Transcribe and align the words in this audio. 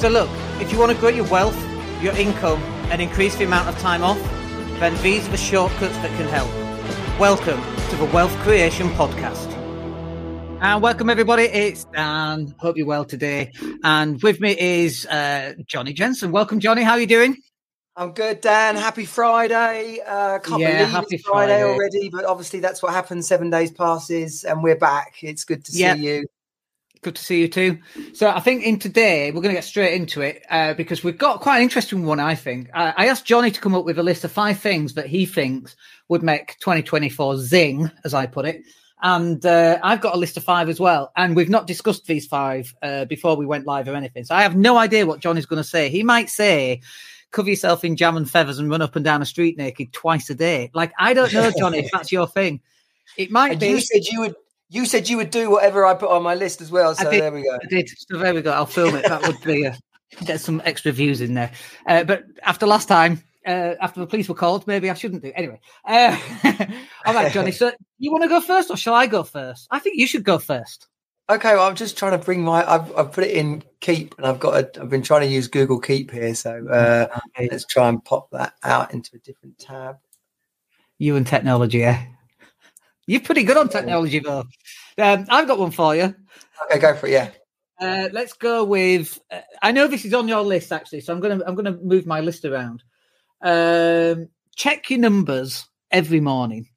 So, 0.00 0.08
look, 0.08 0.30
if 0.62 0.72
you 0.72 0.78
want 0.78 0.92
to 0.92 0.96
grow 0.98 1.10
your 1.10 1.26
wealth, 1.26 1.54
your 2.02 2.16
income, 2.16 2.58
and 2.90 3.02
increase 3.02 3.36
the 3.36 3.44
amount 3.44 3.68
of 3.68 3.78
time 3.80 4.02
off, 4.02 4.18
then 4.80 4.96
these 5.02 5.28
are 5.28 5.30
the 5.30 5.36
shortcuts 5.36 5.94
that 5.98 6.08
can 6.16 6.26
help. 6.26 6.48
Welcome 7.20 7.60
to 7.90 7.96
the 7.96 8.06
Wealth 8.06 8.34
Creation 8.38 8.88
Podcast. 8.92 9.46
And 10.62 10.82
welcome, 10.82 11.10
everybody. 11.10 11.42
It's 11.42 11.84
Dan. 11.84 12.54
Hope 12.58 12.78
you're 12.78 12.86
well 12.86 13.04
today. 13.04 13.52
And 13.84 14.22
with 14.22 14.40
me 14.40 14.56
is 14.58 15.04
uh, 15.04 15.52
Johnny 15.66 15.92
Jensen. 15.92 16.32
Welcome, 16.32 16.60
Johnny. 16.60 16.82
How 16.82 16.92
are 16.92 17.00
you 17.00 17.06
doing? 17.06 17.36
I'm 17.94 18.12
good, 18.12 18.40
Dan. 18.40 18.76
Happy 18.76 19.04
Friday. 19.04 19.98
Uh, 20.00 20.38
can't 20.38 20.62
Yeah, 20.62 20.78
believe 20.78 20.88
happy 20.92 21.16
it's 21.16 21.26
Friday, 21.26 21.60
Friday. 21.60 21.74
already, 21.74 22.08
but 22.08 22.24
obviously 22.24 22.60
that's 22.60 22.82
what 22.82 22.94
happens. 22.94 23.28
Seven 23.28 23.50
days 23.50 23.70
passes 23.70 24.44
and 24.44 24.62
we're 24.62 24.76
back. 24.78 25.16
It's 25.22 25.44
good 25.44 25.62
to 25.66 25.72
see 25.72 25.92
you. 25.96 26.24
Good 27.02 27.16
to 27.16 27.24
see 27.24 27.40
you 27.40 27.48
too. 27.48 27.78
So 28.12 28.28
I 28.28 28.40
think 28.40 28.62
in 28.62 28.78
today 28.78 29.30
we're 29.30 29.40
going 29.40 29.54
to 29.54 29.58
get 29.58 29.64
straight 29.64 29.94
into 29.94 30.20
it 30.20 30.42
uh, 30.50 30.74
because 30.74 31.02
we've 31.02 31.16
got 31.16 31.40
quite 31.40 31.56
an 31.56 31.62
interesting 31.62 32.04
one. 32.04 32.20
I 32.20 32.34
think 32.34 32.68
uh, 32.74 32.92
I 32.94 33.08
asked 33.08 33.24
Johnny 33.24 33.50
to 33.50 33.60
come 33.60 33.74
up 33.74 33.86
with 33.86 33.98
a 33.98 34.02
list 34.02 34.22
of 34.24 34.32
five 34.32 34.60
things 34.60 34.92
that 34.94 35.06
he 35.06 35.24
thinks 35.24 35.76
would 36.08 36.22
make 36.22 36.58
2024 36.60 37.38
zing, 37.38 37.90
as 38.04 38.12
I 38.12 38.26
put 38.26 38.44
it, 38.44 38.64
and 39.00 39.44
uh, 39.46 39.78
I've 39.82 40.02
got 40.02 40.14
a 40.14 40.18
list 40.18 40.36
of 40.36 40.44
five 40.44 40.68
as 40.68 40.78
well. 40.78 41.10
And 41.16 41.34
we've 41.34 41.48
not 41.48 41.66
discussed 41.66 42.04
these 42.04 42.26
five 42.26 42.74
uh, 42.82 43.06
before 43.06 43.34
we 43.34 43.46
went 43.46 43.66
live 43.66 43.88
or 43.88 43.94
anything, 43.94 44.24
so 44.24 44.34
I 44.34 44.42
have 44.42 44.54
no 44.54 44.76
idea 44.76 45.06
what 45.06 45.20
Johnny's 45.20 45.46
going 45.46 45.62
to 45.62 45.68
say. 45.68 45.88
He 45.88 46.02
might 46.02 46.28
say. 46.28 46.82
Cover 47.32 47.48
yourself 47.48 47.84
in 47.84 47.94
jam 47.94 48.16
and 48.16 48.28
feathers 48.28 48.58
and 48.58 48.68
run 48.68 48.82
up 48.82 48.96
and 48.96 49.04
down 49.04 49.22
a 49.22 49.24
street 49.24 49.56
naked 49.56 49.92
twice 49.92 50.28
a 50.30 50.34
day. 50.34 50.68
Like 50.74 50.92
I 50.98 51.14
don't 51.14 51.32
know, 51.32 51.52
Johnny, 51.56 51.78
if 51.78 51.90
that's 51.92 52.10
your 52.10 52.26
thing. 52.26 52.60
It 53.16 53.30
might 53.30 53.52
And 53.52 53.60
be. 53.60 53.68
you 53.68 53.80
said 53.80 54.04
you 54.06 54.18
would. 54.22 54.34
You 54.70 54.86
said 54.86 55.08
you 55.08 55.16
would 55.16 55.30
do 55.30 55.50
whatever 55.50 55.84
I 55.84 55.94
put 55.94 56.10
on 56.10 56.22
my 56.22 56.36
list 56.36 56.60
as 56.60 56.70
well. 56.70 56.94
So 56.94 57.10
did. 57.10 57.20
there 57.20 57.32
we 57.32 57.42
go. 57.42 57.54
I 57.54 57.66
did. 57.68 57.88
So 57.88 58.18
there 58.18 58.32
we 58.32 58.40
go. 58.40 58.52
I'll 58.52 58.66
film 58.66 58.94
it. 58.94 59.04
That 59.04 59.26
would 59.26 59.40
be 59.42 59.64
a, 59.64 59.76
get 60.24 60.40
some 60.40 60.62
extra 60.64 60.92
views 60.92 61.20
in 61.20 61.34
there. 61.34 61.50
Uh, 61.86 62.04
but 62.04 62.24
after 62.44 62.66
last 62.66 62.86
time, 62.86 63.20
uh, 63.44 63.74
after 63.80 63.98
the 63.98 64.06
police 64.06 64.28
were 64.28 64.34
called, 64.36 64.66
maybe 64.68 64.88
I 64.88 64.94
shouldn't 64.94 65.22
do. 65.22 65.32
Anyway, 65.34 65.60
uh, 65.84 66.16
all 67.04 67.14
right, 67.14 67.32
Johnny. 67.32 67.50
So 67.50 67.72
you 67.98 68.12
want 68.12 68.22
to 68.22 68.28
go 68.28 68.40
first, 68.40 68.70
or 68.70 68.76
shall 68.76 68.94
I 68.94 69.08
go 69.08 69.24
first? 69.24 69.66
I 69.72 69.80
think 69.80 69.98
you 69.98 70.06
should 70.06 70.22
go 70.22 70.38
first. 70.38 70.86
Okay, 71.28 71.54
well, 71.54 71.66
I'm 71.66 71.76
just 71.76 71.96
trying 71.96 72.18
to 72.18 72.24
bring 72.24 72.42
my. 72.42 72.68
I've, 72.68 72.96
I've 72.96 73.12
put 73.12 73.24
it 73.24 73.36
in 73.36 73.62
Keep, 73.80 74.16
and 74.18 74.26
I've 74.26 74.40
got. 74.40 74.54
A, 74.54 74.82
I've 74.82 74.90
been 74.90 75.02
trying 75.02 75.22
to 75.22 75.28
use 75.28 75.48
Google 75.48 75.80
Keep 75.80 76.10
here, 76.10 76.34
so 76.34 76.66
uh, 76.68 77.18
let's 77.50 77.64
try 77.66 77.88
and 77.88 78.04
pop 78.04 78.30
that 78.30 78.54
out 78.62 78.92
into 78.92 79.10
a 79.14 79.18
different 79.18 79.58
tab. 79.58 79.96
You 80.98 81.16
and 81.16 81.26
technology, 81.26 81.78
yeah. 81.78 82.04
You're 83.10 83.20
pretty 83.20 83.42
good 83.42 83.56
on 83.56 83.68
technology, 83.68 84.20
though. 84.20 84.44
Um, 84.96 85.26
I've 85.28 85.48
got 85.48 85.58
one 85.58 85.72
for 85.72 85.96
you. 85.96 86.14
Okay, 86.66 86.78
go 86.78 86.94
for 86.94 87.08
it. 87.08 87.12
Yeah. 87.12 87.30
Uh, 87.80 88.08
let's 88.12 88.34
go 88.34 88.62
with. 88.62 89.18
Uh, 89.32 89.40
I 89.60 89.72
know 89.72 89.88
this 89.88 90.04
is 90.04 90.14
on 90.14 90.28
your 90.28 90.42
list 90.42 90.70
actually, 90.70 91.00
so 91.00 91.12
I'm 91.12 91.18
gonna 91.18 91.42
I'm 91.44 91.56
gonna 91.56 91.76
move 91.82 92.06
my 92.06 92.20
list 92.20 92.44
around. 92.44 92.84
Um, 93.42 94.28
check 94.54 94.90
your 94.90 95.00
numbers 95.00 95.66
every 95.90 96.20
morning. 96.20 96.68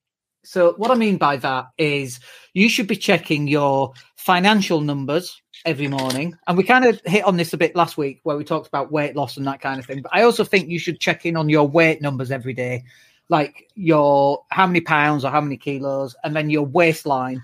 So 0.43 0.73
what 0.77 0.89
I 0.89 0.95
mean 0.95 1.17
by 1.17 1.37
that 1.37 1.67
is 1.77 2.19
you 2.53 2.67
should 2.67 2.87
be 2.87 2.95
checking 2.95 3.47
your 3.47 3.93
financial 4.15 4.81
numbers 4.81 5.39
every 5.67 5.87
morning, 5.87 6.35
and 6.47 6.57
we 6.57 6.63
kind 6.63 6.85
of 6.85 6.99
hit 7.05 7.25
on 7.25 7.37
this 7.37 7.53
a 7.53 7.57
bit 7.57 7.75
last 7.75 7.95
week 7.95 8.21
where 8.23 8.37
we 8.37 8.43
talked 8.43 8.67
about 8.67 8.91
weight 8.91 9.15
loss 9.15 9.37
and 9.37 9.45
that 9.45 9.61
kind 9.61 9.79
of 9.79 9.85
thing. 9.85 10.01
But 10.01 10.15
I 10.15 10.23
also 10.23 10.43
think 10.43 10.67
you 10.67 10.79
should 10.79 10.99
check 10.99 11.27
in 11.27 11.37
on 11.37 11.47
your 11.47 11.67
weight 11.67 12.01
numbers 12.01 12.31
every 12.31 12.55
day, 12.55 12.85
like 13.29 13.69
your 13.75 14.43
how 14.49 14.67
many 14.67 14.81
pounds 14.81 15.25
or 15.25 15.31
how 15.31 15.41
many 15.41 15.57
kilos, 15.57 16.15
and 16.23 16.35
then 16.35 16.49
your 16.49 16.65
waistline 16.65 17.41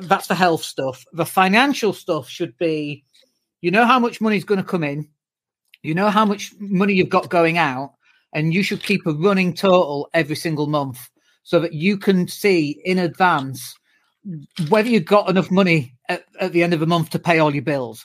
that's 0.00 0.26
the 0.26 0.34
health 0.34 0.62
stuff. 0.62 1.04
The 1.12 1.26
financial 1.26 1.92
stuff 1.92 2.28
should 2.28 2.56
be, 2.58 3.04
you 3.60 3.70
know 3.70 3.84
how 3.84 3.98
much 3.98 4.20
money 4.20 4.36
is 4.36 4.44
going 4.44 4.60
to 4.60 4.66
come 4.66 4.84
in, 4.84 5.08
you 5.82 5.94
know 5.94 6.10
how 6.10 6.24
much 6.24 6.52
money 6.58 6.94
you've 6.94 7.08
got 7.08 7.30
going 7.30 7.58
out, 7.58 7.94
and 8.32 8.52
you 8.52 8.62
should 8.62 8.82
keep 8.82 9.06
a 9.06 9.12
running 9.12 9.54
total 9.54 10.08
every 10.14 10.36
single 10.36 10.66
month 10.66 11.10
so 11.42 11.60
that 11.60 11.72
you 11.72 11.96
can 11.96 12.26
see 12.26 12.80
in 12.84 12.98
advance 12.98 13.76
whether 14.68 14.88
you've 14.88 15.04
got 15.04 15.30
enough 15.30 15.50
money 15.50 15.94
at, 16.08 16.24
at 16.40 16.52
the 16.52 16.62
end 16.62 16.74
of 16.74 16.80
the 16.80 16.86
month 16.86 17.10
to 17.10 17.18
pay 17.18 17.38
all 17.38 17.54
your 17.54 17.62
bills. 17.62 18.04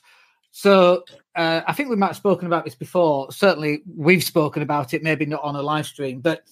So 0.52 1.04
uh, 1.36 1.62
I 1.66 1.74
think 1.74 1.90
we 1.90 1.96
might 1.96 2.08
have 2.08 2.18
spoken 2.18 2.46
about 2.46 2.66
this 2.66 2.76
before. 2.76 3.32
Certainly, 3.32 3.82
we've 3.96 4.24
spoken 4.24 4.62
about 4.62 4.94
it, 4.94 5.02
maybe 5.02 5.26
not 5.26 5.42
on 5.44 5.56
a 5.56 5.62
live 5.62 5.88
stream, 5.88 6.20
but 6.22 6.44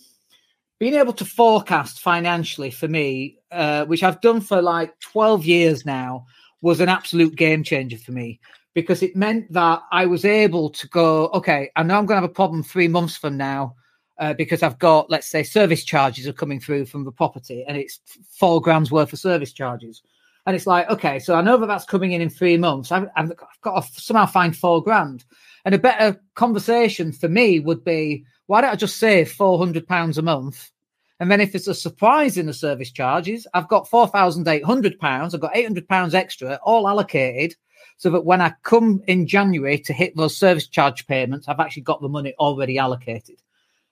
being 0.79 0.95
able 0.95 1.13
to 1.13 1.25
forecast 1.25 1.99
financially 1.99 2.71
for 2.71 2.87
me, 2.87 3.37
uh, 3.51 3.85
which 3.85 4.01
I've 4.01 4.21
done 4.21 4.41
for 4.41 4.61
like 4.61 4.97
12 5.01 5.45
years 5.45 5.85
now, 5.85 6.25
was 6.61 6.79
an 6.79 6.89
absolute 6.89 7.35
game 7.35 7.63
changer 7.63 7.97
for 7.97 8.11
me 8.11 8.39
because 8.73 9.03
it 9.03 9.15
meant 9.15 9.51
that 9.51 9.81
I 9.91 10.05
was 10.05 10.25
able 10.25 10.69
to 10.69 10.87
go, 10.87 11.27
okay, 11.29 11.69
I 11.75 11.83
know 11.83 11.97
I'm 11.97 12.05
going 12.05 12.17
to 12.17 12.21
have 12.21 12.29
a 12.29 12.33
problem 12.33 12.63
three 12.63 12.87
months 12.87 13.17
from 13.17 13.37
now 13.37 13.75
uh, 14.19 14.33
because 14.33 14.63
I've 14.63 14.79
got, 14.79 15.09
let's 15.09 15.27
say, 15.27 15.43
service 15.43 15.83
charges 15.83 16.27
are 16.27 16.33
coming 16.33 16.59
through 16.59 16.85
from 16.85 17.05
the 17.05 17.11
property 17.11 17.65
and 17.67 17.77
it's 17.77 17.99
four 18.29 18.61
grams 18.61 18.91
worth 18.91 19.13
of 19.13 19.19
service 19.19 19.53
charges. 19.53 20.01
And 20.45 20.55
it's 20.55 20.67
like, 20.67 20.89
okay, 20.89 21.19
so 21.19 21.35
I 21.35 21.41
know 21.41 21.57
that 21.57 21.67
that's 21.67 21.85
coming 21.85 22.13
in 22.13 22.21
in 22.21 22.29
three 22.29 22.57
months. 22.57 22.91
I've, 22.91 23.07
I've 23.15 23.33
got 23.61 23.81
to 23.81 24.01
somehow 24.01 24.25
find 24.25 24.55
four 24.55 24.81
grand. 24.83 25.25
And 25.65 25.75
a 25.75 25.79
better 25.79 26.19
conversation 26.35 27.11
for 27.11 27.27
me 27.27 27.59
would 27.59 27.83
be, 27.83 28.25
why 28.49 28.61
don't 28.61 28.71
I 28.71 28.75
just 28.75 28.97
save 28.97 29.31
four 29.31 29.59
hundred 29.59 29.87
pounds 29.87 30.17
a 30.17 30.23
month? 30.23 30.71
And 31.19 31.29
then 31.29 31.39
if 31.39 31.53
it's 31.53 31.67
a 31.67 31.75
surprise 31.75 32.35
in 32.35 32.47
the 32.47 32.53
service 32.53 32.91
charges, 32.91 33.45
I've 33.53 33.67
got 33.67 33.87
four 33.87 34.07
thousand 34.07 34.47
eight 34.47 34.63
hundred 34.63 34.99
pounds. 34.99 35.35
I've 35.35 35.41
got 35.41 35.55
eight 35.55 35.67
hundred 35.67 35.87
pounds 35.87 36.15
extra, 36.15 36.59
all 36.63 36.87
allocated, 36.87 37.55
so 37.97 38.09
that 38.09 38.25
when 38.25 38.41
I 38.41 38.55
come 38.63 39.03
in 39.05 39.27
January 39.27 39.77
to 39.77 39.93
hit 39.93 40.17
those 40.17 40.35
service 40.35 40.67
charge 40.67 41.05
payments, 41.05 41.47
I've 41.47 41.59
actually 41.59 41.83
got 41.83 42.01
the 42.01 42.09
money 42.09 42.33
already 42.39 42.79
allocated. 42.79 43.39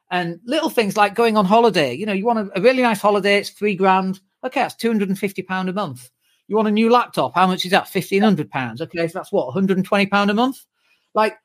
And 0.09 0.39
little 0.43 0.71
things 0.71 0.97
like 0.97 1.13
going 1.13 1.37
on 1.37 1.45
holiday. 1.45 1.93
You 1.93 2.07
know, 2.07 2.13
you 2.13 2.25
want 2.25 2.39
a, 2.39 2.57
a 2.57 2.61
really 2.61 2.81
nice 2.81 2.99
holiday, 2.99 3.37
it's 3.37 3.51
three 3.51 3.75
grand. 3.75 4.19
Okay, 4.43 4.61
that's 4.61 4.73
two 4.73 4.89
hundred 4.89 5.09
and 5.09 5.19
fifty 5.19 5.43
pound 5.43 5.69
a 5.69 5.73
month. 5.73 6.09
You 6.47 6.55
want 6.55 6.67
a 6.67 6.71
new 6.71 6.89
laptop? 6.89 7.35
How 7.35 7.45
much 7.45 7.63
is 7.63 7.71
that? 7.71 7.89
Fifteen 7.89 8.23
hundred 8.23 8.49
pounds. 8.49 8.81
Okay, 8.81 9.07
so 9.07 9.19
that's 9.19 9.31
what 9.31 9.45
one 9.45 9.53
hundred 9.53 9.77
and 9.77 9.85
twenty 9.85 10.07
pound 10.07 10.31
a 10.31 10.33
month. 10.33 10.65
Like 11.13 11.37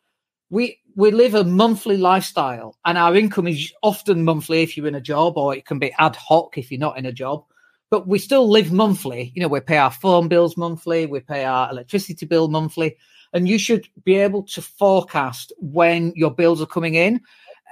we 0.52 0.78
we 0.94 1.10
live 1.10 1.34
a 1.34 1.44
monthly 1.44 1.96
lifestyle 1.96 2.76
and 2.84 2.98
our 2.98 3.16
income 3.16 3.46
is 3.46 3.72
often 3.82 4.22
monthly 4.22 4.62
if 4.62 4.76
you're 4.76 4.86
in 4.86 4.94
a 4.94 5.00
job 5.00 5.38
or 5.38 5.56
it 5.56 5.64
can 5.64 5.78
be 5.78 5.94
ad 5.98 6.14
hoc 6.14 6.58
if 6.58 6.70
you're 6.70 6.78
not 6.78 6.98
in 6.98 7.06
a 7.06 7.12
job. 7.12 7.42
But 7.90 8.06
we 8.06 8.18
still 8.18 8.48
live 8.48 8.70
monthly. 8.70 9.32
You 9.34 9.40
know 9.40 9.48
we 9.48 9.60
pay 9.60 9.78
our 9.78 9.90
phone 9.90 10.28
bills 10.28 10.58
monthly 10.58 11.06
we 11.06 11.20
pay 11.20 11.44
our 11.46 11.70
electricity 11.70 12.26
bill 12.26 12.48
monthly 12.48 12.96
and 13.32 13.48
you 13.48 13.58
should 13.58 13.88
be 14.04 14.16
able 14.16 14.42
to 14.42 14.60
forecast 14.60 15.54
when 15.58 16.12
your 16.14 16.30
bills 16.30 16.60
are 16.60 16.66
coming 16.66 16.96
in 16.96 17.22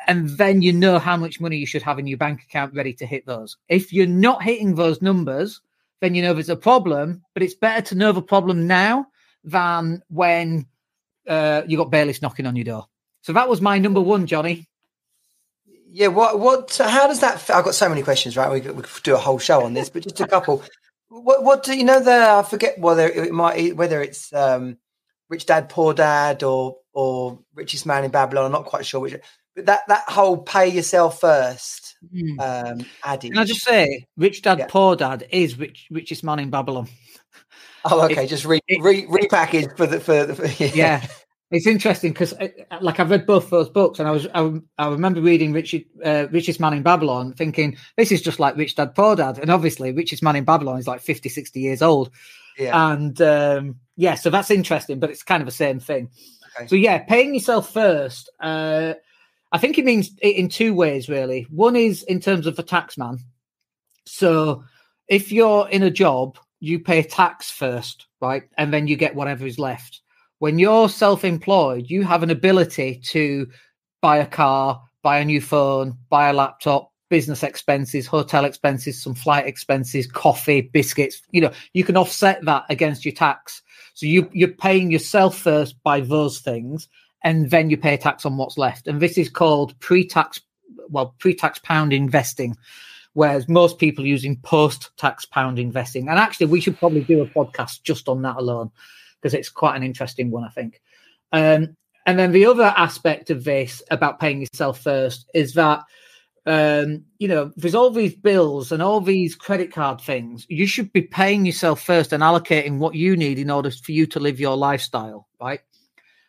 and 0.06 0.30
then 0.30 0.62
you 0.62 0.72
know 0.72 0.98
how 0.98 1.18
much 1.18 1.38
money 1.38 1.58
you 1.58 1.66
should 1.66 1.82
have 1.82 1.98
in 1.98 2.06
your 2.06 2.16
bank 2.16 2.42
account 2.42 2.72
ready 2.74 2.94
to 2.94 3.04
hit 3.04 3.26
those. 3.26 3.58
If 3.68 3.92
you're 3.92 4.06
not 4.06 4.42
hitting 4.42 4.74
those 4.74 5.02
numbers 5.02 5.60
then 6.00 6.14
you 6.14 6.22
know 6.22 6.32
there's 6.32 6.48
a 6.48 6.56
problem 6.56 7.22
but 7.34 7.42
it's 7.42 7.52
better 7.52 7.82
to 7.88 7.94
know 7.94 8.12
the 8.12 8.22
problem 8.22 8.66
now 8.66 9.06
than 9.44 10.02
when 10.08 10.66
uh, 11.26 11.62
you 11.66 11.76
got 11.76 11.90
bailiffs 11.90 12.22
knocking 12.22 12.46
on 12.46 12.56
your 12.56 12.64
door. 12.64 12.86
So 13.22 13.32
that 13.32 13.48
was 13.48 13.60
my 13.60 13.78
number 13.78 14.00
one, 14.00 14.26
Johnny. 14.26 14.68
Yeah. 15.88 16.08
What? 16.08 16.38
What? 16.38 16.76
How 16.82 17.06
does 17.06 17.20
that? 17.20 17.48
I've 17.50 17.64
got 17.64 17.74
so 17.74 17.88
many 17.88 18.02
questions. 18.02 18.36
Right. 18.36 18.50
We 18.50 18.60
could, 18.60 18.76
we 18.76 18.82
could 18.82 19.02
do 19.02 19.14
a 19.14 19.18
whole 19.18 19.38
show 19.38 19.62
on 19.64 19.74
this, 19.74 19.90
but 19.90 20.02
just 20.02 20.20
a 20.20 20.26
couple. 20.26 20.62
What? 21.12 21.42
What 21.42 21.64
do 21.64 21.76
you 21.76 21.82
know? 21.82 21.98
The 21.98 22.12
I 22.12 22.44
forget 22.44 22.78
whether 22.78 23.08
it 23.08 23.32
might 23.32 23.74
whether 23.74 24.00
it's 24.00 24.32
um, 24.32 24.78
Rich 25.28 25.46
Dad 25.46 25.68
Poor 25.68 25.92
Dad 25.92 26.44
or 26.44 26.76
or 26.92 27.40
Richest 27.52 27.84
Man 27.84 28.04
in 28.04 28.12
Babylon. 28.12 28.46
I'm 28.46 28.52
not 28.52 28.64
quite 28.64 28.86
sure 28.86 29.00
which. 29.00 29.16
But 29.56 29.66
that 29.66 29.80
that 29.88 30.04
whole 30.08 30.38
pay 30.38 30.68
yourself 30.68 31.20
first 31.20 31.96
um, 32.38 32.86
adage. 33.04 33.32
Can 33.32 33.38
I 33.38 33.44
just 33.44 33.62
say, 33.62 34.06
Rich 34.16 34.42
Dad 34.42 34.58
Yeah. 34.58 34.66
Poor 34.68 34.96
Dad 34.96 35.26
is 35.30 35.58
rich, 35.58 35.88
richest 35.90 36.24
man 36.24 36.38
in 36.38 36.50
Babylon. 36.50 36.88
Oh, 37.84 38.04
okay. 38.04 38.26
just 38.26 38.44
re, 38.44 38.60
it- 38.68 38.82
re, 38.82 39.06
repackage 39.06 39.76
for 39.76 39.86
the 39.86 40.00
for 40.00 40.24
the. 40.26 40.34
For, 40.34 40.46
yeah. 40.64 40.70
Yeah. 40.74 41.06
It's 41.52 41.66
interesting 41.66 42.12
because, 42.12 42.32
like, 42.80 43.00
I've 43.00 43.10
read 43.10 43.26
both 43.26 43.50
those 43.50 43.68
books, 43.68 43.98
and 43.98 44.06
I 44.06 44.12
was 44.12 44.28
I, 44.34 44.52
I 44.78 44.88
remember 44.88 45.20
reading 45.20 45.52
Richard, 45.52 45.82
uh, 46.04 46.28
Richest 46.30 46.60
Man 46.60 46.74
in 46.74 46.84
Babylon, 46.84 47.32
thinking 47.32 47.76
this 47.96 48.12
is 48.12 48.22
just 48.22 48.38
like 48.38 48.56
Rich 48.56 48.76
Dad 48.76 48.94
Poor 48.94 49.16
Dad, 49.16 49.36
and 49.40 49.50
obviously 49.50 49.90
Richest 49.90 50.22
Man 50.22 50.36
in 50.36 50.44
Babylon 50.44 50.78
is 50.78 50.86
like 50.86 51.00
50, 51.00 51.28
60 51.28 51.58
years 51.58 51.82
old, 51.82 52.12
Yeah. 52.56 52.92
and 52.92 53.20
um, 53.20 53.76
yeah, 53.96 54.14
so 54.14 54.30
that's 54.30 54.52
interesting, 54.52 55.00
but 55.00 55.10
it's 55.10 55.24
kind 55.24 55.42
of 55.42 55.46
the 55.46 55.50
same 55.52 55.80
thing. 55.80 56.10
Okay. 56.56 56.68
So 56.68 56.76
yeah, 56.76 56.98
paying 56.98 57.34
yourself 57.34 57.72
first. 57.72 58.30
Uh, 58.38 58.94
I 59.50 59.58
think 59.58 59.76
it 59.76 59.84
means 59.84 60.10
it 60.22 60.36
in 60.36 60.48
two 60.48 60.72
ways, 60.72 61.08
really. 61.08 61.48
One 61.50 61.74
is 61.74 62.04
in 62.04 62.20
terms 62.20 62.46
of 62.46 62.54
the 62.54 62.62
tax 62.62 62.96
man. 62.96 63.18
So 64.06 64.62
if 65.08 65.32
you're 65.32 65.68
in 65.68 65.82
a 65.82 65.90
job, 65.90 66.38
you 66.60 66.78
pay 66.78 67.02
tax 67.02 67.50
first, 67.50 68.06
right, 68.20 68.44
and 68.56 68.72
then 68.72 68.86
you 68.86 68.96
get 68.96 69.14
whatever 69.14 69.46
is 69.46 69.58
left. 69.58 70.02
When 70.38 70.58
you're 70.58 70.88
self-employed, 70.88 71.90
you 71.90 72.02
have 72.04 72.22
an 72.22 72.30
ability 72.30 73.00
to 73.06 73.48
buy 74.00 74.18
a 74.18 74.26
car, 74.26 74.82
buy 75.02 75.18
a 75.18 75.24
new 75.24 75.40
phone, 75.40 75.96
buy 76.08 76.28
a 76.28 76.32
laptop, 76.32 76.92
business 77.10 77.42
expenses, 77.42 78.06
hotel 78.06 78.44
expenses, 78.44 79.02
some 79.02 79.14
flight 79.14 79.46
expenses, 79.46 80.06
coffee, 80.06 80.60
biscuits. 80.60 81.20
You 81.32 81.42
know, 81.42 81.52
you 81.74 81.84
can 81.84 81.96
offset 81.96 82.44
that 82.44 82.64
against 82.70 83.04
your 83.04 83.14
tax. 83.14 83.62
So 83.94 84.06
you 84.06 84.30
you're 84.32 84.48
paying 84.48 84.90
yourself 84.90 85.36
first 85.36 85.82
by 85.82 86.00
those 86.00 86.38
things, 86.38 86.88
and 87.24 87.50
then 87.50 87.68
you 87.68 87.76
pay 87.76 87.96
tax 87.96 88.24
on 88.24 88.36
what's 88.36 88.56
left. 88.56 88.86
And 88.86 89.00
this 89.00 89.18
is 89.18 89.28
called 89.28 89.78
pre-tax, 89.80 90.40
well, 90.88 91.14
pre-tax 91.18 91.58
pound 91.58 91.92
investing, 91.92 92.56
whereas 93.14 93.48
most 93.48 93.78
people 93.78 94.06
using 94.06 94.36
post-tax 94.36 95.24
pound 95.24 95.58
investing. 95.58 96.08
And 96.08 96.18
actually, 96.18 96.46
we 96.46 96.60
should 96.60 96.78
probably 96.78 97.02
do 97.02 97.22
a 97.22 97.26
podcast 97.26 97.82
just 97.82 98.08
on 98.08 98.22
that 98.22 98.36
alone 98.36 98.70
because 99.20 99.34
it's 99.34 99.48
quite 99.48 99.76
an 99.76 99.82
interesting 99.82 100.30
one, 100.30 100.44
I 100.44 100.48
think. 100.48 100.80
Um, 101.32 101.76
and 102.06 102.18
then 102.18 102.32
the 102.32 102.46
other 102.46 102.74
aspect 102.76 103.30
of 103.30 103.44
this 103.44 103.82
about 103.90 104.20
paying 104.20 104.40
yourself 104.40 104.80
first 104.80 105.28
is 105.34 105.54
that 105.54 105.82
um, 106.46 107.04
you 107.18 107.28
know, 107.28 107.52
there's 107.56 107.74
all 107.74 107.90
these 107.90 108.14
bills 108.14 108.72
and 108.72 108.82
all 108.82 109.00
these 109.00 109.34
credit 109.36 109.72
card 109.72 110.00
things. 110.00 110.46
You 110.48 110.66
should 110.66 110.92
be 110.92 111.02
paying 111.02 111.44
yourself 111.44 111.82
first 111.82 112.12
and 112.12 112.22
allocating 112.22 112.78
what 112.78 112.94
you 112.94 113.16
need 113.16 113.38
in 113.38 113.50
order 113.50 113.70
for 113.70 113.92
you 113.92 114.06
to 114.06 114.20
live 114.20 114.40
your 114.40 114.56
lifestyle, 114.56 115.28
right? 115.40 115.60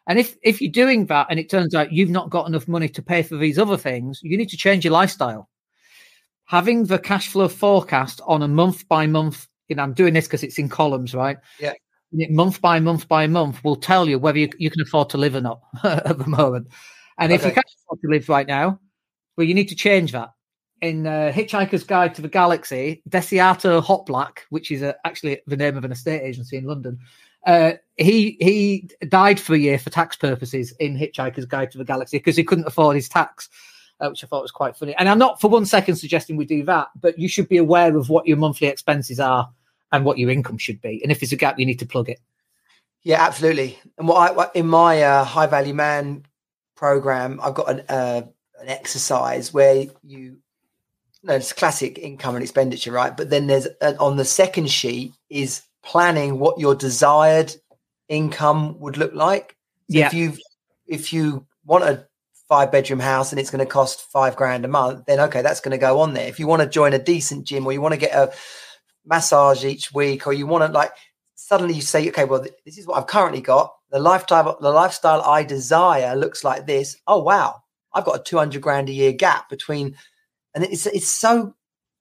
And 0.07 0.19
if 0.19 0.36
if 0.44 0.62
you're 0.62 0.72
doing 0.72 1.06
that 1.06 1.27
and 1.30 1.39
it 1.39 1.50
turns 1.50 1.74
out 1.74 1.94
you've 1.94 2.10
not 2.10 2.30
got 2.30 2.48
enough 2.48 2.68
money 2.68 2.89
to 2.89 3.01
pay 3.01 3.24
for 3.24 3.38
these 3.38 3.57
other 3.57 3.77
things, 3.77 4.19
you 4.22 4.38
need 4.38 4.50
to 4.50 4.57
change 4.57 4.84
your 4.84 4.94
lifestyle. 4.94 5.48
Having 6.51 6.88
the 6.88 7.00
cash 7.00 7.30
flow 7.30 7.48
forecast 7.48 8.19
on 8.27 8.42
a 8.42 8.48
month 8.50 8.86
by 8.89 9.07
month, 9.07 9.48
you 9.69 9.75
know, 9.77 9.83
I'm 9.83 9.94
doing 9.94 10.13
this 10.13 10.27
because 10.27 10.44
it's 10.44 10.59
in 10.59 10.68
columns, 10.68 11.15
right? 11.15 11.38
Yeah. 11.62 11.75
Month 12.12 12.59
by 12.59 12.77
month 12.81 13.07
by 13.07 13.25
month 13.25 13.63
will 13.63 13.77
tell 13.77 14.09
you 14.09 14.19
whether 14.19 14.38
you, 14.38 14.50
you 14.57 14.69
can 14.69 14.81
afford 14.81 15.09
to 15.12 15.18
live 15.18 15.33
or 15.33 15.39
not 15.39 15.62
at 15.86 16.18
the 16.18 16.27
moment. 16.27 16.68
And 17.18 17.31
okay. 17.31 17.36
if 17.42 17.45
you 17.48 17.53
can't 17.53 17.65
afford 17.86 18.01
to 18.01 18.09
live 18.09 18.27
right 18.27 18.45
now, 18.45 18.81
well, 19.38 19.48
you 19.48 19.53
need 19.53 19.69
to 19.69 19.75
change 19.75 20.12
that. 20.12 20.31
In 20.81 21.07
uh, 21.07 21.31
Hitchhiker's 21.33 21.86
Guide 21.86 22.15
to 22.15 22.21
the 22.21 22.27
Galaxy, 22.27 23.01
Desiato 23.09 23.81
Hot 23.81 24.06
Black, 24.06 24.45
which 24.50 24.71
is 24.71 24.83
uh, 24.83 24.92
actually 25.06 25.39
the 25.48 25.56
name 25.56 25.77
of 25.77 25.86
an 25.86 25.94
estate 25.94 26.21
agency 26.21 26.57
in 26.57 26.65
London, 26.65 27.00
uh, 27.48 27.74
he 27.95 28.36
he 28.42 28.89
died 29.07 29.39
for 29.39 29.53
a 29.53 29.57
year 29.57 29.80
for 29.80 29.89
tax 29.89 30.18
purposes 30.18 30.74
in 30.81 30.98
Hitchhiker's 30.98 31.45
Guide 31.45 31.71
to 31.71 31.77
the 31.77 31.86
Galaxy 31.86 32.18
because 32.18 32.36
he 32.36 32.44
couldn't 32.44 32.68
afford 32.68 32.98
his 32.98 33.07
tax, 33.07 33.48
uh, 34.01 34.09
which 34.09 34.24
I 34.24 34.27
thought 34.27 34.42
was 34.42 34.51
quite 34.51 34.75
funny. 34.75 34.95
And 34.98 35.07
I'm 35.07 35.19
not 35.19 35.39
for 35.39 35.50
one 35.50 35.65
second 35.65 35.95
suggesting 35.95 36.36
we 36.36 36.45
do 36.45 36.63
that, 36.65 36.88
but 37.00 37.18
you 37.19 37.30
should 37.30 37.48
be 37.48 37.57
aware 37.57 37.95
of 37.95 38.09
what 38.09 38.27
your 38.27 38.38
monthly 38.38 38.68
expenses 38.68 39.19
are 39.19 39.50
and 39.92 40.03
what 40.03 40.18
your 40.18 40.30
income 40.30 40.57
should 40.57 40.81
be. 40.81 41.00
And 41.03 41.12
if 41.12 41.19
there's 41.19 41.31
a 41.31 41.38
gap, 41.38 41.59
you 41.59 41.65
need 41.65 41.80
to 41.80 41.86
plug 41.86 42.09
it. 42.09 42.19
Yeah, 43.03 43.21
absolutely. 43.24 43.80
And 43.98 44.07
what 44.07 44.38
I 44.38 44.59
in 44.59 44.68
my 44.68 45.01
uh, 45.01 45.24
high 45.24 45.48
value 45.48 45.74
man 45.74 46.25
program, 46.75 47.39
I've 47.42 47.53
got 47.53 47.69
an, 47.69 47.80
uh, 47.89 48.24
an 48.59 48.68
exercise 48.68 49.53
where 49.53 49.86
you 50.03 50.38
no, 51.24 51.36
it's 51.36 51.53
classic 51.53 52.00
income 52.00 52.36
and 52.36 52.44
expenditure, 52.44 52.92
right? 52.92 53.15
But 53.15 53.30
then 53.30 53.45
there's 53.45 53.68
an, 53.81 53.95
on 53.98 54.18
the 54.18 54.25
second 54.25 54.69
sheet 54.69 55.13
is 55.30 55.62
planning 55.83 56.39
what 56.39 56.59
your 56.59 56.74
desired 56.74 57.56
income 58.09 58.80
would 58.80 58.98
look 58.98 59.13
like. 59.13 59.56
So 59.89 60.00
yeah. 60.00 60.07
If 60.07 60.13
you 60.13 60.33
if 60.88 61.13
you 61.13 61.45
want 61.65 61.83
a 61.83 62.07
five 62.51 62.69
bedroom 62.69 63.00
house 63.00 63.31
and 63.31 63.39
it's 63.39 63.50
going 63.50 63.65
to 63.65 63.71
cost 63.71 64.12
five 64.12 64.36
grand 64.36 64.65
a 64.65 64.68
month, 64.68 65.06
then 65.06 65.21
okay, 65.21 65.42
that's 65.42 65.62
going 65.62 65.71
to 65.71 65.77
go 65.77 66.01
on 66.01 66.13
there. 66.13 66.27
If 66.27 66.38
you 66.38 66.48
want 66.48 66.62
to 66.62 66.68
join 66.68 66.92
a 66.92 67.00
decent 67.00 67.45
gym 67.48 67.65
or 67.65 67.71
you 67.71 67.80
want 67.80 67.94
to 67.94 68.00
get 68.00 68.13
a 68.13 68.33
massage 69.06 69.63
each 69.63 69.94
week 69.94 70.27
or 70.27 70.33
you 70.33 70.45
want 70.45 70.65
to 70.65 70.77
like 70.77 70.92
suddenly 71.36 71.75
you 71.75 71.81
say, 71.81 72.09
okay, 72.09 72.25
well, 72.25 72.45
this 72.65 72.77
is 72.77 72.86
what 72.86 72.98
I've 72.98 73.07
currently 73.07 73.39
got. 73.39 73.74
The 73.89 74.00
lifestyle 74.00 74.57
the 74.59 74.69
lifestyle 74.69 75.21
I 75.21 75.44
desire 75.44 76.13
looks 76.18 76.44
like 76.44 76.68
this. 76.68 76.98
Oh 77.07 77.24
wow, 77.24 77.62
I've 77.94 78.03
got 78.03 78.19
a 78.19 78.24
200 78.24 78.62
grand 78.62 78.89
a 78.89 78.92
year 78.92 79.13
gap 79.13 79.48
between, 79.50 79.95
and 80.53 80.65
it's 80.65 80.86
it's 80.88 81.07
so 81.07 81.56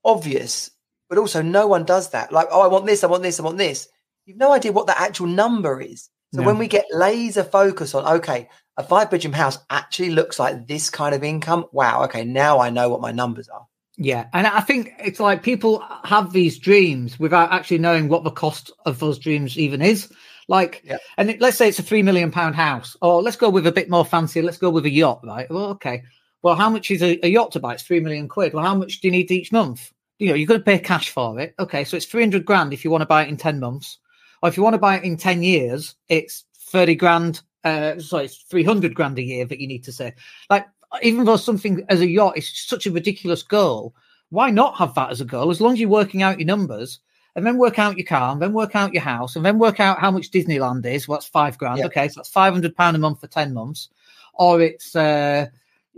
obvious, 0.05 0.73
but 1.08 1.19
also 1.19 1.43
no 1.43 1.69
one 1.69 1.85
does 1.85 2.11
that. 2.11 2.32
Like, 2.32 2.49
oh, 2.50 2.61
I 2.61 2.67
want 2.67 2.87
this, 2.87 3.05
I 3.05 3.06
want 3.06 3.23
this, 3.23 3.38
I 3.38 3.44
want 3.44 3.58
this. 3.58 3.87
You've 4.26 4.37
no 4.37 4.50
idea 4.50 4.73
what 4.73 4.88
the 4.88 5.00
actual 5.00 5.29
number 5.29 5.81
is. 5.81 6.08
So 6.35 6.41
no. 6.41 6.47
when 6.49 6.58
we 6.58 6.67
get 6.67 6.87
laser 6.91 7.44
focus 7.44 7.94
on, 7.94 8.19
okay, 8.19 8.49
a 8.81 8.82
five 8.82 9.11
bedroom 9.11 9.32
house 9.32 9.59
actually 9.69 10.11
looks 10.11 10.38
like 10.38 10.67
this 10.67 10.91
kind 10.91 11.15
of 11.15 11.23
income. 11.23 11.67
Wow, 11.73 12.05
okay, 12.05 12.25
now 12.25 12.59
I 12.61 12.71
know 12.71 12.88
what 12.88 13.00
my 13.00 13.12
numbers 13.12 13.49
are. 13.49 13.67
Yeah, 13.97 14.29
and 14.32 14.47
I 14.47 14.61
think 14.61 14.93
it's 14.99 15.21
like 15.21 15.43
people 15.43 15.85
have 16.05 16.32
these 16.32 16.59
dreams 16.59 17.21
without 17.21 17.53
actually 17.53 17.79
knowing 17.79 18.09
what 18.09 18.25
the 18.25 18.31
cost 18.31 18.73
of 18.87 18.99
those 18.99 19.19
dreams 19.19 19.59
even 19.59 19.82
is. 19.82 20.11
Like, 20.49 20.82
yeah. 20.85 20.97
and 21.17 21.31
it, 21.31 21.41
let's 21.41 21.56
say 21.59 21.69
it's 21.69 21.79
a 21.79 21.82
three 21.82 22.03
million 22.03 22.31
pound 22.31 22.56
house, 22.56 22.97
or 23.03 23.23
let's 23.23 23.37
go 23.37 23.50
with 23.50 23.67
a 23.67 23.73
bit 23.73 23.91
more 23.91 24.05
fancy. 24.05 24.43
Let's 24.43 24.59
go 24.59 24.71
with 24.71 24.87
a 24.87 24.91
yacht, 24.91 25.21
right? 25.23 25.49
Well, 25.50 25.67
okay. 25.73 26.03
Well, 26.43 26.56
how 26.56 26.71
much 26.71 26.91
is 26.91 27.03
a, 27.03 27.25
a 27.25 27.29
yacht 27.29 27.53
to 27.53 27.61
buy? 27.61 27.75
It's 27.75 27.83
three 27.83 28.00
million 28.00 28.26
quid. 28.26 28.55
Well, 28.55 28.65
how 28.65 28.75
much 28.75 29.00
do 29.00 29.09
you 29.09 29.12
need 29.12 29.31
each 29.31 29.53
month? 29.53 29.93
You 30.19 30.29
know, 30.29 30.35
you're 30.35 30.49
going 30.49 30.61
to 30.61 30.65
pay 30.65 30.79
cash 30.79 31.11
for 31.11 31.38
it. 31.38 31.55
Okay, 31.59 31.85
so 31.85 31.97
it's 31.97 32.06
three 32.06 32.23
hundred 32.23 32.47
grand 32.47 32.73
if 32.73 32.85
you 32.85 32.91
want 32.91 33.03
to 33.03 33.06
buy 33.06 33.25
it 33.25 33.29
in 33.29 33.37
ten 33.37 33.61
months, 33.61 33.99
or 34.43 34.49
if 34.49 34.56
you 34.56 34.62
want 34.62 34.75
to 34.75 34.79
buy 34.79 34.97
it 34.97 35.05
in 35.05 35.19
ten 35.19 35.43
years, 35.43 35.94
it's 36.09 36.47
thirty 36.56 36.94
grand. 36.94 37.43
Uh, 37.65 37.99
sorry, 37.99 38.25
it's 38.25 38.37
three 38.37 38.65
hundred 38.65 38.95
grand 38.95 39.19
a 39.19 39.23
year 39.23 39.45
that 39.45 39.61
you 39.61 39.67
need 39.67 39.85
to 39.85 39.93
say. 39.93 40.15
Like, 40.49 40.67
even 41.03 41.25
though 41.25 41.37
something 41.37 41.85
as 41.89 42.01
a 42.01 42.09
yacht 42.09 42.39
is 42.39 42.51
such 42.67 42.87
a 42.87 42.91
ridiculous 42.91 43.43
goal, 43.43 43.95
why 44.31 44.51
not 44.51 44.77
have 44.77 44.95
that 44.95 45.11
as 45.11 45.21
a 45.21 45.25
goal? 45.25 45.51
As 45.51 45.61
long 45.61 45.75
as 45.75 45.81
you're 45.81 45.89
working 45.89 46.23
out 46.23 46.39
your 46.39 46.47
numbers 46.47 47.01
and 47.37 47.47
then 47.47 47.59
work 47.59 47.79
out 47.79 47.97
your 47.97 48.07
car, 48.07 48.33
and 48.33 48.43
then 48.43 48.53
work 48.53 48.75
out 48.75 48.93
your 48.93 49.03
house, 49.03 49.37
and 49.37 49.45
then 49.45 49.59
work 49.59 49.79
out 49.79 50.01
how 50.01 50.11
much 50.11 50.31
Disneyland 50.31 50.85
is. 50.85 51.07
Well, 51.07 51.19
that's 51.19 51.29
five 51.29 51.57
grand. 51.59 51.79
Yeah. 51.79 51.87
Okay, 51.87 52.09
so 52.09 52.15
that's 52.17 52.29
five 52.29 52.53
hundred 52.53 52.75
pound 52.75 52.97
a 52.97 52.99
month 52.99 53.21
for 53.21 53.29
ten 53.29 53.55
months, 53.55 53.89
or 54.35 54.61
it's 54.61 54.97
uh, 54.97 55.47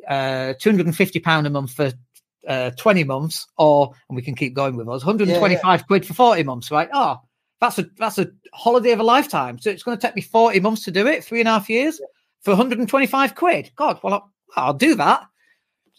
uh, 0.09 0.55
two 0.59 0.71
hundred 0.71 0.87
and 0.87 0.97
fifty 0.97 1.21
pound 1.21 1.47
a 1.47 1.51
month 1.51 1.73
for 1.73 1.91
uh, 2.47 2.71
twenty 2.73 3.05
months, 3.05 3.47
or 3.57 3.95
and 4.09 4.17
we 4.17 4.23
can 4.23 4.35
keep 4.35 4.53
going 4.53 4.77
with 4.77 4.89
us, 4.89 5.05
one 5.05 5.15
hundred 5.15 5.31
and 5.31 5.39
twenty-five 5.39 5.81
yeah, 5.81 5.83
yeah. 5.83 5.87
quid 5.87 6.07
for 6.07 6.15
forty 6.15 6.43
months. 6.43 6.71
Right? 6.71 6.91
Oh, 6.93 7.21
that's 7.63 7.79
a 7.79 7.87
that's 7.97 8.19
a 8.19 8.27
holiday 8.53 8.93
of 8.93 9.01
a 9.01 9.05
lifetime. 9.05 9.59
So 9.59 9.71
it's 9.71 9.83
going 9.83 9.97
to 9.97 10.07
take 10.07 10.17
me 10.17 10.23
forty 10.23 10.61
months 10.61 10.85
to 10.85 10.91
do 10.91 11.07
it, 11.07 11.25
three 11.25 11.41
and 11.41 11.49
a 11.49 11.53
half 11.53 11.71
years 11.71 11.99
for 12.43 12.51
one 12.51 12.59
hundred 12.59 12.81
and 12.81 12.89
twenty-five 12.89 13.35
quid. 13.35 13.71
God, 13.77 13.99
well, 14.03 14.15
I'll, 14.15 14.33
I'll 14.57 14.75
do 14.75 14.95
that 14.97 15.23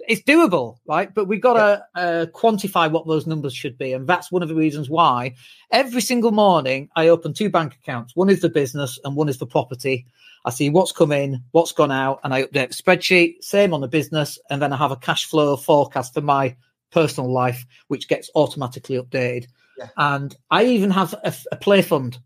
it's 0.08 0.22
doable, 0.24 0.78
right? 0.88 1.14
But 1.14 1.28
we've 1.28 1.42
got 1.42 1.54
to 1.54 1.86
yeah. 1.96 2.02
uh, 2.02 2.26
quantify 2.28 2.92
what 2.92 3.08
those 3.08 3.28
numbers 3.28 3.56
should 3.56 3.78
be, 3.78 3.94
and 3.94 4.08
that's 4.08 4.32
one 4.32 4.44
of 4.44 4.50
the 4.50 4.56
reasons 4.56 4.90
why 4.90 5.36
every 5.72 6.02
single 6.02 6.32
morning 6.32 6.90
I 6.96 7.08
open 7.08 7.34
two 7.34 7.50
bank 7.50 7.76
accounts. 7.76 8.16
One 8.16 8.30
is 8.30 8.42
the 8.42 8.50
business, 8.50 9.00
and 9.04 9.16
one 9.16 9.30
is 9.30 9.38
the 9.38 9.46
property. 9.46 10.06
I 10.46 10.50
see 10.50 10.70
what's 10.70 10.92
come 10.92 11.12
in, 11.12 11.42
what's 11.52 11.72
gone 11.72 11.92
out, 11.92 12.20
and 12.24 12.34
I 12.34 12.44
update 12.44 12.76
the 12.76 12.84
spreadsheet. 12.84 13.44
Same 13.44 13.74
on 13.74 13.82
the 13.82 13.88
business, 13.88 14.40
and 14.50 14.62
then 14.62 14.74
I 14.74 14.78
have 14.78 14.92
a 14.92 14.98
cash 14.98 15.26
flow 15.26 15.56
forecast 15.56 16.14
for 16.14 16.22
my 16.22 16.56
personal 16.92 17.32
life, 17.32 17.66
which 17.88 18.08
gets 18.08 18.30
automatically 18.36 18.98
updated. 18.98 19.48
Yeah. 19.78 19.90
And 19.98 20.36
I 20.52 20.66
even 20.66 20.92
have 20.92 21.14
a, 21.24 21.34
a 21.52 21.56
play 21.56 21.82
fund, 21.82 22.20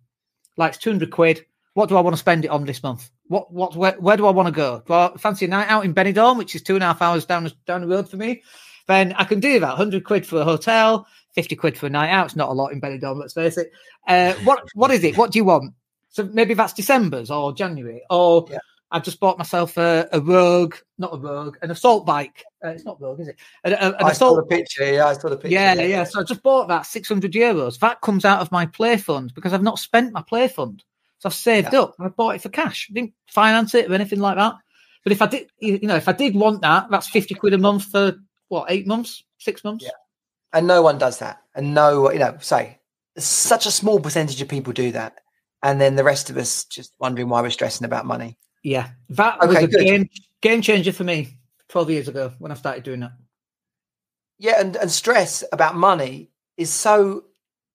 like 0.57 0.79
two 0.79 0.91
hundred 0.91 1.11
quid. 1.11 1.45
What 1.73 1.89
do 1.89 1.95
I 1.97 2.01
want 2.01 2.15
to 2.15 2.19
spend 2.19 2.44
it 2.44 2.49
on 2.49 2.65
this 2.65 2.81
month? 2.81 3.09
What 3.27 3.53
what 3.53 3.75
where, 3.75 3.93
where 4.00 4.17
do 4.17 4.25
I 4.25 4.31
want 4.31 4.48
to 4.48 4.51
go? 4.51 4.83
Do 4.86 4.93
I 4.93 5.12
fancy 5.17 5.45
a 5.45 5.48
night 5.48 5.69
out 5.69 5.86
in 5.86 5.93
Benidorm, 5.93 6.38
which 6.38 6.55
is 6.55 6.63
two 6.63 6.75
and 6.75 6.83
a 6.83 6.88
half 6.88 7.01
hours 7.01 7.25
down 7.25 7.51
down 7.65 7.81
the 7.81 7.88
road 7.88 8.10
for 8.10 8.17
me? 8.17 8.41
Then 8.88 9.13
I 9.13 9.25
can 9.25 9.39
do 9.39 9.60
that. 9.60 9.75
Hundred 9.77 10.03
quid 10.03 10.25
for 10.25 10.41
a 10.41 10.43
hotel, 10.43 11.07
fifty 11.36 11.55
quid 11.55 11.77
for 11.77 11.86
a 11.86 11.89
night 11.89 12.10
out. 12.10 12.25
It's 12.25 12.36
not 12.36 12.50
a 12.50 12.53
lot 12.53 12.72
in 12.72 12.81
Benidorm, 12.81 13.19
let's 13.19 13.33
face 13.33 13.57
it. 13.57 13.72
Uh, 14.07 14.33
what 14.43 14.63
what 14.74 14.91
is 14.91 15.03
it? 15.03 15.17
What 15.17 15.31
do 15.31 15.39
you 15.39 15.45
want? 15.45 15.74
So 16.10 16.24
maybe 16.33 16.53
that's 16.53 16.74
December's 16.74 17.29
or 17.29 17.53
January, 17.53 18.01
or 18.10 18.48
yeah. 18.50 18.57
I've 18.89 19.03
just 19.03 19.20
bought 19.20 19.38
myself 19.38 19.77
a, 19.77 20.08
a 20.13 20.22
Rogue, 20.22 20.75
not 20.98 21.13
a 21.13 21.17
Rogue, 21.17 21.58
an 21.62 21.72
assault 21.72 22.06
bike. 22.06 22.46
Uh, 22.63 22.70
it's 22.70 22.86
not 22.86 23.01
Rogue, 23.01 23.20
is 23.20 23.27
it? 23.27 23.38
An, 23.65 23.74
an 23.74 23.96
I 23.96 24.12
assault... 24.12 24.15
saw 24.15 24.36
the 24.36 24.44
picture. 24.44 24.94
Yeah, 24.94 25.08
I 25.08 25.13
saw 25.13 25.29
the 25.29 25.36
picture. 25.36 25.53
Yeah, 25.53 25.74
yeah, 25.74 25.84
yeah. 25.84 26.03
So 26.06 26.22
I 26.22 26.24
just 26.24 26.41
bought 26.41 26.70
that 26.70 26.86
six 26.86 27.10
hundred 27.10 27.34
euros. 27.34 27.79
That 27.79 28.00
comes 28.01 28.24
out 28.24 28.39
of 28.39 28.51
my 28.51 28.65
play 28.65 28.96
fund 28.96 29.34
because 29.36 29.51
I've 29.51 29.62
not 29.62 29.79
spent 29.79 30.13
my 30.13 30.22
play 30.22 30.48
fund. 30.48 30.84
So 31.20 31.27
I've 31.27 31.36
saved 31.36 31.74
yeah. 31.74 31.82
up. 31.82 31.96
I 32.00 32.08
bought 32.08 32.36
it 32.36 32.41
for 32.41 32.50
cash. 32.50 32.88
I 32.89 32.94
didn't 32.94 33.13
finance 33.27 33.75
it 33.75 33.91
or 33.91 33.94
anything 33.94 34.20
like 34.20 34.38
that. 34.38 34.56
But 35.03 35.12
if 35.12 35.22
I 35.22 35.27
did, 35.27 35.50
you 35.60 35.79
know, 35.82 35.96
if 35.96 36.08
I 36.08 36.13
did 36.13 36.36
want 36.36 36.62
that, 36.62 36.89
that's 36.89 37.10
fifty 37.10 37.34
quid 37.34 37.53
a 37.53 37.58
month 37.58 37.86
for 37.86 38.15
what 38.48 38.72
eight 38.72 38.88
months, 38.88 39.24
six 39.38 39.63
months. 39.63 39.84
Yeah, 39.84 39.91
and 40.53 40.65
no 40.65 40.82
one 40.82 40.98
does 40.98 41.20
that. 41.20 41.41
And 41.56 41.74
no, 41.74 42.10
you 42.12 42.20
know, 42.20 42.38
say 42.39 42.79
such 43.17 43.65
a 43.65 43.72
small 43.72 44.00
percentage 44.00 44.41
of 44.41 44.48
people 44.48 44.72
do 44.72 44.91
that, 44.94 45.20
and 45.62 45.82
then 45.82 45.96
the 45.96 46.03
rest 46.03 46.29
of 46.29 46.38
us 46.38 46.63
just 46.63 46.94
wondering 47.00 47.27
why 47.27 47.41
we're 47.41 47.50
stressing 47.50 47.84
about 47.84 48.06
money. 48.06 48.38
Yeah, 48.67 48.89
that 49.12 49.38
okay, 49.38 49.47
was 49.47 49.57
a 49.63 49.67
good. 49.67 49.79
game 49.79 50.09
game 50.41 50.62
changer 50.62 50.91
for 50.91 51.05
me 51.05 51.38
twelve 51.69 51.89
years 51.89 52.09
ago 52.09 52.33
when 52.38 52.51
I 52.51 52.55
started 52.55 52.83
doing 52.83 53.00
that. 53.00 53.13
Yeah, 54.39 54.59
and 54.59 54.75
and 54.75 54.91
stress 54.91 55.41
about 55.53 55.77
money 55.77 56.31
is 56.57 56.69
so 56.69 57.24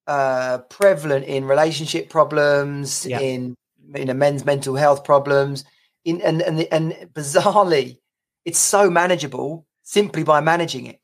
uh, 0.06 0.58
prevalent 0.68 1.24
in 1.24 1.46
relationship 1.46 2.10
problems, 2.10 3.06
yeah. 3.06 3.20
in 3.20 3.54
you 3.94 4.04
know 4.04 4.12
men's 4.12 4.44
mental 4.44 4.76
health 4.76 5.02
problems, 5.02 5.64
in 6.04 6.20
and 6.20 6.42
and 6.42 6.60
and 6.70 6.92
bizarrely, 7.14 7.96
it's 8.44 8.58
so 8.58 8.90
manageable 8.90 9.66
simply 9.80 10.24
by 10.24 10.42
managing 10.42 10.88
it. 10.88 11.00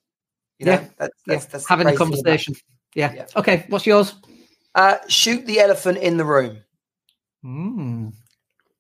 You 0.59 0.67
know, 0.67 0.73
yeah, 0.73 0.89
that's, 0.99 1.23
that's, 1.27 1.45
yeah. 1.45 1.51
that's 1.51 1.67
having 1.67 1.87
a 1.87 1.97
conversation. 1.97 2.55
Yeah. 2.95 3.15
yeah. 3.15 3.27
Okay, 3.37 3.65
what's 3.71 3.87
yours? 3.87 4.17
Uh, 4.75 4.99
shoot 5.09 5.47
the 5.47 5.61
elephant 5.61 5.97
in 5.97 6.19
the 6.19 6.27
room. 6.27 6.59
Mm. 7.43 8.13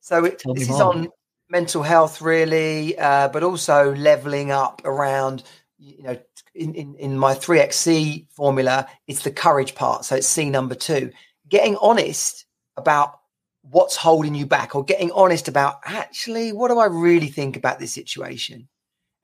So 0.08 0.24
it, 0.24 0.42
this 0.54 0.68
is 0.68 0.80
on 0.80 1.08
mental 1.50 1.82
health, 1.82 2.20
really, 2.20 2.98
uh, 2.98 3.28
but 3.28 3.42
also 3.42 3.94
leveling 3.94 4.50
up 4.50 4.82
around 4.84 5.42
you 5.78 6.02
know 6.02 6.18
in, 6.54 6.74
in, 6.74 6.94
in 6.96 7.16
my 7.16 7.34
3xc 7.36 8.26
formula 8.32 8.88
it's 9.06 9.22
the 9.22 9.30
courage 9.30 9.76
part 9.76 10.04
so 10.04 10.16
it's 10.16 10.26
c 10.26 10.50
number 10.50 10.74
two 10.74 11.12
getting 11.48 11.76
honest 11.76 12.46
about 12.76 13.18
what's 13.62 13.96
holding 13.96 14.34
you 14.34 14.46
back 14.46 14.74
or 14.74 14.84
getting 14.84 15.10
honest 15.12 15.48
about 15.48 15.80
actually 15.84 16.52
what 16.52 16.68
do 16.68 16.78
I 16.78 16.86
really 16.86 17.28
think 17.28 17.56
about 17.56 17.78
this 17.78 17.92
situation. 17.92 18.68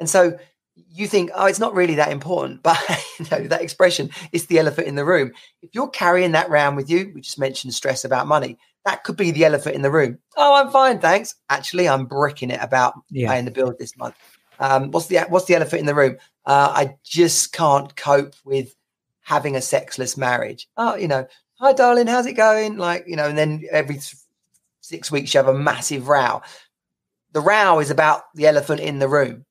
And 0.00 0.08
so 0.08 0.38
you 0.74 1.06
think, 1.06 1.30
oh, 1.34 1.46
it's 1.46 1.60
not 1.60 1.74
really 1.74 1.94
that 1.96 2.12
important, 2.12 2.62
but 2.62 2.78
you 3.18 3.26
know 3.30 3.46
that 3.48 3.62
expression 3.62 4.10
it's 4.32 4.46
the 4.46 4.58
elephant 4.58 4.88
in 4.88 4.96
the 4.96 5.04
room. 5.04 5.32
If 5.62 5.70
you're 5.74 5.88
carrying 5.88 6.32
that 6.32 6.48
around 6.48 6.76
with 6.76 6.90
you, 6.90 7.12
we 7.14 7.20
just 7.20 7.38
mentioned 7.38 7.74
stress 7.74 8.04
about 8.04 8.26
money. 8.26 8.58
That 8.84 9.04
could 9.04 9.16
be 9.16 9.30
the 9.30 9.44
elephant 9.44 9.76
in 9.76 9.82
the 9.82 9.90
room. 9.90 10.18
Oh, 10.36 10.54
I'm 10.54 10.70
fine, 10.70 10.98
thanks. 10.98 11.34
Actually, 11.48 11.88
I'm 11.88 12.06
bricking 12.06 12.50
it 12.50 12.60
about 12.62 12.94
yeah. 13.10 13.30
paying 13.30 13.46
the 13.46 13.50
bill 13.50 13.74
this 13.78 13.96
month. 13.96 14.14
Um, 14.60 14.90
what's 14.90 15.06
the 15.06 15.20
what's 15.28 15.46
the 15.46 15.54
elephant 15.54 15.80
in 15.80 15.86
the 15.86 15.94
room? 15.94 16.16
Uh, 16.46 16.72
I 16.74 16.96
just 17.02 17.52
can't 17.52 17.94
cope 17.96 18.34
with 18.44 18.74
having 19.22 19.56
a 19.56 19.62
sexless 19.62 20.16
marriage. 20.16 20.68
Oh, 20.76 20.94
you 20.94 21.08
know, 21.08 21.26
hi 21.58 21.72
darling, 21.72 22.06
how's 22.06 22.26
it 22.26 22.34
going? 22.34 22.76
Like, 22.76 23.04
you 23.06 23.16
know, 23.16 23.26
and 23.26 23.38
then 23.38 23.64
every 23.70 24.00
six 24.80 25.10
weeks 25.10 25.32
you 25.32 25.38
have 25.38 25.48
a 25.48 25.58
massive 25.58 26.08
row. 26.08 26.42
The 27.32 27.40
row 27.40 27.80
is 27.80 27.90
about 27.90 28.24
the 28.34 28.46
elephant 28.46 28.80
in 28.80 28.98
the 28.98 29.08
room, 29.08 29.44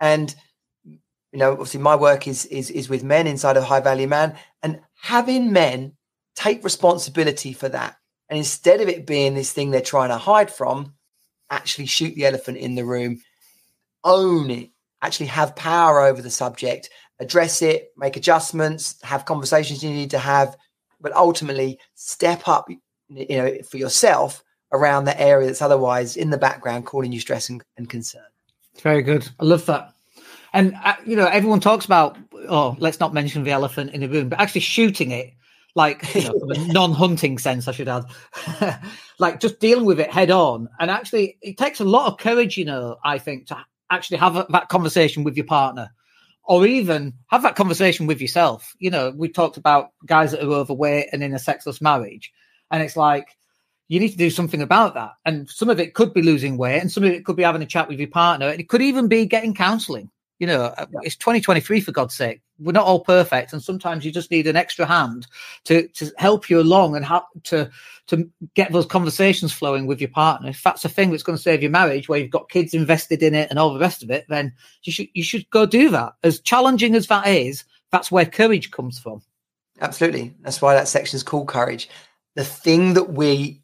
and 0.00 0.34
you 0.84 1.38
know, 1.38 1.52
obviously 1.52 1.80
my 1.80 1.96
work 1.96 2.28
is 2.28 2.44
is 2.46 2.70
is 2.70 2.88
with 2.88 3.02
men 3.02 3.26
inside 3.26 3.56
of 3.56 3.64
High 3.64 3.80
Value 3.80 4.08
Man, 4.08 4.36
and 4.62 4.80
having 5.00 5.52
men 5.52 5.92
take 6.34 6.64
responsibility 6.64 7.52
for 7.52 7.68
that, 7.68 7.96
and 8.34 8.40
instead 8.40 8.80
of 8.80 8.88
it 8.88 9.06
being 9.06 9.34
this 9.34 9.52
thing 9.52 9.70
they're 9.70 9.80
trying 9.80 10.08
to 10.08 10.18
hide 10.18 10.50
from, 10.50 10.92
actually 11.50 11.86
shoot 11.86 12.16
the 12.16 12.26
elephant 12.26 12.58
in 12.58 12.74
the 12.74 12.84
room, 12.84 13.20
own 14.02 14.50
it, 14.50 14.70
actually 15.02 15.26
have 15.26 15.54
power 15.54 16.00
over 16.00 16.20
the 16.20 16.30
subject, 16.30 16.90
address 17.20 17.62
it, 17.62 17.92
make 17.96 18.16
adjustments, 18.16 18.96
have 19.04 19.24
conversations 19.24 19.84
you 19.84 19.90
need 19.90 20.10
to 20.10 20.18
have, 20.18 20.56
but 21.00 21.14
ultimately 21.14 21.78
step 21.94 22.48
up, 22.48 22.68
you 23.08 23.36
know, 23.36 23.56
for 23.70 23.76
yourself 23.76 24.42
around 24.72 25.04
the 25.04 25.20
area 25.20 25.46
that's 25.46 25.62
otherwise 25.62 26.16
in 26.16 26.30
the 26.30 26.36
background 26.36 26.86
causing 26.86 27.12
you 27.12 27.20
stress 27.20 27.48
and, 27.48 27.62
and 27.76 27.88
concern. 27.88 28.24
Very 28.82 29.02
good. 29.02 29.28
I 29.38 29.44
love 29.44 29.64
that. 29.66 29.94
And 30.52 30.74
uh, 30.82 30.96
you 31.06 31.14
know, 31.14 31.26
everyone 31.26 31.60
talks 31.60 31.84
about 31.84 32.18
oh, 32.48 32.74
let's 32.80 32.98
not 32.98 33.14
mention 33.14 33.44
the 33.44 33.52
elephant 33.52 33.92
in 33.92 34.00
the 34.00 34.08
room, 34.08 34.28
but 34.28 34.40
actually 34.40 34.62
shooting 34.62 35.12
it, 35.12 35.34
like 35.74 36.14
you 36.14 36.22
know, 36.22 36.40
a 36.50 36.58
non-hunting 36.72 37.38
sense, 37.38 37.68
I 37.68 37.72
should 37.72 37.88
add, 37.88 38.04
like 39.18 39.40
just 39.40 39.60
dealing 39.60 39.84
with 39.84 40.00
it 40.00 40.10
head 40.10 40.30
on. 40.30 40.68
And 40.78 40.90
actually, 40.90 41.38
it 41.42 41.58
takes 41.58 41.80
a 41.80 41.84
lot 41.84 42.06
of 42.06 42.18
courage, 42.18 42.56
you 42.56 42.64
know, 42.64 42.96
I 43.04 43.18
think, 43.18 43.46
to 43.48 43.58
actually 43.90 44.18
have 44.18 44.36
a, 44.36 44.46
that 44.50 44.68
conversation 44.68 45.24
with 45.24 45.36
your 45.36 45.46
partner, 45.46 45.90
or 46.44 46.66
even 46.66 47.14
have 47.28 47.42
that 47.42 47.56
conversation 47.56 48.06
with 48.06 48.20
yourself. 48.20 48.74
You 48.78 48.90
know, 48.90 49.12
we 49.16 49.28
talked 49.28 49.56
about 49.56 49.90
guys 50.06 50.30
that 50.30 50.42
are 50.42 50.52
overweight 50.52 51.08
and 51.12 51.22
in 51.22 51.34
a 51.34 51.38
sexless 51.38 51.80
marriage, 51.80 52.32
and 52.70 52.82
it's 52.82 52.96
like 52.96 53.28
you 53.88 54.00
need 54.00 54.10
to 54.10 54.16
do 54.16 54.30
something 54.30 54.62
about 54.62 54.94
that. 54.94 55.12
And 55.26 55.48
some 55.50 55.68
of 55.68 55.78
it 55.78 55.94
could 55.94 56.14
be 56.14 56.22
losing 56.22 56.56
weight, 56.56 56.80
and 56.80 56.90
some 56.90 57.04
of 57.04 57.10
it 57.10 57.24
could 57.24 57.36
be 57.36 57.42
having 57.42 57.62
a 57.62 57.66
chat 57.66 57.88
with 57.88 57.98
your 57.98 58.08
partner, 58.08 58.48
and 58.48 58.60
it 58.60 58.68
could 58.68 58.82
even 58.82 59.08
be 59.08 59.26
getting 59.26 59.54
counselling. 59.54 60.10
You 60.44 60.48
know, 60.48 60.64
uh, 60.76 60.84
it's 61.00 61.16
2023 61.16 61.80
for 61.80 61.90
God's 61.90 62.14
sake. 62.14 62.42
We're 62.58 62.72
not 62.72 62.84
all 62.84 63.00
perfect, 63.00 63.54
and 63.54 63.62
sometimes 63.62 64.04
you 64.04 64.12
just 64.12 64.30
need 64.30 64.46
an 64.46 64.56
extra 64.56 64.84
hand 64.84 65.26
to 65.64 65.88
to 65.88 66.12
help 66.18 66.50
you 66.50 66.60
along 66.60 66.96
and 66.96 67.02
help 67.02 67.24
to 67.44 67.70
to 68.08 68.28
get 68.54 68.70
those 68.70 68.84
conversations 68.84 69.54
flowing 69.54 69.86
with 69.86 70.02
your 70.02 70.10
partner. 70.10 70.50
If 70.50 70.62
that's 70.62 70.84
a 70.84 70.90
thing 70.90 71.10
that's 71.10 71.22
going 71.22 71.38
to 71.38 71.42
save 71.42 71.62
your 71.62 71.70
marriage, 71.70 72.10
where 72.10 72.18
you've 72.18 72.28
got 72.28 72.50
kids 72.50 72.74
invested 72.74 73.22
in 73.22 73.32
it 73.32 73.48
and 73.48 73.58
all 73.58 73.72
the 73.72 73.80
rest 73.80 74.02
of 74.02 74.10
it, 74.10 74.26
then 74.28 74.52
you 74.82 74.92
should 74.92 75.08
you 75.14 75.22
should 75.22 75.48
go 75.48 75.64
do 75.64 75.88
that. 75.88 76.12
As 76.22 76.40
challenging 76.40 76.94
as 76.94 77.06
that 77.06 77.26
is, 77.26 77.64
that's 77.90 78.12
where 78.12 78.26
courage 78.26 78.70
comes 78.70 78.98
from. 78.98 79.22
Absolutely, 79.80 80.34
that's 80.42 80.60
why 80.60 80.74
that 80.74 80.88
section 80.88 81.16
is 81.16 81.22
called 81.22 81.48
courage. 81.48 81.88
The 82.34 82.44
thing 82.44 82.92
that 82.92 83.14
we 83.14 83.62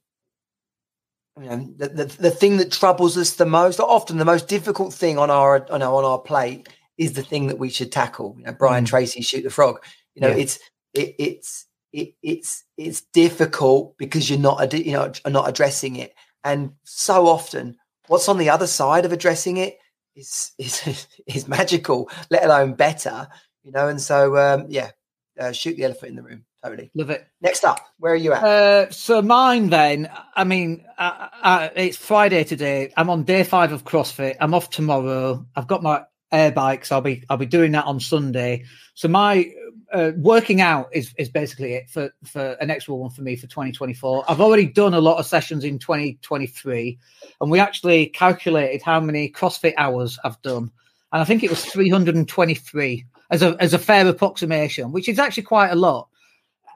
you 1.40 1.48
know, 1.48 1.72
the, 1.76 1.88
the, 1.88 2.04
the 2.04 2.30
thing 2.30 2.58
that 2.58 2.70
troubles 2.70 3.16
us 3.16 3.34
the 3.34 3.46
most, 3.46 3.80
often 3.80 4.18
the 4.18 4.24
most 4.26 4.46
difficult 4.46 4.92
thing 4.92 5.18
on 5.18 5.30
our 5.30 5.66
on 5.70 5.82
our, 5.82 5.94
on 5.94 6.04
our 6.04 6.18
plate 6.18 6.68
is 6.98 7.14
the 7.14 7.22
thing 7.22 7.46
that 7.46 7.58
we 7.58 7.70
should 7.70 7.90
tackle. 7.90 8.34
You 8.38 8.44
know, 8.44 8.52
Brian 8.52 8.84
mm. 8.84 8.88
Tracy 8.88 9.22
shoot 9.22 9.42
the 9.42 9.50
frog. 9.50 9.82
You 10.14 10.22
know, 10.22 10.28
yeah. 10.28 10.42
it's 10.42 10.58
it, 10.92 11.14
it's 11.18 11.66
it, 11.92 12.14
it's 12.22 12.64
it's 12.76 13.00
difficult 13.12 13.96
because 13.96 14.28
you're 14.28 14.38
not 14.38 14.72
you 14.74 14.92
know 14.92 15.10
are 15.24 15.30
not 15.30 15.48
addressing 15.48 15.96
it, 15.96 16.14
and 16.44 16.72
so 16.84 17.26
often 17.26 17.76
what's 18.08 18.28
on 18.28 18.38
the 18.38 18.50
other 18.50 18.66
side 18.66 19.06
of 19.06 19.12
addressing 19.12 19.56
it 19.56 19.78
is 20.14 20.52
is 20.58 21.06
is 21.26 21.48
magical, 21.48 22.10
let 22.30 22.44
alone 22.44 22.74
better. 22.74 23.28
You 23.62 23.72
know, 23.72 23.88
and 23.88 24.00
so 24.00 24.36
um, 24.36 24.66
yeah, 24.68 24.90
uh, 25.38 25.52
shoot 25.52 25.76
the 25.76 25.84
elephant 25.84 26.10
in 26.10 26.16
the 26.16 26.22
room. 26.22 26.44
Totally. 26.62 26.90
Love 26.94 27.10
it. 27.10 27.26
Next 27.40 27.64
up, 27.64 27.80
where 27.98 28.12
are 28.12 28.16
you 28.16 28.34
at? 28.34 28.44
Uh, 28.44 28.90
so 28.90 29.22
mine 29.22 29.70
then, 29.70 30.10
I 30.34 30.44
mean, 30.44 30.84
uh, 30.98 31.28
uh, 31.42 31.68
it's 31.74 31.96
Friday 31.96 32.44
today. 32.44 32.92
I'm 32.96 33.08
on 33.08 33.24
day 33.24 33.44
five 33.44 33.72
of 33.72 33.84
CrossFit. 33.84 34.36
I'm 34.40 34.52
off 34.52 34.68
tomorrow. 34.68 35.46
I've 35.56 35.66
got 35.66 35.82
my 35.82 36.04
air 36.32 36.52
bikes. 36.52 36.92
I'll 36.92 37.00
be 37.00 37.24
I'll 37.30 37.38
be 37.38 37.46
doing 37.46 37.72
that 37.72 37.86
on 37.86 37.98
Sunday. 37.98 38.64
So 38.94 39.08
my 39.08 39.50
uh, 39.90 40.12
working 40.18 40.60
out 40.60 40.88
is 40.92 41.14
is 41.16 41.30
basically 41.30 41.74
it 41.74 41.88
for 41.88 42.10
for 42.24 42.52
an 42.60 42.70
extra 42.70 42.94
one 42.94 43.10
for 43.10 43.22
me 43.22 43.36
for 43.36 43.46
2024. 43.46 44.24
I've 44.28 44.40
already 44.40 44.66
done 44.66 44.92
a 44.92 45.00
lot 45.00 45.18
of 45.18 45.26
sessions 45.26 45.64
in 45.64 45.78
2023, 45.78 46.98
and 47.40 47.50
we 47.50 47.58
actually 47.58 48.06
calculated 48.06 48.82
how 48.82 49.00
many 49.00 49.30
CrossFit 49.30 49.74
hours 49.78 50.18
I've 50.24 50.40
done, 50.42 50.70
and 51.12 51.22
I 51.22 51.24
think 51.24 51.42
it 51.42 51.48
was 51.48 51.64
323 51.64 53.06
as 53.30 53.42
a 53.42 53.56
as 53.60 53.72
a 53.72 53.78
fair 53.78 54.06
approximation, 54.06 54.92
which 54.92 55.08
is 55.08 55.18
actually 55.18 55.44
quite 55.44 55.70
a 55.70 55.76
lot 55.76 56.09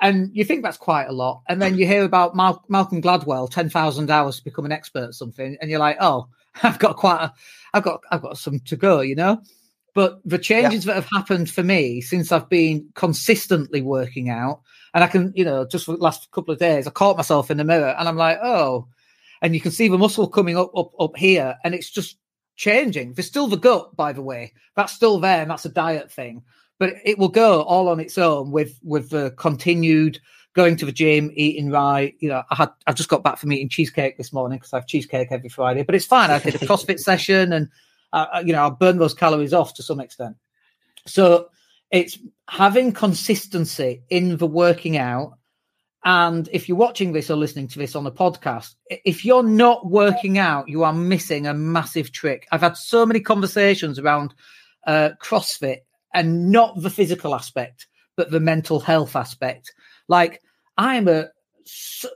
and 0.05 0.31
you 0.37 0.45
think 0.45 0.63
that's 0.63 0.77
quite 0.77 1.07
a 1.07 1.13
lot, 1.13 1.43
and 1.49 1.63
then 1.63 1.79
you 1.79 1.87
hear 1.87 2.05
about 2.05 2.37
Mal- 2.37 2.63
Malcolm 2.69 3.01
Gladwell, 3.01 3.51
ten 3.51 3.71
thousand 3.71 4.11
hours 4.11 4.37
to 4.37 4.45
become 4.45 4.67
an 4.67 4.73
expert, 4.73 5.09
or 5.09 5.13
something, 5.13 5.57
and 5.61 5.71
you're 5.71 5.81
like, 5.81 5.97
oh, 5.99 6.29
I've 6.63 6.79
got 6.79 6.97
quite, 6.97 7.23
a, 7.23 7.33
I've 7.73 7.85
got, 7.85 8.03
I've 8.11 8.21
got 8.21 8.37
some 8.37 8.61
to 8.61 8.77
go, 8.77 9.01
you 9.01 9.15
know. 9.15 9.41
But 9.95 10.21
the 10.25 10.39
changes 10.39 10.85
yeah. 10.85 10.93
that 10.93 11.03
have 11.03 11.11
happened 11.11 11.49
for 11.49 11.63
me 11.63 12.03
since 12.03 12.33
I've 12.33 12.51
been 12.51 12.87
consistently 12.95 13.81
working 13.81 14.29
out, 14.29 14.61
and 14.93 15.03
I 15.03 15.07
can, 15.07 15.33
you 15.35 15.45
know, 15.45 15.67
just 15.67 15.87
for 15.87 15.97
the 15.97 16.03
last 16.03 16.31
couple 16.33 16.53
of 16.53 16.61
days, 16.61 16.87
I 16.87 16.91
caught 16.91 17.17
myself 17.17 17.51
in 17.51 17.57
the 17.57 17.65
mirror, 17.65 17.97
and 17.99 18.07
I'm 18.07 18.19
like, 18.19 18.39
oh, 18.43 18.87
and 19.41 19.55
you 19.55 19.61
can 19.63 19.73
see 19.73 19.89
the 19.89 19.97
muscle 19.97 20.29
coming 20.29 20.59
up, 20.59 20.71
up, 20.77 20.93
up 21.01 21.17
here, 21.17 21.57
and 21.65 21.75
it's 21.75 21.91
just 21.91 22.19
changing. 22.57 23.15
There's 23.15 23.27
still 23.27 23.47
the 23.47 23.57
gut, 23.57 23.97
by 23.97 24.13
the 24.13 24.21
way, 24.21 24.53
that's 24.77 24.93
still 24.93 25.19
there, 25.19 25.41
and 25.41 25.51
that's 25.51 25.65
a 25.65 25.71
diet 25.71 26.13
thing 26.13 26.43
but 26.79 26.95
it 27.05 27.19
will 27.19 27.29
go 27.29 27.63
all 27.63 27.89
on 27.89 28.01
its 28.01 28.19
own 28.19 28.51
with 28.51 28.79
with 28.83 29.11
the 29.11 29.33
continued 29.33 30.21
going 30.55 30.77
to 30.77 30.87
the 30.87 30.93
gym, 30.93 31.31
eating 31.35 31.71
right. 31.71 32.15
You 32.21 32.29
know, 32.29 32.43
I 32.51 32.55
had 32.55 32.71
I 32.87 32.93
just 32.93 33.09
got 33.09 33.23
back 33.23 33.39
from 33.39 33.53
eating 33.53 33.69
cheesecake 33.69 34.17
this 34.17 34.33
morning 34.33 34.59
because 34.59 34.73
I 34.73 34.79
have 34.79 34.87
cheesecake 34.87 35.29
every 35.31 35.49
Friday, 35.49 35.83
but 35.83 35.95
it's 35.95 36.07
fine. 36.07 36.31
I 36.31 36.39
did 36.39 36.55
a 36.55 36.59
CrossFit 36.67 37.01
session, 37.01 37.53
and 37.53 37.69
uh, 38.13 38.43
you 38.45 38.53
know, 38.53 38.67
I 38.67 38.71
burned 38.71 39.01
those 39.01 39.15
calories 39.15 39.53
off 39.53 39.75
to 39.75 39.83
some 39.83 40.01
extent. 40.01 40.37
So 41.07 41.49
it's 41.91 42.19
having 42.49 42.93
consistency 42.93 44.03
in 44.09 44.37
the 44.37 44.47
working 44.47 44.97
out. 44.97 45.39
And 46.07 46.49
if 46.53 46.69
you're 46.69 46.77
watching 46.77 47.13
this 47.13 47.31
or 47.31 47.37
listening 47.37 47.69
to 47.69 47.79
this 47.79 47.97
on 47.97 48.05
the 48.05 48.13
podcast, 48.13 48.75
if 48.91 49.25
you're 49.25 49.43
not 49.43 49.87
working 49.87 50.39
out, 50.39 50.69
you 50.69 50.85
are 50.85 50.93
missing 50.93 51.47
a 51.47 51.55
massive 51.55 52.13
trick. 52.13 52.47
I've 52.53 52.61
had 52.61 52.77
so 52.77 53.07
many 53.07 53.21
conversations 53.21 53.99
around 53.99 54.35
uh, 54.87 55.11
CrossFit 55.23 55.79
and 56.15 56.51
not 56.51 56.81
the 56.81 56.91
physical 56.91 57.35
aspect, 57.35 57.87
but 58.17 58.31
the 58.31 58.41
mental 58.41 58.81
health 58.81 59.17
aspect. 59.17 59.73
Like 60.09 60.41
I'm 60.79 61.09
a, 61.09 61.29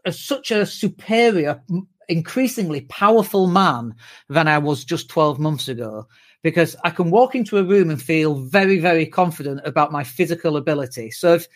a 0.05 0.13
such 0.13 0.51
a 0.51 0.65
superior, 0.65 1.61
increasingly 2.09 2.83
powerful 2.83 3.47
man 3.47 3.95
than 4.29 4.49
I 4.49 4.59
was 4.59 4.85
just 4.85 5.11
12 5.11 5.39
months 5.39 5.69
ago 5.69 6.07
because 6.43 6.77
I 6.85 6.91
can 6.91 7.11
walk 7.11 7.35
into 7.35 7.59
a 7.59 7.65
room 7.65 7.91
and 7.91 8.01
feel 8.01 8.37
very, 8.37 8.79
very 8.79 9.07
confident 9.07 9.61
about 9.65 9.93
my 9.93 10.05
physical 10.05 10.57
ability. 10.57 11.11
So 11.11 11.35
if 11.35 11.49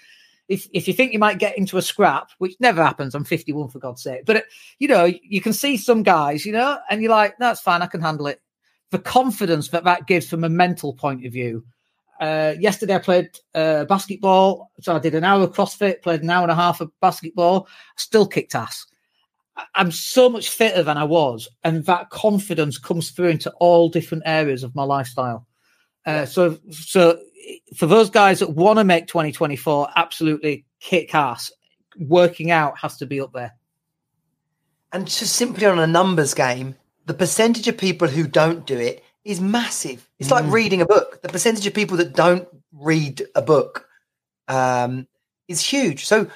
if, 0.49 0.69
if 0.73 0.89
you 0.89 0.93
think 0.93 1.13
you 1.13 1.19
might 1.19 1.39
get 1.39 1.57
into 1.57 1.79
a 1.79 1.83
scrap, 1.83 2.31
which 2.39 2.57
never 2.59 2.83
happens, 2.83 3.15
I'm 3.15 3.25
51 3.25 3.69
for 3.69 3.79
God's 3.79 4.03
sake, 4.03 4.27
but 4.27 4.45
you 4.79 4.89
know, 4.89 5.05
you 5.05 5.41
can 5.41 5.53
see 5.53 5.77
some 5.77 6.03
guys, 6.03 6.45
you 6.45 6.53
know, 6.53 6.79
and 6.91 7.01
you're 7.01 7.13
like, 7.13 7.39
that's 7.39 7.61
fine, 7.61 7.81
I 7.81 7.87
can 7.87 8.03
handle 8.03 8.27
it. 8.27 8.41
The 8.91 8.99
confidence 8.99 9.69
that 9.69 9.85
that 9.85 10.07
gives 10.07 10.29
from 10.29 10.45
a 10.45 10.51
mental 10.51 10.93
point 10.93 11.25
of 11.25 11.33
view 11.33 11.65
uh, 12.23 12.55
yesterday 12.57 12.95
I 12.95 12.99
played 12.99 13.31
uh, 13.52 13.85
basketball, 13.87 14.71
so 14.81 14.95
I 14.95 15.00
did 15.00 15.17
an 15.17 15.25
hour 15.25 15.43
of 15.43 15.52
CrossFit, 15.52 16.02
played 16.02 16.23
an 16.23 16.31
hour 16.31 16.43
and 16.43 16.52
a 16.52 16.55
half 16.55 16.81
of 16.81 16.93
basketball, 17.00 17.67
still 17.97 18.29
kicked 18.29 18.55
ass. 18.55 18.87
I'm 19.75 19.91
so 19.91 20.29
much 20.29 20.49
fitter 20.49 20.85
than 20.85 20.97
I 20.97 21.02
was, 21.02 21.49
and 21.64 21.85
that 21.87 22.11
confidence 22.11 22.79
comes 22.79 23.11
through 23.11 23.31
into 23.31 23.50
all 23.59 23.88
different 23.88 24.23
areas 24.25 24.62
of 24.62 24.73
my 24.76 24.85
lifestyle. 24.85 25.49
Uh, 26.07 26.25
so, 26.25 26.61
so 26.71 27.19
for 27.76 27.87
those 27.87 28.09
guys 28.09 28.38
that 28.38 28.50
want 28.50 28.79
to 28.79 28.85
make 28.85 29.09
2024 29.09 29.88
absolutely 29.97 30.64
kick 30.79 31.17
ass, 31.17 31.50
working 31.99 32.52
out 32.52 32.79
has 32.79 32.99
to 32.99 33.07
be 33.07 33.21
up 33.21 33.33
there. 33.33 33.52
And 34.93 35.09
just 35.09 35.35
simply 35.35 35.67
on 35.67 35.81
a 35.81 35.88
numbers 35.88 36.35
game, 36.35 36.76
the 37.07 37.14
percentage 37.14 37.67
of 37.67 37.76
people 37.76 38.07
who 38.07 38.29
don't 38.29 38.64
do 38.64 38.79
it 38.79 39.02
is 39.25 39.41
massive. 39.41 40.09
It's 40.19 40.29
mm. 40.29 40.33
like 40.33 40.52
reading 40.52 40.81
a 40.81 40.87
book. 40.87 41.23
The 41.23 41.29
percentage 41.29 41.67
of 41.67 41.75
people 41.75 41.97
that 41.99 42.14
don't 42.14 42.49
read 42.73 43.23
a 43.35 43.43
book 43.43 43.87
um, 44.49 45.07
is 45.49 45.61
huge. 45.61 46.07
So 46.07 46.29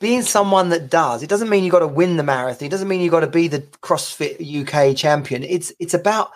being 0.00 0.22
someone 0.22 0.68
that 0.70 0.90
does, 0.90 1.22
it 1.22 1.28
doesn't 1.28 1.48
mean 1.48 1.64
you've 1.64 1.72
got 1.72 1.80
to 1.80 1.86
win 1.86 2.16
the 2.16 2.22
marathon. 2.22 2.66
It 2.66 2.70
doesn't 2.70 2.88
mean 2.88 3.00
you've 3.00 3.12
got 3.12 3.20
to 3.20 3.26
be 3.26 3.48
the 3.48 3.60
CrossFit 3.82 4.40
UK 4.40 4.96
champion. 4.96 5.42
It's 5.42 5.72
it's 5.78 5.94
about 5.94 6.30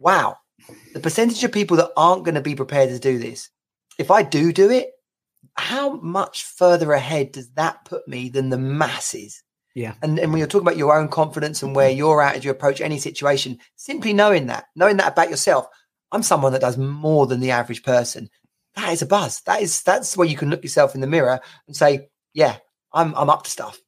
wow, 0.00 0.36
the 0.94 1.00
percentage 1.00 1.42
of 1.44 1.52
people 1.52 1.76
that 1.78 1.90
aren't 1.96 2.24
going 2.24 2.34
to 2.34 2.40
be 2.40 2.54
prepared 2.54 2.90
to 2.90 2.98
do 2.98 3.18
this. 3.18 3.50
If 3.98 4.10
I 4.10 4.22
do 4.22 4.52
do 4.52 4.70
it, 4.70 4.92
how 5.54 5.96
much 5.96 6.44
further 6.44 6.92
ahead 6.92 7.32
does 7.32 7.50
that 7.52 7.84
put 7.84 8.06
me 8.06 8.28
than 8.28 8.50
the 8.50 8.58
masses? 8.58 9.42
Yeah. 9.78 9.94
And, 10.02 10.18
and 10.18 10.32
when 10.32 10.40
you're 10.40 10.48
talking 10.48 10.66
about 10.66 10.76
your 10.76 10.98
own 10.98 11.06
confidence 11.06 11.62
and 11.62 11.72
where 11.72 11.88
you're 11.88 12.20
at 12.20 12.34
as 12.34 12.44
you 12.44 12.50
approach 12.50 12.80
any 12.80 12.98
situation, 12.98 13.60
simply 13.76 14.12
knowing 14.12 14.46
that, 14.46 14.64
knowing 14.74 14.96
that 14.96 15.12
about 15.12 15.30
yourself, 15.30 15.68
I'm 16.10 16.24
someone 16.24 16.52
that 16.54 16.62
does 16.62 16.76
more 16.76 17.28
than 17.28 17.38
the 17.38 17.52
average 17.52 17.84
person. 17.84 18.28
That 18.74 18.92
is 18.92 19.02
a 19.02 19.06
buzz. 19.06 19.40
That 19.42 19.62
is 19.62 19.84
that's 19.84 20.16
where 20.16 20.26
you 20.26 20.36
can 20.36 20.50
look 20.50 20.64
yourself 20.64 20.96
in 20.96 21.00
the 21.00 21.06
mirror 21.06 21.38
and 21.68 21.76
say, 21.76 22.08
yeah, 22.34 22.56
I'm 22.92 23.14
I'm 23.14 23.30
up 23.30 23.44
to 23.44 23.50
stuff. 23.50 23.78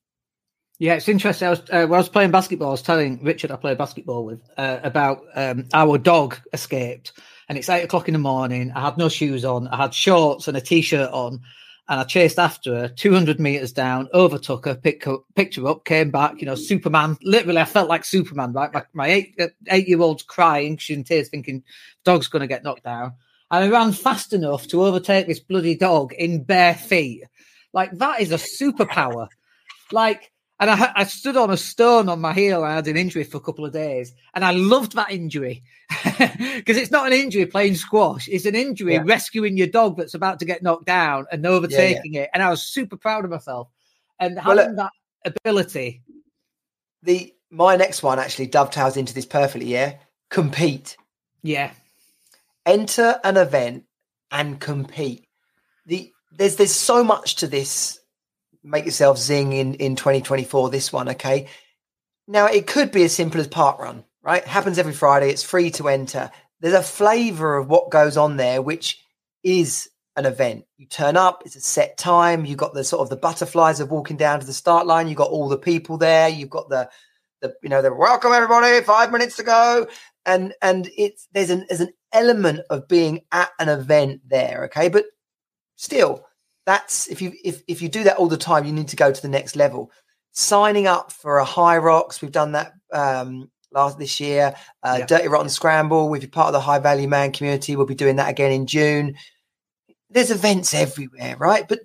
Yeah, 0.78 0.94
it's 0.94 1.08
interesting. 1.08 1.48
I 1.48 1.50
was 1.50 1.60
uh, 1.70 1.86
when 1.86 1.94
I 1.94 1.98
was 1.98 2.08
playing 2.08 2.30
basketball. 2.30 2.68
I 2.68 2.72
was 2.72 2.82
telling 2.82 3.24
Richard 3.24 3.50
I 3.50 3.56
play 3.56 3.74
basketball 3.74 4.24
with 4.24 4.42
uh, 4.56 4.78
about 4.84 5.24
um, 5.34 5.64
our 5.74 5.98
dog 5.98 6.38
escaped, 6.52 7.12
and 7.48 7.58
it's 7.58 7.68
eight 7.68 7.82
o'clock 7.82 8.06
in 8.06 8.12
the 8.12 8.20
morning. 8.20 8.70
I 8.70 8.82
had 8.82 8.96
no 8.96 9.08
shoes 9.08 9.44
on. 9.44 9.66
I 9.66 9.76
had 9.76 9.92
shorts 9.92 10.46
and 10.46 10.56
a 10.56 10.60
t-shirt 10.60 11.10
on, 11.10 11.40
and 11.90 11.98
I 11.98 12.04
chased 12.04 12.38
after 12.38 12.72
her 12.76 12.88
200 12.88 13.40
meters 13.40 13.72
down, 13.72 14.08
overtook 14.14 14.64
her, 14.64 14.76
picked 14.76 15.04
her, 15.06 15.16
picked 15.34 15.56
her 15.56 15.66
up, 15.66 15.84
came 15.84 16.12
back. 16.12 16.40
You 16.40 16.46
know, 16.46 16.54
Superman. 16.54 17.18
Literally, 17.20 17.60
I 17.60 17.64
felt 17.64 17.88
like 17.88 18.04
Superman. 18.04 18.52
Right, 18.52 18.72
my, 18.72 18.84
my 18.94 19.08
eight 19.08 19.34
uh, 19.40 19.48
eight 19.68 19.88
year 19.88 20.00
old's 20.00 20.22
crying, 20.22 20.76
she's 20.76 20.96
in 20.96 21.02
tears, 21.02 21.28
thinking 21.28 21.64
dog's 22.04 22.28
going 22.28 22.42
to 22.42 22.46
get 22.46 22.62
knocked 22.62 22.84
down. 22.84 23.14
And 23.50 23.64
I 23.64 23.68
ran 23.68 23.90
fast 23.90 24.32
enough 24.32 24.68
to 24.68 24.84
overtake 24.84 25.26
this 25.26 25.40
bloody 25.40 25.74
dog 25.74 26.12
in 26.12 26.44
bare 26.44 26.76
feet. 26.76 27.24
Like 27.72 27.90
that 27.98 28.20
is 28.20 28.30
a 28.30 28.36
superpower. 28.36 29.26
Like, 29.90 30.30
and 30.60 30.70
I, 30.70 30.92
I 30.94 31.04
stood 31.04 31.36
on 31.36 31.50
a 31.50 31.56
stone 31.56 32.08
on 32.08 32.20
my 32.20 32.32
heel. 32.32 32.62
I 32.62 32.76
had 32.76 32.86
an 32.86 32.96
injury 32.96 33.24
for 33.24 33.38
a 33.38 33.42
couple 33.42 33.64
of 33.64 33.72
days, 33.72 34.14
and 34.32 34.44
I 34.44 34.52
loved 34.52 34.92
that 34.92 35.10
injury 35.10 35.64
because 36.18 36.76
it's 36.76 36.90
not 36.90 37.06
an 37.06 37.12
injury 37.12 37.46
playing 37.46 37.74
squash; 37.74 38.28
it's 38.28 38.46
an 38.46 38.54
injury 38.54 38.94
yeah. 38.94 39.02
rescuing 39.04 39.56
your 39.56 39.66
dog 39.66 39.96
that's 39.96 40.14
about 40.14 40.38
to 40.38 40.44
get 40.44 40.62
knocked 40.62 40.86
down 40.86 41.26
and 41.32 41.44
overtaking 41.44 42.14
yeah, 42.14 42.20
yeah. 42.20 42.24
it. 42.24 42.30
And 42.34 42.42
I 42.42 42.50
was 42.50 42.62
super 42.62 42.96
proud 42.96 43.24
of 43.24 43.30
myself 43.30 43.68
and 44.20 44.38
having 44.38 44.76
well, 44.76 44.90
that 45.24 45.32
ability. 45.44 46.02
The 47.02 47.34
my 47.50 47.76
next 47.76 48.02
one 48.02 48.18
actually 48.18 48.46
dovetails 48.46 48.96
into 48.96 49.14
this 49.14 49.26
perfectly. 49.26 49.66
Yeah, 49.68 49.94
compete. 50.28 50.96
Yeah, 51.42 51.72
enter 52.66 53.18
an 53.24 53.36
event 53.36 53.84
and 54.30 54.60
compete. 54.60 55.26
The 55.86 56.12
there's 56.30 56.56
there's 56.56 56.74
so 56.74 57.02
much 57.02 57.36
to 57.36 57.46
this. 57.46 57.98
Make 58.62 58.84
yourself 58.84 59.18
zing 59.18 59.54
in 59.54 59.74
in 59.74 59.96
2024. 59.96 60.70
This 60.70 60.92
one, 60.92 61.08
okay. 61.08 61.48
Now 62.28 62.46
it 62.46 62.68
could 62.68 62.92
be 62.92 63.02
as 63.02 63.14
simple 63.14 63.40
as 63.40 63.48
park 63.48 63.80
run, 63.80 64.04
right? 64.22 64.44
Happens 64.44 64.78
every 64.78 64.92
Friday. 64.92 65.30
It's 65.30 65.42
free 65.42 65.70
to 65.72 65.88
enter. 65.88 66.30
There's 66.60 66.74
a 66.74 66.82
flavour 66.82 67.56
of 67.56 67.68
what 67.68 67.90
goes 67.90 68.16
on 68.16 68.36
there, 68.36 68.60
which 68.60 69.02
is 69.42 69.88
an 70.16 70.26
event. 70.26 70.64
You 70.76 70.86
turn 70.86 71.16
up. 71.16 71.42
It's 71.46 71.56
a 71.56 71.60
set 71.60 71.96
time. 71.96 72.44
You've 72.44 72.58
got 72.58 72.74
the 72.74 72.84
sort 72.84 73.02
of 73.02 73.08
the 73.08 73.16
butterflies 73.16 73.80
of 73.80 73.90
walking 73.90 74.16
down 74.16 74.40
to 74.40 74.46
the 74.46 74.52
start 74.52 74.86
line. 74.86 75.08
You've 75.08 75.16
got 75.16 75.30
all 75.30 75.48
the 75.48 75.56
people 75.56 75.96
there. 75.96 76.28
You've 76.28 76.50
got 76.50 76.68
the 76.68 76.90
the 77.40 77.54
you 77.62 77.70
know 77.70 77.80
the 77.80 77.94
welcome 77.94 78.32
everybody. 78.32 78.82
Five 78.82 79.10
minutes 79.10 79.36
to 79.36 79.42
go 79.42 79.86
and 80.26 80.54
and 80.62 80.90
it's 80.96 81.28
there's 81.32 81.50
an 81.50 81.66
there's 81.68 81.80
an 81.80 81.92
element 82.12 82.60
of 82.70 82.88
being 82.88 83.20
at 83.32 83.50
an 83.58 83.68
event 83.68 84.20
there 84.26 84.64
okay 84.64 84.88
but 84.88 85.04
still 85.76 86.26
that's 86.66 87.08
if 87.08 87.22
you 87.22 87.32
if, 87.44 87.62
if 87.66 87.82
you 87.82 87.88
do 87.88 88.04
that 88.04 88.16
all 88.16 88.28
the 88.28 88.36
time 88.36 88.64
you 88.64 88.72
need 88.72 88.88
to 88.88 88.96
go 88.96 89.12
to 89.12 89.22
the 89.22 89.28
next 89.28 89.56
level 89.56 89.90
signing 90.32 90.86
up 90.86 91.10
for 91.10 91.40
a 91.40 91.44
Hyrox, 91.44 92.22
we've 92.22 92.32
done 92.32 92.52
that 92.52 92.72
um 92.92 93.50
last 93.72 93.98
this 93.98 94.20
year 94.20 94.54
uh, 94.82 94.96
yeah. 94.98 95.06
dirty 95.06 95.28
rotten 95.28 95.48
scramble 95.48 96.08
we've 96.08 96.22
been 96.22 96.30
part 96.30 96.48
of 96.48 96.52
the 96.52 96.60
high 96.60 96.78
value 96.78 97.08
man 97.08 97.32
community 97.32 97.76
we'll 97.76 97.86
be 97.86 97.94
doing 97.94 98.16
that 98.16 98.30
again 98.30 98.52
in 98.52 98.66
june 98.66 99.14
there's 100.10 100.30
events 100.30 100.74
everywhere 100.74 101.36
right 101.38 101.68
but 101.68 101.80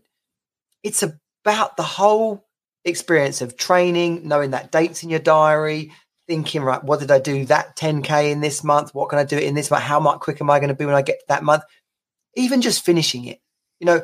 it's 0.84 1.04
about 1.04 1.78
the 1.78 1.84
whole 1.84 2.46
experience 2.86 3.42
of 3.42 3.58
training 3.58 4.28
knowing 4.28 4.52
that 4.52 4.72
dates 4.72 5.04
in 5.04 5.10
your 5.10 5.20
diary 5.20 5.92
thinking, 6.28 6.62
right, 6.62 6.84
what 6.84 7.00
did 7.00 7.12
I 7.12 7.20
do 7.20 7.46
that 7.46 7.76
10K 7.76 8.32
in 8.32 8.42
this 8.42 8.64
month? 8.64 8.94
What 8.94 9.10
can 9.10 9.20
I 9.20 9.24
do 9.24 9.38
it 9.38 9.44
in 9.44 9.56
this 9.56 9.70
month? 9.70 9.84
How 9.84 10.00
much 10.00 10.20
quick 10.20 10.42
am 10.42 10.50
I 10.50 10.60
going 10.60 10.70
to 10.70 10.76
be 10.76 10.86
when 10.86 10.96
I 10.96 11.02
get 11.02 11.20
to 11.20 11.26
that 11.30 11.44
month? 11.44 11.64
Even 12.36 12.62
just 12.62 12.84
finishing 12.84 13.26
it, 13.26 13.40
you 13.80 13.86
know, 13.86 14.04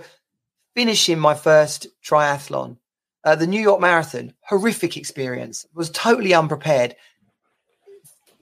finishing 0.76 1.20
my 1.20 1.34
first 1.34 1.88
triathlon, 2.06 2.78
uh, 3.24 3.36
the 3.36 3.48
New 3.48 3.62
York 3.62 3.82
Marathon, 3.82 4.34
horrific 4.42 4.98
experience, 4.98 5.66
was 5.74 5.90
totally 5.90 6.34
unprepared. 6.34 6.96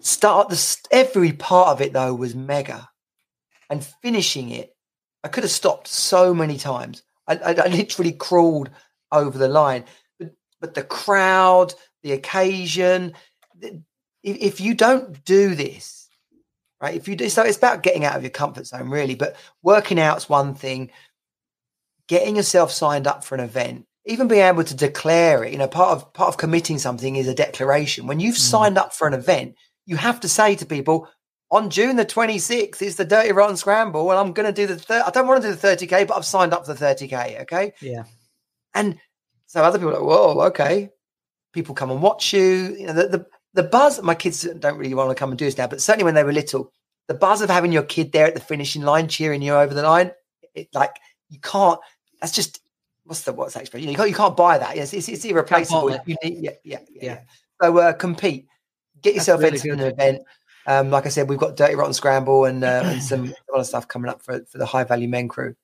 Start 0.02 0.50
the 0.50 0.78
every 0.92 1.34
part 1.34 1.70
of 1.70 1.82
it 1.82 1.94
though 1.94 2.14
was 2.14 2.36
mega, 2.36 2.90
and 3.70 3.86
finishing 4.02 4.50
it, 4.50 4.76
I 5.24 5.28
could 5.28 5.44
have 5.44 5.52
stopped 5.52 5.88
so 5.88 6.34
many 6.34 6.58
times. 6.58 7.04
I, 7.28 7.36
I, 7.36 7.54
I 7.54 7.68
literally 7.68 8.14
crawled 8.14 8.70
over 9.12 9.38
the 9.38 9.50
line, 9.50 9.84
but 10.18 10.34
but 10.62 10.74
the 10.74 10.84
crowd, 10.84 11.74
the 12.04 12.14
occasion, 12.14 13.14
if 14.24 14.62
you 14.62 14.74
don't 14.74 15.24
do 15.26 15.54
this, 15.54 16.08
right? 16.82 16.96
If 16.96 17.08
you 17.08 17.16
do, 17.16 17.30
so 17.30 17.44
it's 17.44 17.58
about 17.58 17.84
getting 17.84 18.06
out 18.06 18.16
of 18.16 18.24
your 18.24 18.30
comfort 18.30 18.68
zone, 18.68 18.90
really. 18.90 19.16
But 19.16 19.36
working 19.64 20.00
out's 20.00 20.30
one 20.30 20.56
thing. 20.56 20.92
Getting 22.08 22.38
yourself 22.38 22.72
signed 22.72 23.06
up 23.06 23.24
for 23.24 23.36
an 23.36 23.42
event, 23.42 23.86
even 24.06 24.28
being 24.28 24.42
able 24.42 24.64
to 24.64 24.76
declare 24.76 25.44
it, 25.44 25.52
you 25.52 25.60
know, 25.60 25.68
part 25.68 25.92
of 25.92 26.12
part 26.14 26.30
of 26.30 26.38
committing 26.38 26.80
something 26.80 27.16
is 27.18 27.28
a 27.28 27.36
declaration. 27.36 28.08
When 28.08 28.20
you've 28.20 28.34
mm. 28.34 28.40
signed 28.40 28.80
up 28.80 28.94
for 28.94 29.08
an 29.08 29.14
event, 29.14 29.54
you 29.89 29.97
have 29.97 30.19
to 30.19 30.30
say 30.30 30.56
to 30.56 30.65
people, 30.65 31.10
on 31.49 31.71
June 31.71 31.95
the 31.95 32.06
26th 32.06 32.82
is 32.84 32.95
the 32.95 33.06
Dirty 33.06 33.32
Rotten 33.32 33.58
Scramble, 33.58 34.12
and 34.12 34.19
I'm 34.19 34.34
going 34.34 34.45
to 34.45 34.54
do 34.54 34.67
the. 34.67 34.78
Thir- 34.78 35.04
I 35.06 35.10
don't 35.10 35.25
want 35.28 35.41
to 35.41 35.49
do 35.49 35.56
the 35.56 35.67
30k, 35.67 36.08
but 36.08 36.15
I've 36.15 36.25
signed 36.25 36.54
up 36.54 36.65
for 36.67 36.75
the 36.75 36.86
30k. 36.86 37.41
Okay. 37.41 37.73
Yeah. 37.82 38.04
And 38.75 38.99
so 39.47 39.63
other 39.63 39.80
people 39.80 39.95
are 39.95 39.99
like, 39.99 40.04
whoa, 40.04 40.41
okay. 40.47 40.89
People 41.52 41.73
come 41.73 41.89
and 41.89 42.04
watch 42.04 42.34
you. 42.34 42.75
You 42.78 42.86
know, 42.86 42.93
the, 42.93 43.08
the 43.08 43.25
the 43.56 43.63
buzz, 43.63 43.99
my 44.04 44.13
kids 44.13 44.43
don't 44.60 44.78
really 44.78 44.93
want 44.93 45.10
to 45.10 45.15
come 45.15 45.32
and 45.32 45.39
do 45.39 45.45
this 45.45 45.58
now, 45.58 45.65
but 45.65 45.82
certainly 45.82 46.04
when 46.04 46.13
they 46.13 46.23
were 46.23 46.32
little, 46.32 46.71
the 47.08 47.15
buzz 47.15 47.41
of 47.41 47.49
having 47.49 47.71
your 47.71 47.82
kid 47.82 48.12
there 48.12 48.28
at 48.28 48.36
the 48.36 48.39
finishing 48.39 48.84
line 48.84 49.08
cheering 49.08 49.41
you 49.41 49.54
over 49.54 49.73
the 49.73 49.82
line, 49.82 50.12
it, 50.54 50.69
like 50.73 50.95
you 51.30 51.39
can't, 51.39 51.80
that's 52.21 52.32
just, 52.32 52.62
what's 53.06 53.23
the, 53.23 53.34
what's 53.34 53.56
that 53.56 53.62
expression? 53.62 53.89
You 53.89 53.95
can't, 53.95 54.10
you 54.10 54.15
can't 54.15 54.38
buy 54.38 54.60
that. 54.60 54.78
It's, 54.78 54.93
it's, 54.93 55.10
it's 55.10 55.25
irreplaceable. 55.25 55.97
You 56.06 56.15
need, 56.23 56.38
yeah, 56.43 56.52
yeah, 56.63 56.80
yeah, 56.91 57.04
yeah. 57.04 57.19
So 57.60 57.75
uh, 57.80 57.93
compete, 57.93 58.47
get 59.02 59.16
yourself 59.16 59.42
really 59.42 59.58
into 59.58 59.70
good. 59.70 59.80
an 59.80 59.92
event. 59.92 60.22
Um, 60.68 60.92
like 60.92 61.06
I 61.06 61.10
said, 61.10 61.30
we've 61.30 61.40
got 61.40 61.56
Dirty 61.56 61.76
Rotten 61.76 61.94
Scramble 61.94 62.46
and, 62.46 62.64
uh, 62.64 62.84
and 62.86 63.02
some 63.02 63.34
other 63.54 63.64
stuff 63.64 63.88
coming 63.88 64.10
up 64.10 64.22
for, 64.22 64.44
for 64.46 64.58
the 64.58 64.66
High 64.66 64.84
Value 64.84 65.08
Men 65.08 65.28
crew. 65.28 65.56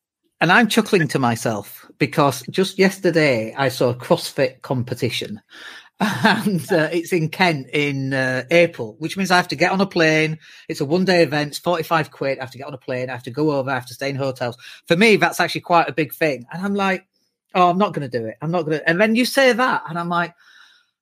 And 0.42 0.52
I'm 0.52 0.68
chuckling 0.68 1.08
to 1.10 1.20
myself 1.20 1.90
because 1.98 2.44
just 2.50 2.78
yesterday 2.78 3.54
I 3.56 3.70
saw 3.70 3.90
a 3.90 3.96
CrossFit 3.96 4.62
competition 4.62 5.42
and 6.00 6.62
uh, 6.74 6.90
it's 6.92 7.14
in 7.14 7.30
Kent 7.30 7.68
in 7.72 8.14
uh, 8.14 8.44
April, 8.52 8.96
which 9.00 9.16
means 9.16 9.32
I 9.32 9.38
have 9.38 9.48
to 9.50 9.56
get 9.56 9.72
on 9.72 9.80
a 9.80 9.86
plane. 9.86 10.40
It's 10.68 10.82
a 10.82 10.86
one 10.86 11.06
day 11.06 11.24
event, 11.24 11.50
it's 11.50 11.60
45 11.60 12.12
quid. 12.12 12.38
I 12.38 12.42
have 12.42 12.52
to 12.52 12.58
get 12.58 12.68
on 12.68 12.74
a 12.74 12.78
plane, 12.78 13.10
I 13.10 13.14
have 13.14 13.24
to 13.24 13.32
go 13.32 13.52
over, 13.52 13.70
I 13.70 13.76
have 13.76 13.86
to 13.88 13.94
stay 13.94 14.10
in 14.10 14.18
hotels. 14.18 14.58
For 14.88 14.98
me, 14.98 15.16
that's 15.16 15.40
actually 15.40 15.62
quite 15.62 15.88
a 15.88 15.94
big 15.94 16.14
thing. 16.14 16.46
And 16.52 16.66
I'm 16.66 16.76
like, 16.76 17.08
oh, 17.54 17.70
I'm 17.70 17.78
not 17.78 17.94
going 17.94 18.10
to 18.10 18.20
do 18.20 18.26
it. 18.26 18.36
I'm 18.42 18.52
not 18.52 18.64
going 18.64 18.80
to. 18.80 18.90
And 18.90 19.00
then 19.00 19.16
you 19.16 19.24
say 19.24 19.54
that, 19.54 19.84
and 19.88 19.98
I'm 19.98 20.10
like, 20.10 20.36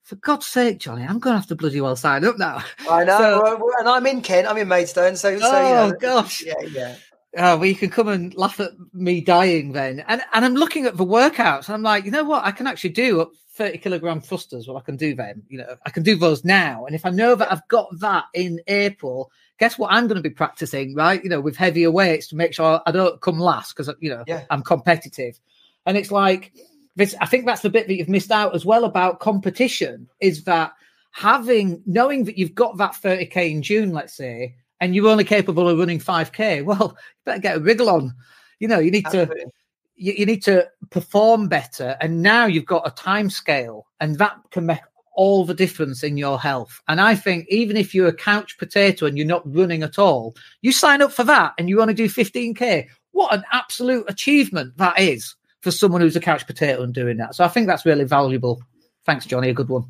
for 0.03 0.15
God's 0.17 0.45
sake, 0.45 0.79
Johnny, 0.79 1.03
I'm 1.03 1.19
going 1.19 1.33
to 1.33 1.39
have 1.39 1.47
to 1.47 1.55
bloody 1.55 1.81
well 1.81 1.95
sign 1.95 2.25
up 2.25 2.37
now. 2.37 2.63
I 2.89 3.05
know. 3.05 3.17
So, 3.17 3.71
and 3.79 3.89
I'm 3.89 4.05
in 4.05 4.21
Kent, 4.21 4.47
I'm 4.47 4.57
in 4.57 4.67
Maidstone. 4.67 5.15
So, 5.15 5.37
so 5.39 5.45
oh, 5.45 5.85
you 5.85 5.91
know, 5.91 5.97
gosh. 5.99 6.43
Yeah, 6.43 6.53
yeah. 6.69 6.95
Oh, 7.35 7.57
well, 7.57 7.65
you 7.65 7.75
can 7.75 7.89
come 7.89 8.09
and 8.09 8.35
laugh 8.35 8.59
at 8.59 8.71
me 8.93 9.19
dying 9.19 9.71
then. 9.71 10.03
And 10.07 10.21
and 10.33 10.45
I'm 10.45 10.53
looking 10.53 10.85
at 10.85 10.97
the 10.97 11.05
workouts 11.05 11.67
and 11.67 11.73
I'm 11.73 11.81
like, 11.81 12.05
you 12.05 12.11
know 12.11 12.23
what? 12.23 12.45
I 12.45 12.51
can 12.51 12.67
actually 12.67 12.91
do 12.91 13.31
30 13.53 13.79
kilogram 13.79 14.21
thrusters. 14.21 14.67
Well, 14.67 14.77
I 14.77 14.81
can 14.81 14.97
do 14.97 15.15
them. 15.15 15.41
You 15.47 15.59
know, 15.59 15.75
I 15.85 15.89
can 15.89 16.03
do 16.03 16.15
those 16.15 16.43
now. 16.43 16.85
And 16.85 16.95
if 16.95 17.05
I 17.05 17.09
know 17.09 17.33
that 17.35 17.51
I've 17.51 17.67
got 17.69 17.87
that 17.99 18.25
in 18.35 18.59
April, 18.67 19.31
guess 19.57 19.79
what? 19.79 19.91
I'm 19.91 20.07
going 20.07 20.21
to 20.21 20.29
be 20.29 20.29
practicing, 20.29 20.93
right? 20.93 21.23
You 21.23 21.29
know, 21.29 21.41
with 21.41 21.55
heavier 21.55 21.89
weights 21.89 22.27
to 22.27 22.35
make 22.35 22.53
sure 22.53 22.81
I 22.85 22.91
don't 22.91 23.19
come 23.21 23.39
last 23.39 23.75
because, 23.75 23.93
you 23.99 24.11
know, 24.11 24.23
yeah. 24.27 24.43
I'm 24.51 24.61
competitive. 24.61 25.39
And 25.85 25.97
it's 25.97 26.11
like, 26.11 26.53
this, 26.95 27.15
I 27.21 27.25
think 27.25 27.45
that's 27.45 27.61
the 27.61 27.69
bit 27.69 27.87
that 27.87 27.95
you've 27.95 28.09
missed 28.09 28.31
out 28.31 28.53
as 28.53 28.65
well 28.65 28.85
about 28.85 29.19
competition 29.19 30.07
is 30.19 30.43
that 30.43 30.73
having, 31.11 31.81
knowing 31.85 32.25
that 32.25 32.37
you've 32.37 32.55
got 32.55 32.77
that 32.77 32.93
30K 32.93 33.51
in 33.51 33.61
June, 33.61 33.91
let's 33.91 34.13
say, 34.13 34.55
and 34.83 34.93
you're 34.93 35.07
only 35.07 35.23
capable 35.23 35.69
of 35.69 35.79
running 35.79 35.99
5k 35.99 36.65
well 36.65 36.95
you 36.97 37.21
better 37.25 37.39
get 37.39 37.57
a 37.57 37.59
wriggle 37.59 37.89
on. 37.89 38.13
You 38.59 38.67
know 38.67 38.79
you 38.79 38.91
need 38.91 39.05
Absolutely. 39.05 39.41
to 39.41 39.51
you, 39.95 40.13
you, 40.13 40.25
need 40.25 40.43
to 40.43 40.67
perform 40.89 41.47
better. 41.47 41.95
And 42.01 42.21
now 42.21 42.45
you've 42.45 42.65
got 42.65 42.87
a 42.87 42.91
time 42.91 43.29
scale 43.29 43.87
and 43.99 44.17
that 44.17 44.37
can 44.51 44.65
make 44.65 44.81
all 45.15 45.45
the 45.45 45.53
difference 45.53 46.03
in 46.03 46.17
your 46.17 46.39
health. 46.39 46.81
And 46.87 46.99
i 46.99 47.15
think 47.15 47.45
even 47.49 47.77
if 47.77 47.93
you're 47.93 48.07
a 48.07 48.15
couch 48.15 48.57
potato 48.57 49.05
and 49.05 49.17
you're 49.17 49.27
not 49.27 49.43
running 49.45 49.83
at 49.83 49.99
all 49.99 50.35
you 50.61 50.71
sign 50.71 51.01
up 51.01 51.11
for 51.11 51.23
that 51.23 51.53
and 51.57 51.69
you 51.69 51.77
want 51.77 51.89
to 51.89 51.93
do 51.93 52.09
15k 52.09 52.87
what 53.11 53.33
an 53.33 53.43
absolute 53.51 54.05
achievement 54.09 54.75
that 54.77 54.99
is 54.99 55.35
for 55.63 55.71
someone 55.71 56.01
who's 56.01 56.15
a 56.15 56.21
couch 56.21 56.45
potato 56.45 56.83
and 56.83 56.93
doing 56.93 57.17
that. 57.17 57.35
So 57.35 57.43
I 57.43 57.47
think 57.47 57.67
that's 57.67 57.85
really 57.85 58.03
valuable. 58.03 58.61
Thanks, 59.05 59.25
Johnny. 59.25 59.49
A 59.49 59.53
good 59.53 59.69
one. 59.69 59.85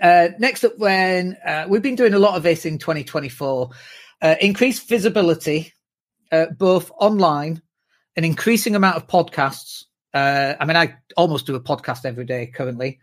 Uh, 0.00 0.28
next 0.38 0.64
up, 0.64 0.76
when 0.76 1.36
uh, 1.46 1.66
we've 1.68 1.82
been 1.82 1.94
doing 1.94 2.14
a 2.14 2.18
lot 2.18 2.36
of 2.36 2.42
this 2.42 2.66
in 2.66 2.78
2024, 2.78 3.70
uh, 4.22 4.34
increased 4.40 4.88
visibility, 4.88 5.72
uh, 6.32 6.46
both 6.58 6.90
online, 6.98 7.62
an 8.16 8.24
increasing 8.24 8.74
amount 8.74 8.96
of 8.96 9.06
podcasts. 9.06 9.84
Uh, 10.12 10.54
I 10.58 10.64
mean, 10.64 10.76
I 10.76 10.96
almost 11.16 11.46
do 11.46 11.54
a 11.54 11.60
podcast 11.60 12.04
every 12.04 12.24
day 12.24 12.46
currently. 12.48 12.98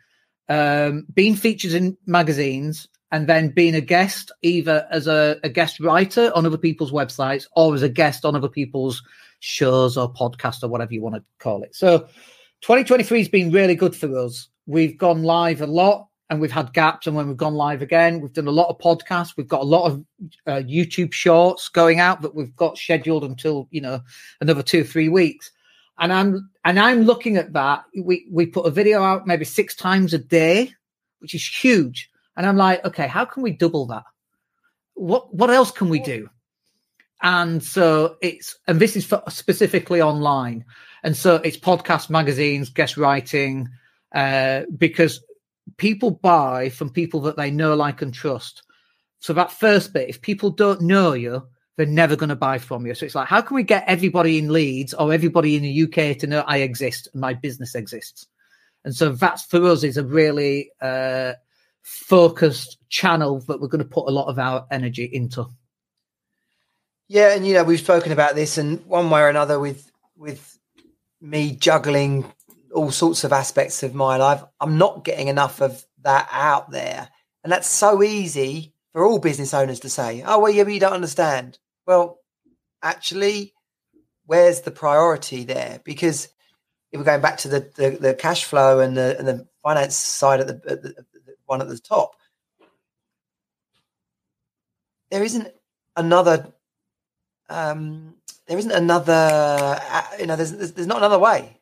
Um, 0.49 1.07
being 1.13 1.36
featured 1.36 1.73
in 1.73 1.97
magazines, 2.05 2.89
and 3.12 3.27
then 3.27 3.49
being 3.49 3.75
a 3.75 3.81
guest 3.81 4.31
either 4.41 4.86
as 4.91 5.07
a, 5.07 5.38
a, 5.43 5.49
guest 5.49 5.79
writer 5.79 6.31
on 6.36 6.45
other 6.45 6.57
people's 6.57 6.91
websites 6.91 7.45
or 7.55 7.73
as 7.73 7.81
a 7.81 7.89
guest 7.89 8.25
on 8.25 8.36
other 8.36 8.49
people's 8.49 9.01
shows 9.39 9.97
or 9.97 10.12
podcast 10.13 10.63
or 10.63 10.67
whatever 10.67 10.93
you 10.93 11.02
want 11.02 11.15
to 11.15 11.23
call 11.39 11.63
it. 11.63 11.76
So 11.76 12.00
2023 12.62 13.19
has 13.19 13.28
been 13.28 13.52
really 13.52 13.76
good 13.76 13.95
for 13.95 14.17
us. 14.17 14.50
We've 14.65 14.97
gone 14.97 15.23
live 15.23 15.62
a 15.62 15.67
lot 15.67 16.08
and 16.30 16.41
we've 16.41 16.52
had 16.52 16.73
gaps. 16.73 17.08
And 17.08 17.15
when 17.15 17.28
we've 17.28 17.38
gone 17.38 17.56
live 17.56 17.82
again, 17.82 18.19
we've 18.19 18.34
done 18.34 18.47
a 18.47 18.52
lot 18.52 18.69
of 18.69 18.80
podcasts. 18.80 19.38
We've 19.38 19.47
got 19.47 19.62
a 19.62 19.65
lot 19.65 19.91
of 19.91 20.06
uh, 20.45 20.62
YouTube 20.63 21.13
shorts 21.13 21.69
going 21.69 22.00
out 22.00 22.21
that 22.21 22.36
we've 22.36 22.56
got 22.56 22.78
scheduled 22.78 23.23
until, 23.23 23.67
you 23.71 23.82
know, 23.82 24.02
another 24.41 24.63
two 24.63 24.82
or 24.82 24.86
three 24.86 25.10
weeks. 25.10 25.52
And 26.00 26.13
I'm 26.13 26.50
and 26.63 26.80
I'm 26.80 27.04
looking 27.04 27.38
at 27.38 27.54
that. 27.54 27.86
We 28.00 28.28
we 28.30 28.45
put 28.45 28.67
a 28.67 28.71
video 28.71 29.02
out 29.02 29.26
maybe 29.26 29.45
six 29.45 29.76
times 29.76 30.13
a 30.13 30.19
day, 30.19 30.73
which 31.19 31.34
is 31.34 31.47
huge 31.47 32.12
and 32.38 32.45
I'm 32.45 32.56
like, 32.56 32.86
okay, 32.86 33.08
how 33.08 33.26
can 33.26 33.43
we 33.43 33.52
double 33.52 33.88
that? 33.88 34.04
What 34.93 35.34
what 35.34 35.50
else 35.50 35.71
can 35.71 35.89
we 35.89 36.00
do? 36.00 36.30
And 37.21 37.63
so 37.63 38.17
it's 38.21 38.58
and 38.67 38.80
this 38.80 38.95
is 38.95 39.06
for 39.06 39.23
specifically 39.30 40.01
online. 40.01 40.65
And 41.03 41.15
so 41.15 41.36
it's 41.36 41.58
podcast, 41.58 42.10
magazines, 42.10 42.69
guest 42.69 42.97
writing, 42.97 43.69
uh, 44.13 44.62
because 44.77 45.23
people 45.77 46.12
buy 46.12 46.69
from 46.69 46.89
people 46.89 47.21
that 47.21 47.38
they 47.38 47.51
know, 47.51 47.75
like, 47.75 48.01
and 48.01 48.13
trust. 48.13 48.63
So 49.19 49.34
that 49.34 49.51
first 49.51 49.93
bit, 49.93 50.10
if 50.10 50.21
people 50.21 50.49
don't 50.49 50.82
know 50.82 51.13
you, 51.13 51.47
they're 51.75 51.86
never 51.86 52.15
going 52.15 52.30
to 52.30 52.36
buy 52.36 52.58
from 52.58 52.86
you. 52.86 52.95
So 52.95 53.06
it's 53.06 53.15
like, 53.15 53.27
how 53.27 53.41
can 53.41 53.56
we 53.56 53.63
get 53.63 53.84
everybody 53.88 54.38
in 54.38 54.51
Leeds 54.51 54.93
or 54.93 55.13
everybody 55.13 55.56
in 55.56 55.63
the 55.63 55.84
UK 55.84 56.17
to 56.19 56.27
know 56.27 56.43
I 56.47 56.58
exist 56.58 57.08
and 57.13 57.21
my 57.21 57.34
business 57.34 57.75
exists? 57.75 58.27
And 58.84 58.95
so 58.95 59.12
that's 59.12 59.43
for 59.43 59.63
us 59.65 59.84
is 59.84 59.97
a 59.97 60.03
really 60.03 60.71
uh, 60.82 61.34
focused 61.84 62.77
channel 62.89 63.39
that 63.41 63.60
we're 63.60 63.67
going 63.67 63.84
to 63.84 63.89
put 63.89 64.08
a 64.08 64.12
lot 64.12 64.27
of 64.27 64.39
our 64.39 64.65
energy 64.71 65.06
into. 65.06 65.45
Yeah, 67.07 67.33
and 67.35 67.45
you 67.47 67.53
know 67.53 67.63
we've 67.63 67.79
spoken 67.79 68.11
about 68.11 68.35
this, 68.35 68.57
and 68.57 68.85
one 68.85 69.09
way 69.09 69.21
or 69.21 69.29
another, 69.29 69.59
with 69.59 69.89
with 70.17 70.59
me 71.21 71.51
juggling 71.55 72.31
all 72.73 72.91
sorts 72.91 73.23
of 73.23 73.31
aspects 73.31 73.81
of 73.83 73.95
my 73.95 74.17
life, 74.17 74.43
I'm 74.59 74.77
not 74.77 75.03
getting 75.03 75.29
enough 75.29 75.61
of 75.61 75.85
that 76.03 76.27
out 76.31 76.71
there, 76.71 77.09
and 77.43 77.51
that's 77.51 77.67
so 77.67 78.03
easy 78.03 78.73
for 78.91 79.05
all 79.05 79.19
business 79.19 79.53
owners 79.53 79.79
to 79.81 79.89
say, 79.89 80.23
"Oh, 80.25 80.39
well, 80.39 80.51
yeah, 80.51 80.63
but 80.63 80.73
you 80.73 80.79
don't 80.79 80.93
understand." 80.93 81.59
Well, 81.85 82.19
actually, 82.83 83.53
where's 84.25 84.61
the 84.61 84.71
priority 84.71 85.45
there? 85.45 85.79
Because 85.85 86.27
if 86.91 86.99
we're 86.99 87.05
going 87.05 87.21
back 87.21 87.37
to 87.39 87.47
the 87.47 87.71
the, 87.75 87.89
the 87.91 88.13
cash 88.15 88.43
flow 88.43 88.79
and 88.81 88.97
the 88.97 89.17
and 89.17 89.27
the 89.27 89.47
finance 89.63 89.95
side 89.95 90.41
of 90.41 90.47
the, 90.47 90.53
the, 90.53 91.05
one 91.45 91.61
at 91.61 91.69
the 91.69 91.79
top. 91.79 92.11
There 95.09 95.23
isn't 95.23 95.47
another. 95.95 96.53
Um, 97.49 98.15
there 98.47 98.57
isn't 98.57 98.71
another. 98.71 99.13
Uh, 99.91 100.03
you 100.19 100.25
know, 100.25 100.36
there's, 100.36 100.51
there's 100.51 100.88
not 100.88 100.97
another 100.97 101.19
way. 101.19 101.60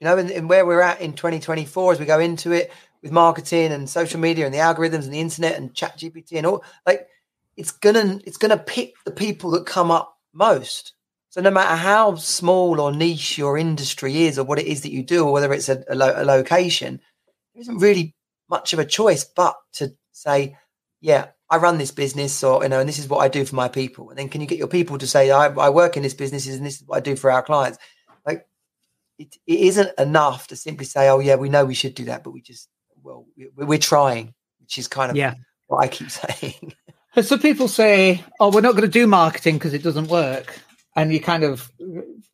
You 0.00 0.06
know, 0.06 0.18
in, 0.18 0.48
where 0.48 0.66
we're 0.66 0.82
at 0.82 1.00
in 1.00 1.14
2024 1.14 1.92
as 1.92 2.00
we 2.00 2.06
go 2.06 2.20
into 2.20 2.52
it 2.52 2.70
with 3.02 3.12
marketing 3.12 3.72
and 3.72 3.88
social 3.88 4.20
media 4.20 4.44
and 4.44 4.54
the 4.54 4.58
algorithms 4.58 5.04
and 5.04 5.14
the 5.14 5.20
internet 5.20 5.56
and 5.56 5.72
ChatGPT 5.72 6.32
and 6.32 6.46
all 6.46 6.64
like 6.86 7.08
it's 7.56 7.70
gonna 7.70 8.20
it's 8.26 8.36
gonna 8.36 8.58
pick 8.58 8.94
the 9.04 9.10
people 9.10 9.50
that 9.52 9.64
come 9.64 9.90
up 9.90 10.18
most. 10.34 10.92
So 11.30 11.40
no 11.40 11.50
matter 11.50 11.76
how 11.76 12.14
small 12.16 12.80
or 12.80 12.92
niche 12.92 13.38
your 13.38 13.58
industry 13.58 14.24
is 14.24 14.38
or 14.38 14.44
what 14.44 14.58
it 14.58 14.66
is 14.66 14.82
that 14.82 14.92
you 14.92 15.02
do 15.02 15.24
or 15.24 15.32
whether 15.32 15.52
it's 15.52 15.68
a, 15.68 15.84
a, 15.88 15.94
lo- 15.94 16.14
a 16.16 16.24
location, 16.24 17.00
there 17.54 17.60
isn't 17.60 17.78
really 17.78 18.14
much 18.48 18.72
of 18.72 18.78
a 18.78 18.84
choice 18.84 19.24
but 19.24 19.56
to 19.74 19.94
say, 20.12 20.56
yeah, 21.00 21.28
I 21.50 21.58
run 21.58 21.78
this 21.78 21.90
business 21.90 22.42
or, 22.42 22.62
you 22.62 22.68
know, 22.68 22.80
and 22.80 22.88
this 22.88 22.98
is 22.98 23.08
what 23.08 23.18
I 23.18 23.28
do 23.28 23.44
for 23.44 23.54
my 23.54 23.68
people. 23.68 24.10
And 24.10 24.18
then 24.18 24.28
can 24.28 24.40
you 24.40 24.46
get 24.46 24.58
your 24.58 24.66
people 24.66 24.98
to 24.98 25.06
say, 25.06 25.30
I, 25.30 25.46
I 25.46 25.68
work 25.68 25.96
in 25.96 26.02
this 26.02 26.14
business 26.14 26.46
and 26.46 26.64
this 26.64 26.80
is 26.80 26.86
what 26.86 26.96
I 26.96 27.00
do 27.00 27.16
for 27.16 27.30
our 27.30 27.42
clients? 27.42 27.78
Like 28.26 28.46
it, 29.18 29.36
it 29.46 29.60
isn't 29.60 29.90
enough 29.98 30.48
to 30.48 30.56
simply 30.56 30.86
say, 30.86 31.08
oh 31.08 31.20
yeah, 31.20 31.36
we 31.36 31.48
know 31.48 31.64
we 31.64 31.74
should 31.74 31.94
do 31.94 32.06
that, 32.06 32.24
but 32.24 32.32
we 32.32 32.40
just, 32.40 32.68
well, 33.02 33.26
we're 33.56 33.78
trying, 33.78 34.34
which 34.60 34.78
is 34.78 34.88
kind 34.88 35.10
of 35.10 35.16
yeah. 35.16 35.34
what 35.68 35.84
I 35.84 35.88
keep 35.88 36.10
saying. 36.40 36.74
So 37.22 37.38
people 37.38 37.68
say, 37.68 38.22
oh, 38.40 38.50
we're 38.50 38.60
not 38.60 38.72
going 38.72 38.82
to 38.82 38.88
do 38.88 39.06
marketing 39.06 39.56
because 39.56 39.72
it 39.72 39.82
doesn't 39.82 40.08
work. 40.08 40.60
And 40.96 41.12
you 41.12 41.20
kind 41.20 41.44
of 41.44 41.70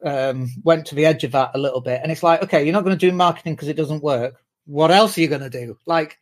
um, 0.04 0.48
went 0.64 0.86
to 0.86 0.94
the 0.94 1.04
edge 1.04 1.24
of 1.24 1.32
that 1.32 1.50
a 1.54 1.58
little 1.58 1.80
bit. 1.80 2.00
And 2.02 2.10
it's 2.10 2.22
like, 2.22 2.42
okay, 2.42 2.64
you're 2.64 2.72
not 2.72 2.84
going 2.84 2.96
to 2.96 3.10
do 3.10 3.14
marketing 3.14 3.54
because 3.54 3.68
it 3.68 3.76
doesn't 3.76 4.02
work 4.02 4.42
what 4.66 4.90
else 4.90 5.16
are 5.16 5.20
you 5.20 5.28
going 5.28 5.42
to 5.42 5.50
do? 5.50 5.76
Like, 5.86 6.18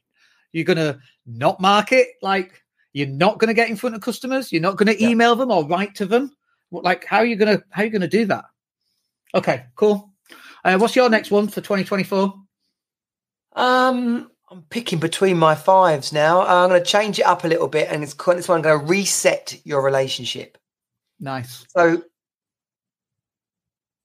you're 0.53 0.65
going 0.65 0.79
to 0.79 0.99
not 1.27 1.61
market? 1.61 2.09
Like, 2.23 2.63
you're 2.93 3.09
not 3.09 3.39
going 3.39 3.49
to 3.49 3.55
get 3.55 3.69
in 3.69 3.77
front 3.77 3.95
of 3.95 4.03
customers? 4.03 4.53
You're 4.53 4.63
not 4.63 4.77
going 4.77 4.95
to 4.95 5.05
email 5.05 5.31
yeah. 5.33 5.37
them 5.37 5.51
or 5.51 5.67
write 5.67 5.95
to 5.97 6.07
them? 6.07 6.37
Like, 6.71 7.05
how 7.05 7.19
are 7.19 7.25
you 7.25 7.37
going 7.37 7.59
to 7.59 7.65
how 7.71 7.83
are 7.83 7.85
you 7.85 7.91
going 7.91 8.01
to 8.03 8.09
do 8.09 8.27
that? 8.27 8.45
Okay, 9.35 9.67
cool. 9.77 10.13
Uh, 10.65 10.79
what's 10.79 10.97
your 10.97 11.09
next 11.09 11.31
one 11.31 11.49
for 11.49 11.61
2024? 11.61 12.35
Um, 13.55 14.31
I'm 14.51 14.63
picking 14.71 14.99
between 14.99 15.39
my 15.39 15.55
fives 15.55 16.13
now. 16.13 16.41
Uh, 16.41 16.65
I'm 16.65 16.69
going 16.69 16.81
to 16.83 16.87
change 16.87 17.19
it 17.19 17.27
up 17.27 17.45
a 17.45 17.49
little 17.49 17.69
bit, 17.69 17.89
and 17.91 18.03
it's 18.03 18.15
this 18.15 18.49
one. 18.49 18.59
I'm 18.59 18.63
going 18.63 18.81
to 18.81 18.87
reset 18.87 19.61
your 19.65 19.83
relationship. 19.83 20.59
Nice. 21.21 21.67
So 21.69 22.03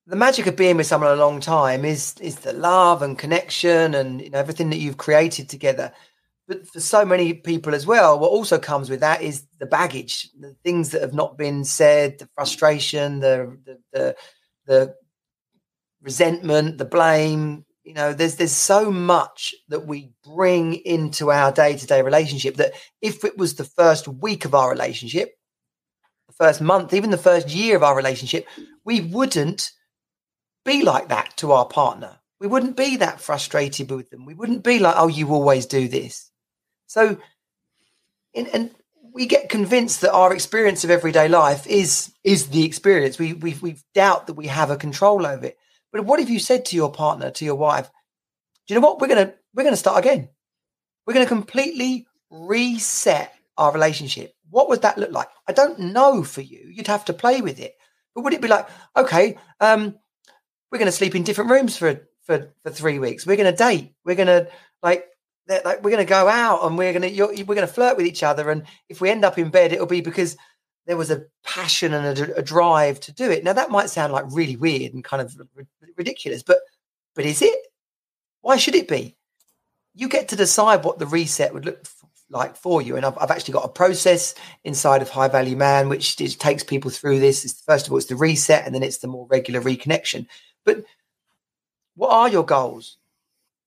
the 0.08 0.16
magic 0.16 0.46
of 0.48 0.56
being 0.56 0.78
with 0.78 0.86
someone 0.86 1.12
a 1.12 1.16
long 1.16 1.40
time 1.40 1.84
is 1.84 2.16
is 2.20 2.38
the 2.38 2.54
love 2.54 3.02
and 3.02 3.18
connection 3.18 3.96
and 3.96 4.22
you 4.22 4.30
know 4.30 4.38
everything 4.38 4.70
that 4.70 4.78
you've 4.78 4.98
created 4.98 5.50
together 5.50 5.92
but 6.48 6.68
for 6.68 6.80
so 6.80 7.06
many 7.06 7.34
people 7.34 7.74
as 7.74 7.86
well 7.86 8.20
what 8.20 8.32
also 8.32 8.58
comes 8.60 8.90
with 8.90 9.00
that 9.00 9.22
is 9.22 9.46
the 9.60 9.66
baggage 9.66 10.30
the 10.40 10.56
things 10.64 10.92
that 10.92 11.02
have 11.02 11.14
not 11.14 11.38
been 11.38 11.64
said 11.64 12.18
the 12.20 12.30
frustration 12.36 13.20
the 13.20 13.58
the 13.66 13.80
the, 13.94 14.16
the 14.66 14.96
resentment 16.02 16.78
the 16.78 16.86
blame 16.86 17.66
you 17.84 17.94
know 17.94 18.14
there's 18.14 18.36
there's 18.36 18.52
so 18.52 18.92
much 18.92 19.56
that 19.70 19.88
we 19.88 20.12
bring 20.24 20.74
into 20.74 21.32
our 21.32 21.52
day-to-day 21.52 22.02
relationship 22.02 22.56
that 22.56 22.74
if 23.02 23.24
it 23.24 23.38
was 23.38 23.56
the 23.56 23.64
first 23.64 24.08
week 24.08 24.46
of 24.46 24.54
our 24.56 24.70
relationship 24.70 25.34
the 26.28 26.34
first 26.34 26.62
month 26.62 26.94
even 26.94 27.10
the 27.10 27.18
first 27.18 27.50
year 27.50 27.76
of 27.76 27.84
our 27.84 27.96
relationship 27.96 28.48
we 28.84 29.02
wouldn't 29.02 29.72
be 30.66 30.82
like 30.82 31.10
that 31.10 31.38
to 31.38 31.52
our 31.54 31.66
partner. 31.66 32.18
We 32.42 32.48
wouldn't 32.48 32.76
be 32.76 32.98
that 32.98 33.22
frustrated 33.22 33.90
with 33.92 34.10
them. 34.10 34.26
We 34.26 34.34
wouldn't 34.34 34.64
be 34.64 34.80
like, 34.80 34.96
oh, 34.98 35.08
you 35.08 35.30
always 35.30 35.66
do 35.68 35.88
this. 35.88 36.30
So, 36.88 37.18
in, 38.34 38.48
and 38.48 38.72
we 39.14 39.26
get 39.26 39.50
convinced 39.50 40.02
that 40.02 40.12
our 40.12 40.34
experience 40.34 40.84
of 40.84 40.90
everyday 40.92 41.28
life 41.28 41.66
is 41.68 42.14
is 42.24 42.48
the 42.48 42.66
experience. 42.66 43.18
We 43.18 43.34
we 43.34 43.54
we 43.62 43.78
doubt 43.94 44.28
that 44.28 44.34
we 44.34 44.48
have 44.48 44.72
a 44.72 44.78
control 44.78 45.26
over 45.26 45.46
it. 45.46 45.58
But 45.92 46.06
what 46.06 46.20
if 46.20 46.30
you 46.30 46.40
said 46.40 46.66
to 46.66 46.76
your 46.76 46.92
partner, 46.92 47.32
to 47.32 47.46
your 47.46 47.56
wife, 47.56 47.90
do 48.68 48.74
you 48.74 48.80
know 48.80 48.86
what? 48.86 49.00
We're 49.00 49.08
gonna 49.08 49.34
we're 49.54 49.64
gonna 49.64 49.78
start 49.78 50.04
again. 50.04 50.30
We're 51.06 51.14
gonna 51.14 51.26
completely 51.26 52.08
reset 52.30 53.34
our 53.58 53.72
relationship. 53.72 54.34
What 54.50 54.70
would 54.70 54.82
that 54.82 54.98
look 54.98 55.12
like? 55.12 55.28
I 55.48 55.54
don't 55.54 55.80
know 55.80 56.24
for 56.24 56.42
you. 56.42 56.70
You'd 56.72 56.88
have 56.88 57.06
to 57.06 57.14
play 57.14 57.42
with 57.42 57.60
it. 57.60 57.76
But 58.14 58.24
would 58.24 58.34
it 58.34 58.42
be 58.42 58.48
like, 58.48 58.68
okay, 58.96 59.38
um, 59.60 59.96
we're 60.72 60.80
going 60.80 60.88
to 60.88 60.92
sleep 60.92 61.16
in 61.16 61.24
different 61.24 61.52
rooms 61.52 61.78
for 61.78 62.08
for 62.24 62.54
for 62.64 62.72
three 62.72 63.00
weeks. 63.00 63.26
We're 63.26 63.38
going 63.38 63.52
to 63.52 63.58
date. 63.58 63.94
We're 64.04 64.16
going 64.16 64.28
to 64.28 64.48
like 64.82 65.08
like 65.48 65.84
we're 65.84 65.92
going 65.92 65.98
to 65.98 66.06
go 66.06 66.28
out 66.28 66.66
and 66.66 66.78
we're 66.78 66.94
going 66.94 67.14
to 67.14 67.44
we're 67.44 67.56
going 67.56 67.68
to 67.68 67.74
flirt 67.74 67.98
with 67.98 68.06
each 68.06 68.24
other. 68.24 68.50
And 68.50 68.64
if 68.90 69.02
we 69.02 69.10
end 69.10 69.26
up 69.26 69.38
in 69.38 69.50
bed, 69.50 69.74
it'll 69.74 69.86
be 69.86 70.02
because 70.02 70.38
there 70.88 70.98
was 70.98 71.12
a 71.12 71.26
passion 71.44 71.94
and 71.94 72.18
a, 72.18 72.38
a 72.38 72.42
drive 72.42 73.00
to 73.02 73.12
do 73.12 73.30
it. 73.30 73.44
Now 73.44 73.54
that 73.54 73.72
might 73.72 73.90
sound 73.90 74.14
like 74.14 74.26
really 74.30 74.56
weird 74.56 74.94
and 74.94 75.04
kind 75.04 75.22
of 75.22 75.36
ridiculous, 75.98 76.44
but 76.44 76.60
but 77.16 77.26
is 77.26 77.42
it? 77.42 77.58
Why 78.42 78.58
should 78.58 78.76
it 78.76 78.88
be? 78.88 79.16
You 79.94 80.10
get 80.10 80.30
to 80.30 80.36
decide 80.36 80.84
what 80.84 81.00
the 81.00 81.08
reset 81.08 81.54
would 81.54 81.66
look 81.66 81.86
like 82.30 82.56
for 82.56 82.82
you. 82.82 82.96
And 82.96 83.06
I've, 83.06 83.18
I've 83.18 83.32
actually 83.32 83.54
got 83.54 83.66
a 83.66 83.70
process 83.70 84.36
inside 84.64 85.02
of 85.02 85.10
High 85.10 85.28
Value 85.28 85.56
Man, 85.56 85.90
which 85.90 86.16
takes 86.16 86.64
people 86.64 86.92
through 86.92 87.20
this. 87.20 87.46
It's, 87.46 87.62
first 87.62 87.88
of 87.88 87.92
all, 87.92 87.98
it's 87.98 88.08
the 88.08 88.16
reset, 88.16 88.66
and 88.66 88.74
then 88.74 88.84
it's 88.84 88.98
the 88.98 89.08
more 89.08 89.28
regular 89.30 89.62
reconnection. 89.62 90.28
But 90.64 90.84
what 91.96 92.12
are 92.12 92.30
your 92.30 92.46
goals? 92.46 92.98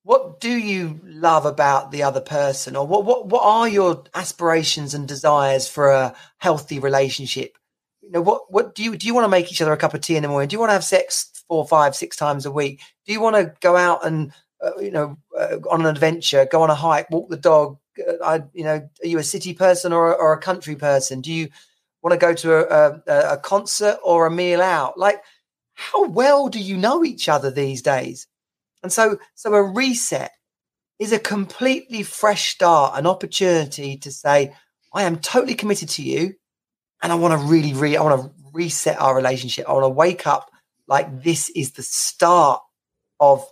What 0.08 0.40
do 0.40 0.50
you 0.50 1.00
love 1.04 1.44
about 1.44 1.90
the 1.90 2.02
other 2.02 2.22
person, 2.22 2.76
or 2.76 2.86
what 2.86 3.04
what 3.04 3.26
what 3.26 3.42
are 3.42 3.68
your 3.68 4.04
aspirations 4.14 4.94
and 4.94 5.06
desires 5.06 5.68
for 5.68 5.90
a 5.90 6.14
healthy 6.38 6.78
relationship? 6.78 7.58
You 8.00 8.12
know, 8.12 8.22
what 8.22 8.50
what 8.50 8.74
do 8.74 8.82
you 8.82 8.96
do? 8.96 9.06
You 9.06 9.12
want 9.12 9.26
to 9.26 9.28
make 9.28 9.52
each 9.52 9.60
other 9.60 9.74
a 9.74 9.76
cup 9.76 9.92
of 9.92 10.00
tea 10.00 10.16
in 10.16 10.22
the 10.22 10.30
morning? 10.30 10.48
Do 10.48 10.54
you 10.54 10.60
want 10.60 10.70
to 10.70 10.72
have 10.72 10.84
sex 10.84 11.30
four, 11.46 11.68
five, 11.68 11.94
six 11.94 12.16
times 12.16 12.46
a 12.46 12.50
week? 12.50 12.80
Do 13.04 13.12
you 13.12 13.20
want 13.20 13.36
to 13.36 13.52
go 13.60 13.76
out 13.76 14.06
and 14.06 14.32
uh, 14.62 14.78
you 14.80 14.90
know 14.90 15.18
uh, 15.38 15.58
on 15.70 15.82
an 15.82 15.86
adventure, 15.86 16.48
go 16.50 16.62
on 16.62 16.70
a 16.70 16.74
hike, 16.74 17.10
walk 17.10 17.28
the 17.28 17.36
dog? 17.36 17.76
Uh, 17.98 18.24
I, 18.24 18.42
you 18.54 18.64
know, 18.64 18.88
are 19.02 19.06
you 19.06 19.18
a 19.18 19.22
city 19.22 19.52
person 19.52 19.92
or, 19.92 20.16
or 20.16 20.32
a 20.32 20.40
country 20.40 20.74
person? 20.74 21.20
Do 21.20 21.30
you 21.30 21.50
want 22.00 22.18
to 22.18 22.26
go 22.26 22.32
to 22.32 22.54
a, 22.54 23.02
a, 23.06 23.32
a 23.34 23.36
concert 23.36 23.98
or 24.02 24.24
a 24.24 24.30
meal 24.30 24.62
out? 24.62 24.96
Like, 24.96 25.22
how 25.74 26.08
well 26.08 26.48
do 26.48 26.60
you 26.60 26.78
know 26.78 27.04
each 27.04 27.28
other 27.28 27.50
these 27.50 27.82
days? 27.82 28.26
And 28.82 28.92
so, 28.92 29.18
so 29.34 29.54
a 29.54 29.62
reset 29.62 30.30
is 30.98 31.12
a 31.12 31.18
completely 31.18 32.02
fresh 32.02 32.54
start, 32.54 32.98
an 32.98 33.06
opportunity 33.06 33.96
to 33.98 34.10
say, 34.10 34.54
I 34.92 35.04
am 35.04 35.18
totally 35.18 35.54
committed 35.54 35.88
to 35.90 36.02
you, 36.02 36.34
and 37.02 37.12
I 37.12 37.16
want 37.16 37.40
to 37.40 37.46
really, 37.46 37.74
re- 37.74 37.96
I 37.96 38.02
want 38.02 38.22
to 38.22 38.30
reset 38.52 39.00
our 39.00 39.14
relationship. 39.14 39.68
I 39.68 39.72
want 39.72 39.84
to 39.84 39.90
wake 39.90 40.26
up 40.26 40.50
like 40.86 41.22
this 41.22 41.50
is 41.50 41.72
the 41.72 41.82
start 41.82 42.60
of, 43.20 43.46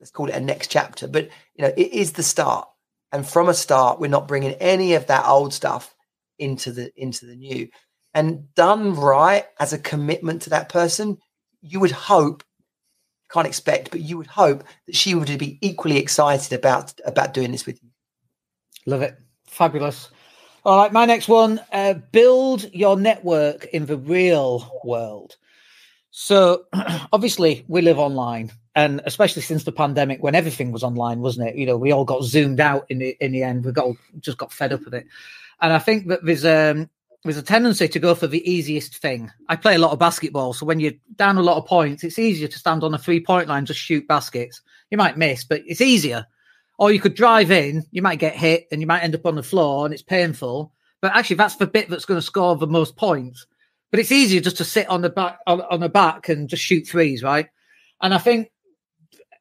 let's 0.00 0.10
call 0.10 0.28
it 0.28 0.34
a 0.34 0.40
next 0.40 0.70
chapter, 0.70 1.06
but 1.06 1.28
you 1.54 1.64
know, 1.64 1.72
it 1.76 1.92
is 1.92 2.12
the 2.12 2.22
start. 2.22 2.66
And 3.12 3.26
from 3.26 3.48
a 3.48 3.54
start, 3.54 4.00
we're 4.00 4.08
not 4.08 4.28
bringing 4.28 4.52
any 4.54 4.94
of 4.94 5.06
that 5.06 5.26
old 5.26 5.52
stuff 5.52 5.94
into 6.38 6.72
the 6.72 6.90
into 6.96 7.26
the 7.26 7.36
new. 7.36 7.68
And 8.14 8.52
done 8.54 8.94
right 8.94 9.44
as 9.58 9.72
a 9.72 9.78
commitment 9.78 10.42
to 10.42 10.50
that 10.50 10.68
person, 10.68 11.18
you 11.60 11.80
would 11.80 11.90
hope 11.90 12.42
can't 13.32 13.46
expect, 13.46 13.90
but 13.90 14.00
you 14.00 14.18
would 14.18 14.26
hope 14.26 14.64
that 14.86 14.96
she 14.96 15.14
would 15.14 15.38
be 15.38 15.58
equally 15.60 15.98
excited 15.98 16.52
about 16.52 16.92
about 17.04 17.34
doing 17.34 17.52
this 17.52 17.66
with 17.66 17.82
you. 17.82 17.88
Love 18.86 19.02
it, 19.02 19.16
fabulous. 19.46 20.10
All 20.64 20.78
right, 20.78 20.92
my 20.92 21.06
next 21.06 21.28
one: 21.28 21.60
uh, 21.72 21.94
build 21.94 22.72
your 22.74 22.96
network 22.96 23.66
in 23.66 23.86
the 23.86 23.96
real 23.96 24.80
world. 24.84 25.36
So, 26.10 26.64
obviously, 27.12 27.64
we 27.68 27.82
live 27.82 27.98
online, 27.98 28.50
and 28.74 29.00
especially 29.04 29.42
since 29.42 29.64
the 29.64 29.72
pandemic, 29.72 30.22
when 30.22 30.34
everything 30.34 30.72
was 30.72 30.82
online, 30.82 31.20
wasn't 31.20 31.48
it? 31.48 31.56
You 31.56 31.66
know, 31.66 31.76
we 31.76 31.92
all 31.92 32.04
got 32.04 32.24
zoomed 32.24 32.60
out 32.60 32.86
in 32.88 32.98
the 32.98 33.16
in 33.20 33.32
the 33.32 33.42
end. 33.42 33.64
We 33.64 33.72
got 33.72 33.94
just 34.18 34.38
got 34.38 34.52
fed 34.52 34.72
up 34.72 34.84
with 34.84 34.94
it, 34.94 35.06
and 35.60 35.72
I 35.72 35.78
think 35.78 36.08
that 36.08 36.24
there's 36.24 36.44
um 36.44 36.90
there's 37.24 37.36
a 37.36 37.42
tendency 37.42 37.86
to 37.88 37.98
go 37.98 38.14
for 38.14 38.26
the 38.26 38.50
easiest 38.50 38.96
thing. 38.96 39.30
I 39.48 39.56
play 39.56 39.74
a 39.74 39.78
lot 39.78 39.92
of 39.92 39.98
basketball, 39.98 40.54
so 40.54 40.64
when 40.64 40.80
you're 40.80 40.94
down 41.16 41.36
a 41.36 41.42
lot 41.42 41.58
of 41.58 41.66
points, 41.66 42.02
it's 42.02 42.18
easier 42.18 42.48
to 42.48 42.58
stand 42.58 42.82
on 42.82 42.94
a 42.94 42.98
three 42.98 43.20
point 43.20 43.48
line, 43.48 43.66
just 43.66 43.80
shoot 43.80 44.08
baskets. 44.08 44.62
You 44.90 44.96
might 44.96 45.18
miss, 45.18 45.44
but 45.44 45.62
it's 45.66 45.82
easier. 45.82 46.26
Or 46.78 46.90
you 46.90 46.98
could 46.98 47.14
drive 47.14 47.50
in, 47.50 47.84
you 47.90 48.00
might 48.00 48.18
get 48.18 48.34
hit, 48.34 48.66
and 48.72 48.80
you 48.80 48.86
might 48.86 49.02
end 49.02 49.14
up 49.14 49.26
on 49.26 49.34
the 49.34 49.42
floor, 49.42 49.84
and 49.84 49.92
it's 49.92 50.02
painful. 50.02 50.72
But 51.02 51.14
actually, 51.14 51.36
that's 51.36 51.56
the 51.56 51.66
bit 51.66 51.90
that's 51.90 52.06
going 52.06 52.18
to 52.18 52.26
score 52.26 52.56
the 52.56 52.66
most 52.66 52.96
points. 52.96 53.46
But 53.90 54.00
it's 54.00 54.12
easier 54.12 54.40
just 54.40 54.56
to 54.58 54.64
sit 54.64 54.88
on 54.88 55.02
the 55.02 55.10
back 55.10 55.40
on, 55.46 55.60
on 55.62 55.80
the 55.80 55.88
back 55.88 56.28
and 56.28 56.48
just 56.48 56.62
shoot 56.62 56.86
threes, 56.86 57.22
right? 57.22 57.48
And 58.00 58.14
I 58.14 58.18
think 58.18 58.50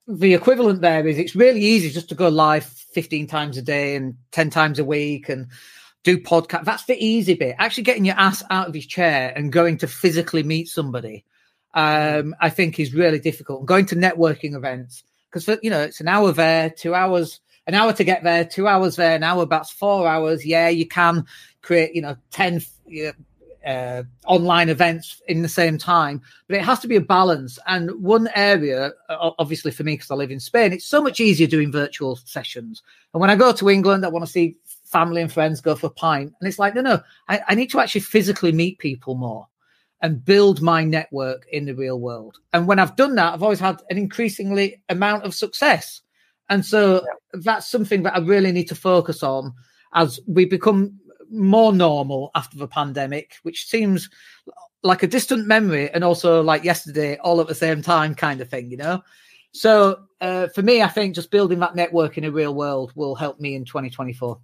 the 0.08 0.34
equivalent 0.34 0.82
there 0.82 1.08
is 1.08 1.18
it's 1.18 1.36
really 1.36 1.62
easy 1.62 1.92
just 1.92 2.10
to 2.10 2.16
go 2.16 2.30
live 2.30 2.66
15 2.66 3.28
times 3.28 3.58
a 3.58 3.62
day 3.62 3.96
and 3.96 4.16
10 4.32 4.50
times 4.50 4.80
a 4.80 4.84
week 4.84 5.30
and 5.30 5.48
do 6.04 6.18
podcast. 6.18 6.66
That's 6.66 6.86
the 6.86 7.04
easy 7.04 7.34
bit. 7.34 7.56
Actually, 7.60 7.84
getting 7.84 8.06
your 8.06 8.16
ass 8.16 8.44
out 8.50 8.68
of 8.68 8.74
his 8.74 8.86
chair 8.86 9.34
and 9.36 9.52
going 9.52 9.78
to 9.80 9.88
physically 9.88 10.44
meet 10.44 10.68
somebody, 10.68 11.26
um, 11.74 12.36
I 12.40 12.50
think, 12.50 12.80
is 12.80 12.94
really 12.94 13.20
difficult. 13.20 13.66
Going 13.66 13.86
to 13.88 13.96
networking 13.96 14.56
events 14.56 15.04
because 15.32 15.48
you 15.62 15.70
know 15.70 15.82
it's 15.82 16.02
an 16.02 16.08
hour 16.08 16.32
there, 16.32 16.70
two 16.70 16.96
hours, 16.96 17.40
an 17.68 17.76
hour 17.76 17.94
to 17.94 18.04
get 18.04 18.24
there, 18.24 18.46
two 18.46 18.68
hours 18.68 18.96
there, 18.96 19.16
an 19.16 19.24
hour 19.24 19.46
that's 19.46 19.72
four 19.72 20.08
hours. 20.08 20.46
Yeah, 20.46 20.70
you 20.70 20.88
can 20.88 21.26
create 21.62 21.94
you 21.94 22.02
know 22.02 22.16
ten. 22.32 22.62
uh, 23.66 24.04
online 24.26 24.70
events 24.70 25.22
in 25.28 25.42
the 25.42 25.50
same 25.50 25.78
time, 25.78 26.22
but 26.48 26.58
it 26.58 26.64
has 26.64 26.80
to 26.80 26.88
be 26.88 26.96
a 26.96 27.02
balance. 27.02 27.60
And 27.68 27.92
one 28.02 28.30
area, 28.36 28.92
obviously 29.10 29.72
for 29.72 29.84
me, 29.84 29.94
because 29.94 30.12
I 30.12 30.16
live 30.16 30.32
in 30.32 30.40
Spain, 30.40 30.74
it's 30.74 30.86
so 30.86 31.02
much 31.02 31.20
easier 31.20 31.48
doing 31.48 31.72
virtual 31.72 32.16
sessions. 32.16 32.82
And 33.14 33.22
when 33.22 33.30
I 33.30 33.36
go 33.36 33.52
to 33.52 33.70
England, 33.70 34.06
I 34.06 34.10
want 34.10 34.26
to 34.26 34.32
see 34.32 34.56
family 34.90 35.22
and 35.22 35.32
friends 35.32 35.62
go 35.62 35.76
for 35.76 35.88
a 35.88 35.92
pint. 35.92 36.34
And 36.40 36.48
it's 36.48 36.60
like, 36.60 36.76
no, 36.76 36.82
no, 36.82 37.02
I, 37.28 37.42
I 37.48 37.56
need 37.56 37.70
to 37.72 37.80
actually 37.80 38.02
physically 38.02 38.52
meet 38.52 38.80
people 38.80 39.16
more 39.16 39.48
and 40.02 40.24
build 40.24 40.62
my 40.62 40.84
network 40.84 41.46
in 41.52 41.66
the 41.66 41.76
real 41.76 42.00
world. 42.00 42.38
And 42.54 42.68
when 42.68 42.80
I've 42.80 42.96
done 42.96 43.16
that, 43.16 43.34
I've 43.34 43.44
always 43.44 43.60
had 43.60 43.82
an 43.90 43.98
increasingly 43.98 44.82
amount 44.90 45.26
of 45.26 45.36
success. 45.36 46.02
And 46.50 46.66
so 46.66 47.04
yeah. 47.06 47.42
that's 47.44 47.70
something 47.70 48.04
that 48.04 48.16
I 48.16 48.20
really 48.20 48.52
need 48.52 48.68
to 48.70 48.76
focus 48.76 49.22
on 49.22 49.54
as 49.94 50.20
we 50.28 50.46
become 50.46 51.00
more 51.30 51.74
normal 51.74 52.32
after 52.34 52.58
the 52.58 52.68
pandemic, 52.68 53.36
which 53.44 53.68
seems 53.68 54.10
like 54.82 55.04
a 55.04 55.08
distant 55.08 55.46
memory 55.46 55.92
and 55.92 56.04
also 56.04 56.42
like 56.42 56.64
yesterday 56.64 57.18
all 57.18 57.42
at 57.42 57.48
the 57.48 57.54
same 57.56 57.82
time 57.82 58.16
kind 58.16 58.42
of 58.42 58.50
thing, 58.50 58.72
you 58.72 58.78
know? 58.78 59.02
So 59.52 60.00
uh, 60.22 60.48
for 60.48 60.62
me, 60.62 60.82
I 60.82 60.88
think 60.88 61.14
just 61.14 61.30
building 61.30 61.60
that 61.60 61.76
network 61.76 62.18
in 62.18 62.24
a 62.24 62.32
real 62.32 62.56
world 62.56 62.94
will 62.96 63.16
help 63.16 63.40
me 63.40 63.56
in 63.56 63.66
2024. 63.66 64.40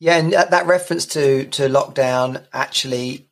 Yeah, 0.00 0.16
and 0.18 0.32
that 0.32 0.66
reference 0.66 1.06
to 1.06 1.46
to 1.46 1.62
lockdown 1.68 2.44
actually, 2.52 3.28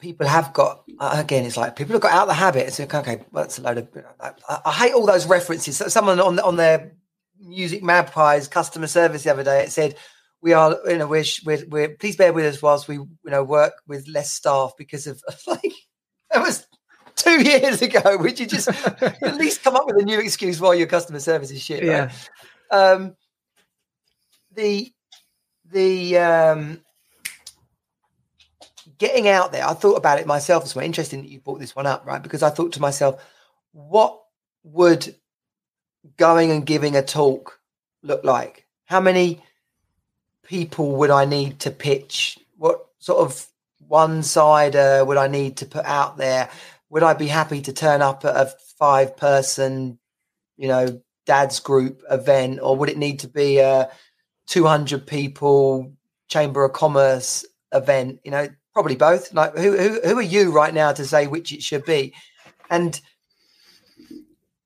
people 0.00 0.26
have 0.26 0.52
got 0.52 0.84
again. 0.98 1.44
It's 1.44 1.56
like 1.56 1.76
people 1.76 1.94
have 1.94 2.02
got 2.02 2.12
out 2.12 2.22
of 2.22 2.28
the 2.28 2.34
habit. 2.34 2.68
It's 2.68 2.78
like 2.78 2.94
okay, 2.94 3.24
well, 3.32 3.44
that's 3.44 3.58
a 3.58 3.62
load 3.62 3.78
of. 3.78 3.88
I, 4.20 4.60
I 4.64 4.72
hate 4.72 4.94
all 4.94 5.06
those 5.06 5.26
references. 5.26 5.76
Someone 5.92 6.20
on 6.20 6.38
on 6.38 6.56
their 6.56 6.92
Music 7.40 7.82
Magpie's 7.82 8.48
customer 8.48 8.86
service 8.86 9.22
the 9.24 9.32
other 9.32 9.44
day 9.44 9.62
it 9.62 9.72
said 9.72 9.96
we 10.42 10.52
are 10.52 10.78
you 10.86 10.98
know 10.98 11.06
we're, 11.06 11.24
we're, 11.44 11.64
we're 11.68 11.88
please 11.88 12.16
bear 12.16 12.32
with 12.32 12.44
us 12.44 12.62
whilst 12.62 12.88
we 12.88 12.96
you 12.96 13.08
know 13.24 13.42
work 13.42 13.74
with 13.86 14.06
less 14.08 14.30
staff 14.30 14.72
because 14.76 15.06
of 15.06 15.22
like 15.46 15.72
that 16.30 16.42
was 16.42 16.66
two 17.16 17.42
years 17.48 17.82
ago 17.82 18.16
would 18.18 18.38
you 18.38 18.46
just 18.46 18.68
at 19.02 19.36
least 19.36 19.62
come 19.62 19.76
up 19.76 19.86
with 19.86 20.00
a 20.00 20.04
new 20.04 20.20
excuse 20.20 20.60
why 20.60 20.74
your 20.74 20.86
customer 20.86 21.20
service 21.20 21.50
is 21.50 21.62
shit 21.62 21.82
right? 21.82 22.10
yeah 22.10 22.12
um 22.70 23.14
the 24.52 24.92
the 25.70 26.18
um, 26.18 26.80
getting 28.98 29.28
out 29.28 29.52
there, 29.52 29.66
I 29.66 29.74
thought 29.74 29.96
about 29.96 30.20
it 30.20 30.26
myself 30.26 30.64
as 30.64 30.74
well. 30.74 30.84
Interesting 30.84 31.22
that 31.22 31.30
you 31.30 31.40
brought 31.40 31.60
this 31.60 31.74
one 31.74 31.86
up, 31.86 32.06
right? 32.06 32.22
Because 32.22 32.42
I 32.42 32.50
thought 32.50 32.72
to 32.72 32.80
myself, 32.80 33.22
what 33.72 34.20
would 34.62 35.14
going 36.16 36.50
and 36.50 36.66
giving 36.66 36.96
a 36.96 37.02
talk 37.02 37.60
look 38.02 38.24
like? 38.24 38.66
How 38.84 39.00
many 39.00 39.42
people 40.42 40.96
would 40.96 41.10
I 41.10 41.24
need 41.24 41.60
to 41.60 41.70
pitch? 41.70 42.38
What 42.56 42.86
sort 42.98 43.20
of 43.20 43.46
one 43.86 44.22
side 44.22 44.74
would 44.74 45.16
I 45.16 45.28
need 45.28 45.58
to 45.58 45.66
put 45.66 45.84
out 45.84 46.16
there? 46.16 46.50
Would 46.90 47.02
I 47.02 47.14
be 47.14 47.28
happy 47.28 47.62
to 47.62 47.72
turn 47.72 48.02
up 48.02 48.24
at 48.24 48.36
a 48.36 48.52
five 48.78 49.16
person, 49.16 49.98
you 50.56 50.68
know, 50.68 51.00
dad's 51.26 51.60
group 51.60 52.02
event, 52.10 52.58
or 52.60 52.76
would 52.76 52.88
it 52.88 52.98
need 52.98 53.20
to 53.20 53.28
be 53.28 53.58
a 53.58 53.90
200 54.50 55.06
people 55.06 55.92
chamber 56.28 56.64
of 56.64 56.72
commerce 56.72 57.44
event 57.72 58.20
you 58.24 58.30
know 58.30 58.48
probably 58.72 58.96
both. 58.96 59.32
Like 59.32 59.56
who, 59.56 59.76
who 59.76 60.00
who 60.00 60.18
are 60.18 60.22
you 60.22 60.52
right 60.52 60.74
now 60.74 60.92
to 60.92 61.04
say 61.04 61.26
which 61.26 61.52
it 61.52 61.62
should 61.62 61.84
be? 61.84 62.14
And 62.68 63.00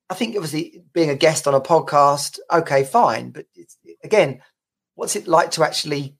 i 0.07 0.13
think 0.13 0.35
obviously 0.35 0.83
being 0.93 1.09
a 1.09 1.15
guest 1.15 1.47
on 1.47 1.55
a 1.55 1.61
podcast 1.61 2.37
okay 2.51 2.83
fine. 2.83 3.31
But 3.31 3.47
again 4.03 4.41
what's 4.93 5.15
it 5.15 5.27
like 5.27 5.51
to 5.51 5.63
actually 5.63 6.15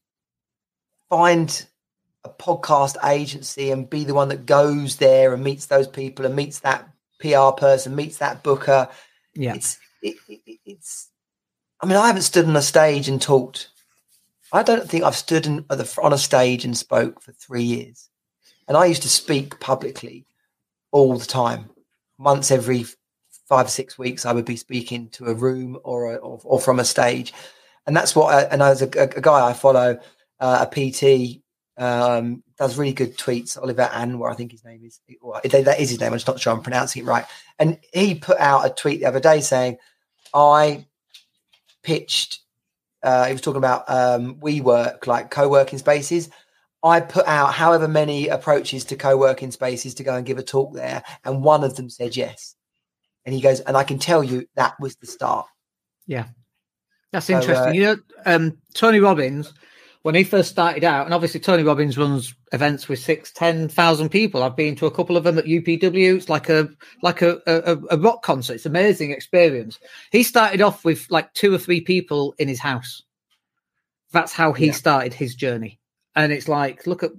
find 1.09 1.67
a 2.23 2.29
podcast 2.29 2.95
agency 3.07 3.69
and 3.69 3.87
be 3.87 4.03
the 4.03 4.15
one 4.15 4.29
that 4.29 4.47
goes 4.47 4.97
there 4.97 5.33
and 5.33 5.43
meets 5.43 5.67
those 5.67 5.87
people 5.87 6.25
and 6.25 6.35
meets 6.35 6.59
that 6.61 6.89
pr 7.19 7.51
person 7.57 7.95
meets 7.95 8.17
that 8.17 8.41
booker? 8.43 8.89
Yeah. 9.35 9.53
It's 9.53 9.77
it, 10.01 10.15
it, 10.27 10.59
it's 10.65 11.09
I 11.85 11.87
mean, 11.87 11.97
I 11.97 12.07
haven't 12.07 12.23
stood 12.23 12.47
on 12.47 12.55
a 12.55 12.63
stage 12.63 13.07
and 13.07 13.21
talked. 13.21 13.69
I 14.51 14.63
don't 14.63 14.89
think 14.89 15.03
I've 15.03 15.15
stood 15.15 15.45
in, 15.45 15.63
on 15.69 16.13
a 16.13 16.17
stage 16.17 16.65
and 16.65 16.75
spoke 16.75 17.21
for 17.21 17.31
three 17.31 17.61
years. 17.61 18.09
And 18.67 18.75
I 18.75 18.85
used 18.87 19.03
to 19.03 19.07
speak 19.07 19.59
publicly 19.59 20.25
all 20.91 21.15
the 21.15 21.27
time. 21.27 21.69
Once 22.17 22.49
every 22.49 22.87
five 23.47 23.67
or 23.67 23.69
six 23.69 23.99
weeks, 23.99 24.25
I 24.25 24.33
would 24.33 24.45
be 24.45 24.55
speaking 24.55 25.09
to 25.09 25.25
a 25.25 25.35
room 25.35 25.77
or 25.83 26.13
a, 26.13 26.15
or, 26.15 26.41
or, 26.43 26.59
from 26.59 26.79
a 26.79 26.85
stage. 26.85 27.35
And 27.85 27.95
that's 27.95 28.15
what, 28.15 28.33
I, 28.33 28.41
and 28.45 28.63
as 28.63 28.81
a, 28.81 28.89
a, 28.97 29.21
guy 29.21 29.47
I 29.47 29.53
follow, 29.53 29.99
uh, 30.39 30.65
a 30.67 30.91
PT, 30.91 31.43
um, 31.77 32.41
does 32.57 32.79
really 32.79 32.93
good 32.93 33.15
tweets. 33.15 33.61
Oliver 33.61 33.91
Anwar, 33.93 34.31
I 34.31 34.35
think 34.35 34.53
his 34.53 34.65
name 34.65 34.83
is. 34.83 35.01
That 35.43 35.79
is 35.79 35.91
his 35.91 35.99
name. 35.99 36.13
I'm 36.13 36.17
just 36.17 36.25
not 36.25 36.39
sure 36.39 36.51
I'm 36.51 36.63
pronouncing 36.63 37.03
it 37.03 37.05
right. 37.05 37.25
And 37.59 37.77
he 37.93 38.15
put 38.15 38.39
out 38.39 38.65
a 38.65 38.71
tweet 38.71 39.01
the 39.01 39.05
other 39.05 39.19
day 39.19 39.41
saying, 39.41 39.77
"I 40.33 40.87
pitched. 41.85 42.41
Uh, 43.03 43.25
he 43.27 43.33
was 43.33 43.41
talking 43.41 43.59
about 43.59 43.83
um, 43.87 44.35
WeWork, 44.35 45.05
like 45.05 45.29
co-working 45.29 45.77
spaces. 45.77 46.29
I 46.83 46.99
put 46.99 47.27
out 47.27 47.53
however 47.53 47.87
many 47.87 48.27
approaches 48.27 48.83
to 48.85 48.95
co-working 48.95 49.51
spaces 49.51 49.93
to 49.95 50.03
go 50.03 50.15
and 50.15 50.25
give 50.25 50.37
a 50.37 50.43
talk 50.43 50.73
there, 50.73 51.03
and 51.23 51.43
one 51.43 51.63
of 51.63 51.75
them 51.75 51.89
said 51.89 52.15
yes. 52.15 52.55
And 53.25 53.33
he 53.33 53.41
goes, 53.41 53.59
and 53.61 53.77
I 53.77 53.83
can 53.83 53.99
tell 53.99 54.23
you 54.23 54.47
that 54.55 54.73
was 54.79 54.95
the 54.97 55.07
start. 55.07 55.47
Yeah, 56.07 56.25
that's 57.11 57.27
so, 57.27 57.37
interesting. 57.37 57.69
Uh, 57.69 57.73
you 57.73 57.81
know, 57.81 57.97
um, 58.25 58.57
Tony 58.73 58.99
Robbins, 58.99 59.53
when 60.05 60.13
he 60.13 60.23
first 60.23 60.51
started 60.51 60.83
out, 60.83 61.05
and 61.05 61.15
obviously 61.15 61.39
Tony 61.39 61.63
Robbins 61.63 61.97
runs 61.97 62.35
events 62.51 62.87
with 62.87 62.99
six, 62.99 63.31
ten 63.31 63.67
thousand 63.67 64.09
people. 64.09 64.43
I've 64.43 64.55
been 64.55 64.75
to 64.75 64.85
a 64.85 64.91
couple 64.91 65.17
of 65.17 65.23
them 65.23 65.39
at 65.39 65.45
UPW. 65.45 66.15
It's 66.15 66.29
like 66.29 66.47
a 66.47 66.69
like 67.01 67.23
a, 67.23 67.41
a, 67.47 67.75
a 67.89 67.97
rock 67.97 68.21
concert. 68.21 68.53
It's 68.53 68.67
an 68.67 68.71
amazing 68.71 69.09
experience. 69.09 69.79
He 70.11 70.21
started 70.21 70.61
off 70.61 70.85
with 70.85 71.07
like 71.09 71.33
two 71.33 71.51
or 71.51 71.57
three 71.57 71.81
people 71.81 72.35
in 72.37 72.47
his 72.47 72.59
house. 72.59 73.01
That's 74.11 74.31
how 74.31 74.53
he 74.53 74.67
yeah. 74.67 74.73
started 74.73 75.15
his 75.15 75.33
journey. 75.33 75.79
And 76.15 76.31
it's 76.31 76.47
like, 76.47 76.85
look 76.85 77.01
at 77.01 77.09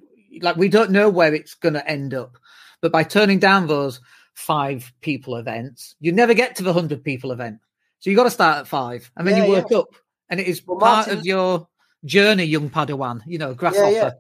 like 0.41 0.55
we 0.55 0.69
don't 0.69 0.93
know 0.93 1.11
where 1.11 1.35
it's 1.35 1.55
going 1.55 1.75
to 1.75 1.91
end 1.91 2.15
up, 2.15 2.39
but 2.81 2.93
by 2.93 3.03
turning 3.03 3.41
down 3.41 3.67
those 3.67 4.01
five 4.35 4.93
people 5.01 5.35
events, 5.35 5.97
you 5.99 6.13
never 6.13 6.35
get 6.35 6.55
to 6.55 6.63
the 6.63 6.73
hundred 6.73 7.03
people 7.03 7.33
event. 7.33 7.59
So 7.99 8.11
you 8.11 8.17
got 8.17 8.25
to 8.25 8.31
start 8.31 8.59
at 8.59 8.69
five, 8.69 9.11
and 9.17 9.27
then 9.27 9.39
yeah, 9.39 9.45
you 9.45 9.51
work 9.51 9.71
yeah. 9.73 9.79
up, 9.79 9.89
and 10.31 10.39
it 10.39 10.47
is 10.47 10.63
well, 10.65 10.79
part 10.79 11.09
Martin, 11.09 11.19
of 11.19 11.27
your 11.27 11.67
journey, 12.07 12.45
young 12.45 12.71
Padawan. 12.71 13.21
You 13.27 13.39
know, 13.39 13.55
grasshopper. 13.55 13.91
Yeah, 13.91 14.03
yeah. 14.03 14.11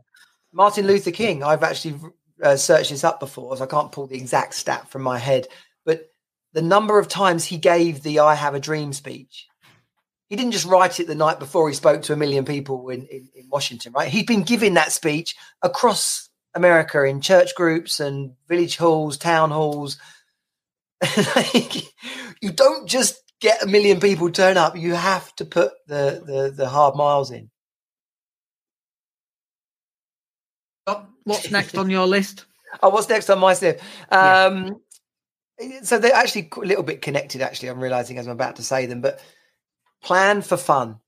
Martin 0.52 0.86
Luther 0.86 1.10
King. 1.10 1.42
I've 1.42 1.62
actually 1.62 1.98
uh, 2.42 2.56
searched 2.56 2.90
this 2.90 3.04
up 3.04 3.20
before, 3.20 3.56
so 3.56 3.64
I 3.64 3.66
can't 3.66 3.92
pull 3.92 4.06
the 4.06 4.16
exact 4.16 4.54
stat 4.54 4.90
from 4.90 5.02
my 5.02 5.18
head, 5.18 5.46
but 5.84 6.10
the 6.52 6.62
number 6.62 6.98
of 6.98 7.08
times 7.08 7.44
he 7.44 7.58
gave 7.58 8.02
the 8.02 8.20
"I 8.20 8.34
Have 8.34 8.54
a 8.54 8.60
Dream" 8.60 8.92
speech. 8.92 9.46
He 10.28 10.36
didn't 10.36 10.52
just 10.52 10.66
write 10.66 10.98
it 10.98 11.06
the 11.06 11.14
night 11.14 11.38
before 11.38 11.68
he 11.68 11.74
spoke 11.74 12.02
to 12.02 12.12
a 12.12 12.16
million 12.16 12.44
people 12.44 12.88
in, 12.88 13.06
in, 13.06 13.28
in 13.34 13.48
Washington, 13.48 13.92
right? 13.92 14.08
He'd 14.08 14.26
been 14.26 14.42
giving 14.42 14.74
that 14.74 14.90
speech 14.90 15.36
across 15.62 16.28
America 16.52 17.04
in 17.04 17.20
church 17.20 17.54
groups 17.54 18.00
and 18.00 18.32
village 18.48 18.76
halls, 18.76 19.18
town 19.18 19.50
halls. 19.52 19.98
you 22.40 22.50
don't 22.50 22.88
just 22.88 23.22
get 23.40 23.62
a 23.62 23.66
million 23.66 24.00
people 24.00 24.30
turn 24.30 24.56
up. 24.56 24.76
You 24.76 24.94
have 24.94 25.32
to 25.36 25.44
put 25.44 25.72
the, 25.86 26.22
the, 26.26 26.52
the 26.56 26.68
hard 26.68 26.96
miles 26.96 27.30
in. 27.30 27.50
What's 31.26 31.50
next 31.50 31.76
on 31.76 31.90
your 31.90 32.06
list? 32.06 32.46
oh, 32.82 32.90
what's 32.90 33.08
next 33.08 33.30
on 33.30 33.38
my 33.38 33.48
list? 33.48 33.64
Um, 34.10 34.80
yeah. 35.58 35.80
So 35.82 35.98
they're 35.98 36.14
actually 36.14 36.48
a 36.56 36.60
little 36.60 36.84
bit 36.84 37.02
connected. 37.02 37.40
Actually, 37.40 37.70
I'm 37.70 37.80
realizing 37.80 38.18
as 38.18 38.26
I'm 38.26 38.32
about 38.32 38.56
to 38.56 38.62
say 38.62 38.86
them, 38.86 39.00
but 39.00 39.20
plan 40.02 40.42
for 40.42 40.56
fun. 40.56 41.00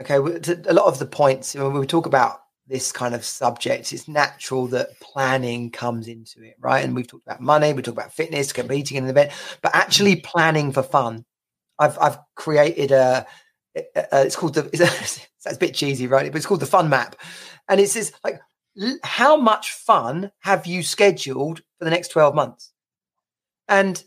Okay, 0.00 0.14
a 0.14 0.72
lot 0.72 0.86
of 0.86 0.98
the 0.98 1.06
points 1.06 1.54
when 1.54 1.72
we 1.72 1.86
talk 1.86 2.06
about 2.06 2.40
this 2.68 2.92
kind 2.92 3.14
of 3.14 3.24
subject, 3.24 3.92
it's 3.92 4.06
natural 4.06 4.68
that 4.68 4.98
planning 5.00 5.70
comes 5.70 6.06
into 6.06 6.42
it, 6.42 6.54
right? 6.60 6.84
And 6.84 6.94
we've 6.94 7.08
talked 7.08 7.26
about 7.26 7.40
money, 7.40 7.72
we 7.72 7.82
talk 7.82 7.94
about 7.94 8.12
fitness, 8.12 8.52
competing 8.52 8.98
in 8.98 9.04
an 9.04 9.10
event, 9.10 9.32
but 9.62 9.74
actually 9.74 10.16
planning 10.16 10.70
for 10.70 10.82
fun. 10.82 11.24
I've 11.80 11.98
I've 11.98 12.18
created 12.36 12.92
a, 12.92 13.26
a 13.74 14.24
it's 14.24 14.36
called 14.36 14.54
the 14.54 14.70
it's 14.72 15.46
a 15.46 15.56
bit 15.56 15.74
cheesy, 15.74 16.06
right? 16.06 16.30
But 16.30 16.36
it's 16.36 16.46
called 16.46 16.60
the 16.60 16.66
fun 16.66 16.88
map, 16.88 17.16
and 17.68 17.80
it 17.80 17.90
says 17.90 18.12
like 18.22 18.40
how 19.02 19.36
much 19.36 19.72
fun 19.72 20.30
have 20.40 20.66
you 20.66 20.82
scheduled 20.82 21.58
for 21.78 21.84
the 21.84 21.90
next 21.90 22.08
12 22.08 22.34
months? 22.34 22.72
And 23.66 24.02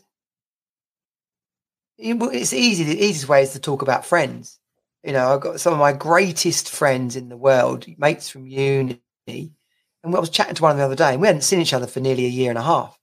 it's 1.98 2.52
easy. 2.52 2.84
The 2.84 2.98
easiest 2.98 3.28
way 3.28 3.42
is 3.42 3.52
to 3.52 3.60
talk 3.60 3.82
about 3.82 4.06
friends. 4.06 4.58
You 5.04 5.12
know, 5.12 5.32
I've 5.32 5.40
got 5.40 5.60
some 5.60 5.72
of 5.72 5.78
my 5.78 5.92
greatest 5.92 6.70
friends 6.70 7.16
in 7.16 7.28
the 7.28 7.36
world, 7.36 7.86
mates 7.98 8.28
from 8.28 8.46
uni. 8.46 9.00
And 9.26 10.16
I 10.16 10.18
was 10.18 10.30
chatting 10.30 10.54
to 10.54 10.62
one 10.62 10.76
the 10.76 10.84
other 10.84 10.96
day, 10.96 11.12
and 11.12 11.20
we 11.20 11.26
hadn't 11.26 11.42
seen 11.42 11.60
each 11.60 11.74
other 11.74 11.86
for 11.86 12.00
nearly 12.00 12.24
a 12.24 12.30
year 12.30 12.50
and 12.50 12.58
a 12.58 12.62
half. 12.62 12.98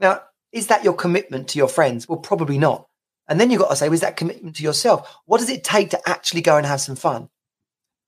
Now, 0.00 0.22
is 0.52 0.68
that 0.68 0.84
your 0.84 0.94
commitment 0.94 1.48
to 1.48 1.58
your 1.58 1.68
friends? 1.68 2.08
Well, 2.08 2.18
probably 2.18 2.58
not. 2.58 2.86
And 3.28 3.40
then 3.40 3.50
you've 3.50 3.60
got 3.60 3.70
to 3.70 3.76
say, 3.76 3.88
was 3.88 4.00
that 4.00 4.16
commitment 4.16 4.56
to 4.56 4.62
yourself? 4.62 5.16
What 5.26 5.38
does 5.38 5.50
it 5.50 5.64
take 5.64 5.90
to 5.90 6.08
actually 6.08 6.42
go 6.42 6.56
and 6.56 6.66
have 6.66 6.80
some 6.80 6.96
fun? 6.96 7.28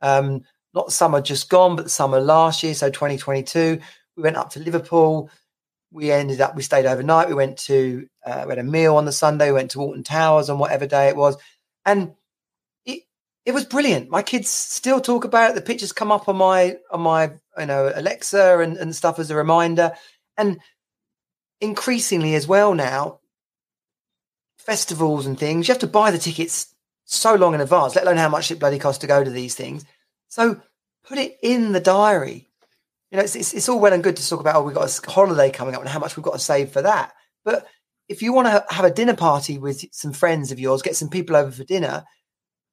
Um, 0.01 0.43
not 0.75 0.93
summer 0.93 1.21
just 1.21 1.49
gone, 1.49 1.77
but 1.77 1.91
summer 1.91 2.21
last 2.21 2.63
year, 2.63 2.75
so 2.75 2.91
2022. 2.91 3.81
We 4.17 4.23
went 4.23 4.37
up 4.37 4.51
to 4.51 4.61
Liverpool. 4.61 5.31
We 5.91 6.11
ended 6.11 6.41
up, 6.41 6.55
we 6.55 6.63
stayed 6.63 6.87
overnight. 6.87 7.29
We 7.29 7.35
went 7.35 7.59
to, 7.61 8.07
uh, 8.25 8.45
we 8.47 8.51
had 8.51 8.59
a 8.59 8.65
meal 8.65 8.97
on 8.97 9.05
the 9.05 9.13
Sunday. 9.13 9.47
We 9.47 9.55
went 9.55 9.71
to 9.73 9.81
Alton 9.81 10.05
Towers 10.05 10.51
on 10.51 10.59
whatever 10.59 10.87
day 10.87 11.09
it 11.09 11.17
was. 11.17 11.37
And 11.87 12.13
it, 12.85 13.05
it 13.47 13.53
was 13.53 13.65
brilliant. 13.65 14.11
My 14.11 14.23
kids 14.23 14.51
still 14.51 15.01
talk 15.01 15.25
about 15.25 15.51
it. 15.51 15.55
The 15.55 15.63
pictures 15.63 15.93
come 15.93 16.13
up 16.13 16.29
on 16.29 16.37
my, 16.37 16.77
on 16.91 17.01
my, 17.01 17.33
you 17.59 17.67
know, 17.67 17.91
Alexa 17.95 18.59
and, 18.59 18.77
and 18.77 18.95
stuff 18.95 19.19
as 19.19 19.31
a 19.31 19.37
reminder. 19.37 19.93
And 20.37 20.61
increasingly 21.61 22.35
as 22.35 22.47
well 22.47 22.75
now, 22.75 23.21
festivals 24.59 25.27
and 25.27 25.39
things, 25.39 25.67
you 25.67 25.73
have 25.73 25.81
to 25.81 25.87
buy 25.87 26.11
the 26.11 26.19
tickets 26.19 26.75
so 27.05 27.35
long 27.35 27.55
in 27.55 27.61
advance, 27.63 27.95
let 27.95 28.05
alone 28.05 28.19
how 28.19 28.29
much 28.29 28.51
it 28.51 28.59
bloody 28.59 28.79
costs 28.79 29.01
to 29.01 29.07
go 29.07 29.25
to 29.25 29.31
these 29.31 29.55
things. 29.55 29.85
So 30.29 30.61
put 31.05 31.19
it 31.19 31.39
in 31.43 31.73
the 31.73 31.81
diary. 31.81 32.49
You 33.11 33.17
know, 33.19 33.25
it's, 33.25 33.35
it's, 33.35 33.55
it's, 33.55 33.69
all 33.69 33.81
well 33.81 33.93
and 33.93 34.05
good 34.05 34.17
to 34.17 34.29
talk 34.29 34.41
about, 34.41 34.57
oh, 34.57 34.63
we've 34.63 34.75
got 34.75 34.89
a 34.89 35.11
holiday 35.11 35.51
coming 35.51 35.75
up 35.75 35.81
and 35.81 35.89
how 35.89 35.99
much 35.99 36.17
we've 36.17 36.25
got 36.25 36.35
to 36.35 36.39
save 36.39 36.71
for 36.71 36.83
that. 36.83 37.15
But 37.45 37.67
if 38.09 38.21
you 38.21 38.33
want 38.33 38.49
to 38.49 38.75
have 38.75 38.85
a 38.85 38.91
dinner 38.93 39.17
party 39.17 39.57
with 39.57 39.85
some 39.93 40.13
friends 40.13 40.53
of 40.53 40.61
yours, 40.61 40.83
get 40.83 40.97
some 40.97 41.09
people 41.09 41.35
over 41.35 41.51
for 41.51 41.65
dinner, 41.65 42.05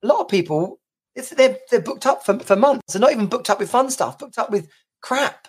a 0.04 0.08
lot 0.08 0.20
of 0.20 0.28
people, 0.28 0.80
they're, 1.16 1.58
they're 1.72 1.82
booked 1.82 2.06
up 2.06 2.26
for, 2.26 2.38
for 2.40 2.58
months. 2.58 2.94
They're 2.94 3.02
not 3.02 3.14
even 3.14 3.28
booked 3.28 3.50
up 3.50 3.60
with 3.60 3.70
fun 3.70 3.90
stuff, 3.90 4.20
booked 4.20 4.38
up 4.38 4.52
with 4.52 4.68
crap, 5.02 5.48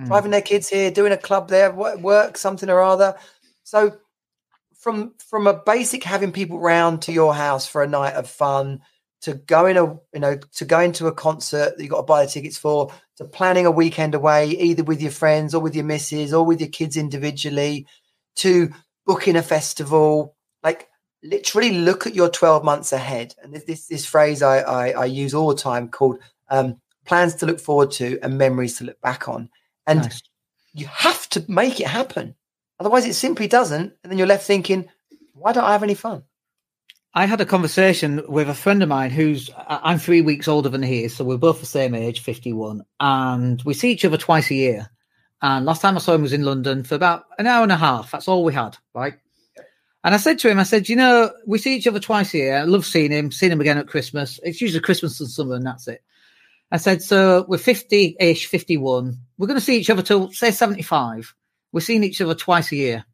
mm. 0.00 0.06
driving 0.06 0.30
their 0.30 0.40
kids 0.40 0.68
here, 0.68 0.92
doing 0.92 1.12
a 1.12 1.16
club 1.16 1.48
there, 1.48 1.72
work, 1.72 2.36
something 2.36 2.70
or 2.70 2.80
other. 2.80 3.16
So 3.64 3.98
from 4.78 5.14
from 5.18 5.48
a 5.48 5.54
basic 5.54 6.04
having 6.04 6.30
people 6.30 6.60
round 6.60 7.02
to 7.02 7.12
your 7.12 7.34
house 7.34 7.66
for 7.66 7.82
a 7.82 7.88
night 7.88 8.14
of 8.14 8.30
fun– 8.30 8.82
to 9.20 9.34
going 9.34 9.76
a 9.76 9.84
you 10.12 10.20
know 10.20 10.36
to 10.54 10.64
going 10.64 10.92
to 10.92 11.06
a 11.06 11.12
concert 11.12 11.76
that 11.76 11.82
you 11.82 11.88
got 11.88 11.98
to 11.98 12.02
buy 12.04 12.24
the 12.24 12.30
tickets 12.30 12.56
for 12.56 12.92
to 13.16 13.24
planning 13.24 13.66
a 13.66 13.70
weekend 13.70 14.14
away 14.14 14.48
either 14.50 14.84
with 14.84 15.02
your 15.02 15.10
friends 15.10 15.54
or 15.54 15.60
with 15.60 15.74
your 15.74 15.84
missus 15.84 16.32
or 16.32 16.44
with 16.44 16.60
your 16.60 16.68
kids 16.68 16.96
individually 16.96 17.86
to 18.36 18.70
booking 19.06 19.36
a 19.36 19.42
festival. 19.42 20.36
Like 20.62 20.88
literally 21.22 21.72
look 21.72 22.06
at 22.06 22.14
your 22.14 22.28
12 22.28 22.62
months 22.64 22.92
ahead. 22.92 23.34
And 23.42 23.52
this 23.52 23.64
this, 23.64 23.86
this 23.86 24.06
phrase 24.06 24.42
I, 24.42 24.58
I, 24.58 24.90
I 24.90 25.04
use 25.06 25.34
all 25.34 25.48
the 25.48 25.60
time 25.60 25.88
called 25.88 26.18
um, 26.48 26.80
plans 27.04 27.34
to 27.36 27.46
look 27.46 27.58
forward 27.58 27.90
to 27.92 28.18
and 28.22 28.38
memories 28.38 28.78
to 28.78 28.84
look 28.84 29.00
back 29.00 29.28
on. 29.28 29.48
And 29.86 30.02
nice. 30.02 30.22
you 30.74 30.86
have 30.86 31.28
to 31.30 31.44
make 31.48 31.80
it 31.80 31.88
happen. 31.88 32.36
Otherwise 32.78 33.04
it 33.04 33.14
simply 33.14 33.48
doesn't. 33.48 33.94
And 34.02 34.12
then 34.12 34.18
you're 34.18 34.28
left 34.28 34.46
thinking 34.46 34.88
why 35.38 35.52
don't 35.52 35.64
i 35.64 35.72
have 35.72 35.82
any 35.82 35.94
fun 35.94 36.22
I 37.18 37.26
had 37.26 37.40
a 37.40 37.44
conversation 37.44 38.22
with 38.28 38.48
a 38.48 38.54
friend 38.54 38.80
of 38.80 38.88
mine 38.88 39.10
who's 39.10 39.50
I'm 39.66 39.98
three 39.98 40.20
weeks 40.20 40.46
older 40.46 40.68
than 40.68 40.84
he 40.84 41.02
is, 41.02 41.16
so 41.16 41.24
we're 41.24 41.36
both 41.36 41.58
the 41.58 41.66
same 41.66 41.92
age, 41.92 42.20
51, 42.20 42.84
and 43.00 43.60
we 43.64 43.74
see 43.74 43.90
each 43.90 44.04
other 44.04 44.16
twice 44.16 44.52
a 44.52 44.54
year. 44.54 44.88
And 45.42 45.66
last 45.66 45.82
time 45.82 45.96
I 45.96 45.98
saw 45.98 46.14
him 46.14 46.22
was 46.22 46.32
in 46.32 46.44
London 46.44 46.84
for 46.84 46.94
about 46.94 47.24
an 47.36 47.48
hour 47.48 47.64
and 47.64 47.72
a 47.72 47.76
half. 47.76 48.12
That's 48.12 48.28
all 48.28 48.44
we 48.44 48.54
had, 48.54 48.76
right? 48.94 49.14
And 50.04 50.14
I 50.14 50.18
said 50.18 50.38
to 50.38 50.48
him, 50.48 50.60
I 50.60 50.62
said, 50.62 50.88
you 50.88 50.94
know, 50.94 51.32
we 51.44 51.58
see 51.58 51.74
each 51.74 51.88
other 51.88 51.98
twice 51.98 52.32
a 52.34 52.38
year. 52.38 52.58
I 52.58 52.62
love 52.62 52.86
seeing 52.86 53.10
him, 53.10 53.32
seeing 53.32 53.50
him 53.50 53.60
again 53.60 53.78
at 53.78 53.88
Christmas. 53.88 54.38
It's 54.44 54.60
usually 54.60 54.80
Christmas 54.80 55.18
and 55.18 55.28
summer, 55.28 55.56
and 55.56 55.66
that's 55.66 55.88
it. 55.88 56.04
I 56.70 56.76
said, 56.76 57.02
so 57.02 57.46
we're 57.48 57.58
50 57.58 58.14
ish, 58.20 58.46
51. 58.46 59.18
We're 59.38 59.48
going 59.48 59.58
to 59.58 59.64
see 59.64 59.76
each 59.76 59.90
other 59.90 60.02
till, 60.02 60.30
say, 60.30 60.52
75. 60.52 61.34
We're 61.72 61.80
seeing 61.80 62.04
each 62.04 62.20
other 62.20 62.36
twice 62.36 62.70
a 62.70 62.76
year. 62.76 63.04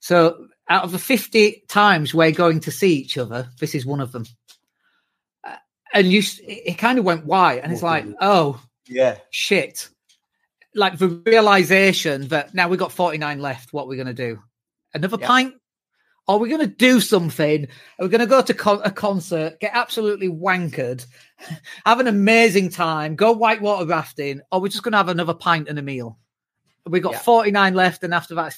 So 0.00 0.48
out 0.68 0.84
of 0.84 0.92
the 0.92 0.98
50 0.98 1.64
times 1.68 2.14
we're 2.14 2.32
going 2.32 2.60
to 2.60 2.70
see 2.70 2.94
each 2.94 3.18
other, 3.18 3.48
this 3.60 3.74
is 3.74 3.86
one 3.86 4.00
of 4.00 4.12
them. 4.12 4.24
Uh, 5.44 5.56
and 5.92 6.10
you, 6.10 6.22
it 6.46 6.78
kind 6.78 6.98
of 6.98 7.04
went 7.04 7.26
white, 7.26 7.60
and 7.62 7.72
it's 7.72 7.82
like, 7.82 8.06
oh, 8.20 8.62
yeah, 8.86 9.18
shit. 9.30 9.88
Like 10.74 10.98
the 10.98 11.08
realization 11.26 12.28
that 12.28 12.54
now 12.54 12.68
we've 12.68 12.78
got 12.78 12.92
49 12.92 13.40
left. 13.40 13.72
What 13.72 13.84
are 13.84 13.88
we 13.88 13.96
going 13.96 14.06
to 14.06 14.14
do? 14.14 14.40
Another 14.94 15.18
yeah. 15.20 15.26
pint? 15.26 15.54
Are 16.28 16.38
we 16.38 16.48
going 16.48 16.60
to 16.60 16.66
do 16.66 17.00
something? 17.00 17.64
Are 17.98 18.04
we 18.04 18.08
going 18.08 18.20
to 18.20 18.26
go 18.26 18.40
to 18.40 18.82
a 18.82 18.90
concert, 18.90 19.58
get 19.58 19.72
absolutely 19.74 20.28
wankered, 20.28 21.04
have 21.84 21.98
an 21.98 22.06
amazing 22.06 22.70
time, 22.70 23.16
go 23.16 23.32
whitewater 23.32 23.86
rafting, 23.86 24.40
or 24.50 24.60
we're 24.60 24.68
just 24.68 24.84
going 24.84 24.92
to 24.92 24.98
have 24.98 25.08
another 25.08 25.34
pint 25.34 25.68
and 25.68 25.78
a 25.78 25.82
meal? 25.82 26.18
We 26.86 27.00
got 27.00 27.12
yeah. 27.12 27.18
49 27.20 27.74
left, 27.74 28.02
and 28.02 28.12
after 28.12 28.34
that, 28.34 28.56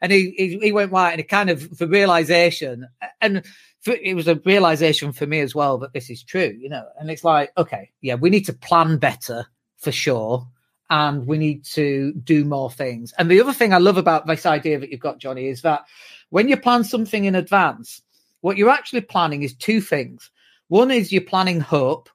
and 0.00 0.12
he, 0.12 0.34
he, 0.36 0.58
he 0.58 0.72
went 0.72 0.92
white, 0.92 1.12
and 1.12 1.20
it 1.20 1.28
kind 1.28 1.50
of 1.50 1.78
the 1.78 1.88
realization, 1.88 2.86
and 3.20 3.44
it 3.86 4.14
was 4.14 4.28
a 4.28 4.36
realization 4.44 5.12
for 5.12 5.26
me 5.26 5.40
as 5.40 5.54
well 5.54 5.78
that 5.78 5.92
this 5.92 6.08
is 6.10 6.22
true, 6.22 6.56
you 6.58 6.68
know. 6.68 6.86
And 6.98 7.10
it's 7.10 7.24
like, 7.24 7.52
okay, 7.58 7.90
yeah, 8.00 8.14
we 8.14 8.30
need 8.30 8.46
to 8.46 8.52
plan 8.52 8.98
better 8.98 9.46
for 9.78 9.90
sure, 9.90 10.46
and 10.90 11.26
we 11.26 11.38
need 11.38 11.64
to 11.64 12.12
do 12.12 12.44
more 12.44 12.70
things. 12.70 13.12
And 13.18 13.30
the 13.30 13.40
other 13.40 13.52
thing 13.52 13.72
I 13.72 13.78
love 13.78 13.96
about 13.96 14.26
this 14.26 14.46
idea 14.46 14.78
that 14.78 14.90
you've 14.90 15.00
got, 15.00 15.18
Johnny, 15.18 15.48
is 15.48 15.62
that 15.62 15.86
when 16.30 16.48
you 16.48 16.56
plan 16.56 16.84
something 16.84 17.24
in 17.24 17.34
advance, 17.34 18.02
what 18.40 18.56
you're 18.56 18.70
actually 18.70 19.00
planning 19.00 19.42
is 19.42 19.54
two 19.54 19.80
things. 19.80 20.30
One 20.68 20.90
is 20.90 21.12
you're 21.12 21.22
planning 21.22 21.60
hope, 21.60 22.08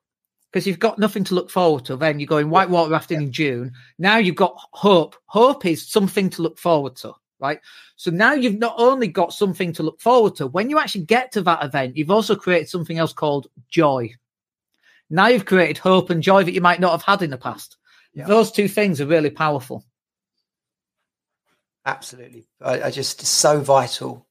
because 0.51 0.67
you've 0.67 0.79
got 0.79 0.99
nothing 0.99 1.23
to 1.25 1.35
look 1.35 1.49
forward 1.49 1.85
to. 1.85 1.95
Then 1.95 2.19
you're 2.19 2.27
going 2.27 2.49
whitewater 2.49 2.91
rafting 2.91 3.21
in 3.21 3.31
June. 3.31 3.71
Now 3.97 4.17
you've 4.17 4.35
got 4.35 4.55
hope. 4.73 5.15
Hope 5.25 5.65
is 5.65 5.87
something 5.87 6.29
to 6.31 6.41
look 6.41 6.57
forward 6.57 6.95
to, 6.97 7.13
right? 7.39 7.59
So 7.95 8.11
now 8.11 8.33
you've 8.33 8.59
not 8.59 8.75
only 8.77 9.07
got 9.07 9.33
something 9.33 9.71
to 9.73 9.83
look 9.83 10.01
forward 10.01 10.35
to, 10.35 10.47
when 10.47 10.69
you 10.69 10.77
actually 10.77 11.05
get 11.05 11.31
to 11.33 11.41
that 11.43 11.63
event, 11.63 11.95
you've 11.95 12.11
also 12.11 12.35
created 12.35 12.67
something 12.67 12.97
else 12.97 13.13
called 13.13 13.47
joy. 13.69 14.13
Now 15.09 15.27
you've 15.27 15.45
created 15.45 15.77
hope 15.77 16.09
and 16.09 16.21
joy 16.21 16.43
that 16.43 16.53
you 16.53 16.61
might 16.61 16.79
not 16.79 16.91
have 16.91 17.03
had 17.03 17.21
in 17.21 17.29
the 17.29 17.37
past. 17.37 17.77
Yeah. 18.13 18.25
Those 18.25 18.51
two 18.51 18.67
things 18.67 18.99
are 18.99 19.05
really 19.05 19.29
powerful. 19.29 19.85
Absolutely. 21.85 22.45
I, 22.61 22.83
I 22.83 22.91
just 22.91 23.21
so 23.25 23.61
vital. 23.61 24.27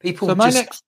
People 0.00 0.28
So 0.28 0.34
my 0.34 0.46
just 0.46 0.56
next 0.56 0.84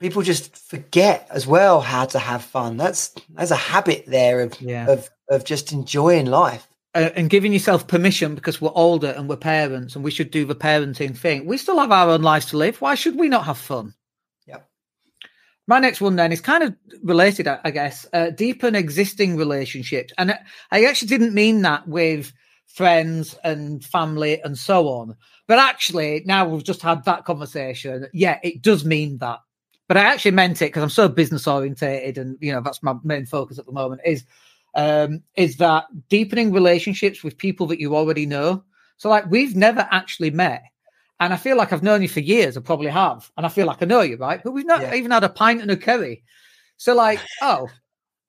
people 0.00 0.22
just 0.22 0.56
forget 0.56 1.26
as 1.30 1.46
well 1.46 1.80
how 1.80 2.06
to 2.06 2.18
have 2.18 2.42
fun. 2.42 2.76
That's 2.76 3.14
there's 3.28 3.50
a 3.50 3.56
habit 3.56 4.04
there 4.06 4.40
of 4.40 4.60
Yeah. 4.60 4.86
of 4.88 5.08
of 5.28 5.44
just 5.44 5.72
enjoying 5.72 6.26
life. 6.26 6.66
uh, 6.96 7.10
and 7.14 7.30
giving 7.30 7.52
yourself 7.52 7.86
permission 7.86 8.34
because 8.34 8.60
we're 8.60 8.72
older 8.74 9.14
and 9.16 9.28
we're 9.28 9.36
parents 9.36 9.94
and 9.94 10.02
we 10.04 10.10
should 10.10 10.28
do 10.32 10.44
the 10.44 10.56
parenting 10.56 11.16
thing. 11.16 11.46
We 11.46 11.56
still 11.56 11.78
have 11.78 11.92
our 11.92 12.08
own 12.10 12.22
lives 12.22 12.46
to 12.46 12.56
live. 12.56 12.80
Why 12.80 12.96
should 12.96 13.14
we 13.16 13.28
not 13.28 13.44
have 13.44 13.58
fun? 13.58 13.94
Yep. 14.48 14.68
My 15.68 15.78
next 15.78 16.00
one 16.00 16.16
then 16.16 16.32
is 16.32 16.40
kind 16.40 16.64
of 16.64 16.74
related, 17.04 17.46
I 17.46 17.70
guess. 17.70 18.06
Uh, 18.12 18.30
deepen 18.30 18.74
existing 18.74 19.36
relationships, 19.36 20.12
and 20.18 20.32
I- 20.32 20.40
I 20.72 20.84
actually 20.86 21.06
didn't 21.08 21.32
mean 21.32 21.62
that 21.62 21.86
with 21.86 22.32
friends 22.66 23.36
and 23.44 23.84
family 23.84 24.40
and 24.42 24.58
so 24.58 24.88
on. 24.88 25.14
But 25.46 25.60
actually, 25.60 26.22
now 26.26 26.48
we've 26.48 26.64
just 26.64 26.82
had 26.82 27.04
that 27.04 27.24
conversation. 27.24 28.08
Yeah, 28.12 28.40
it 28.42 28.62
does 28.62 28.84
mean 28.84 29.18
that. 29.18 29.38
But 29.90 29.96
I 29.96 30.02
actually 30.02 30.30
meant 30.30 30.62
it 30.62 30.66
because 30.66 30.84
I'm 30.84 30.88
so 30.88 31.08
business 31.08 31.48
orientated, 31.48 32.16
and 32.16 32.38
you 32.40 32.52
know 32.52 32.60
that's 32.60 32.80
my 32.80 32.94
main 33.02 33.26
focus 33.26 33.58
at 33.58 33.66
the 33.66 33.72
moment. 33.72 34.00
Is 34.04 34.24
um, 34.76 35.20
is 35.34 35.56
that 35.56 35.86
deepening 36.08 36.52
relationships 36.52 37.24
with 37.24 37.36
people 37.36 37.66
that 37.66 37.80
you 37.80 37.96
already 37.96 38.24
know. 38.24 38.62
So, 38.98 39.08
like, 39.08 39.28
we've 39.28 39.56
never 39.56 39.88
actually 39.90 40.30
met. 40.30 40.62
And 41.18 41.32
I 41.32 41.36
feel 41.36 41.56
like 41.56 41.72
I've 41.72 41.82
known 41.82 42.02
you 42.02 42.08
for 42.08 42.20
years. 42.20 42.56
I 42.56 42.60
probably 42.60 42.86
have. 42.92 43.32
And 43.36 43.44
I 43.44 43.48
feel 43.48 43.66
like 43.66 43.82
I 43.82 43.86
know 43.86 44.02
you, 44.02 44.16
right? 44.16 44.40
But 44.44 44.52
we've 44.52 44.64
not 44.64 44.80
Yeah. 44.80 44.94
even 44.94 45.10
had 45.10 45.24
a 45.24 45.28
pint 45.28 45.60
and 45.60 45.72
a 45.72 45.76
curry. 45.76 46.22
So, 46.76 46.94
like, 46.94 47.18
oh, 47.42 47.66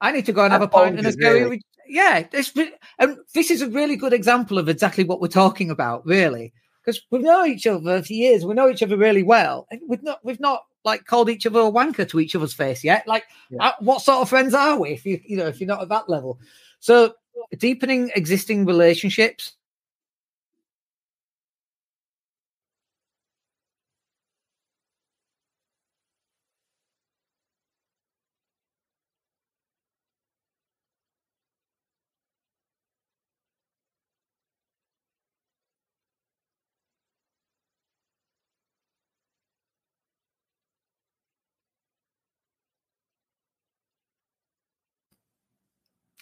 I 0.02 0.12
need 0.12 0.26
to 0.26 0.34
go 0.34 0.44
and 0.44 0.52
have 0.52 0.64
a 0.64 0.68
pint 0.68 0.98
and 0.98 1.06
a 1.06 1.16
curry. 1.16 1.44
really. 1.44 1.62
Yeah. 1.88 2.24
This, 2.32 2.58
and 2.98 3.18
this 3.36 3.52
is 3.52 3.62
a 3.62 3.70
really 3.70 3.98
good 3.98 4.14
example 4.14 4.58
of 4.58 4.68
exactly 4.68 5.04
what 5.04 5.22
we're 5.22 5.28
talking 5.28 5.70
about, 5.70 6.04
really. 6.08 6.54
Because 6.84 7.00
we 7.12 7.20
know 7.20 7.46
each 7.46 7.68
other 7.68 8.02
for 8.02 8.14
years. 8.14 8.46
We 8.46 8.56
know 8.56 8.68
each 8.68 8.82
other 8.82 8.98
really 8.98 9.22
well. 9.22 9.68
And 9.70 9.80
we've 9.88 10.02
not, 10.02 10.26
we've 10.26 10.40
not 10.40 10.64
like 10.84 11.06
called 11.06 11.30
each 11.30 11.46
other 11.46 11.60
a 11.60 11.72
wanker 11.72 12.08
to 12.10 12.20
each 12.20 12.36
other's 12.36 12.54
face 12.54 12.84
yet. 12.84 13.08
Like, 13.08 13.26
Yeah. 13.50 13.68
uh, 13.68 13.72
what 13.80 14.02
sort 14.02 14.20
of 14.22 14.30
friends 14.30 14.54
are 14.54 14.80
we 14.80 14.92
if 14.92 15.06
you 15.06 15.20
you 15.26 15.38
know 15.38 15.48
if 15.48 15.60
you're 15.60 15.68
not 15.68 15.82
at 15.82 15.90
that 15.90 16.10
level? 16.10 16.40
So 16.80 17.14
deepening 17.58 18.12
existing 18.16 18.66
relationships. 18.66 19.54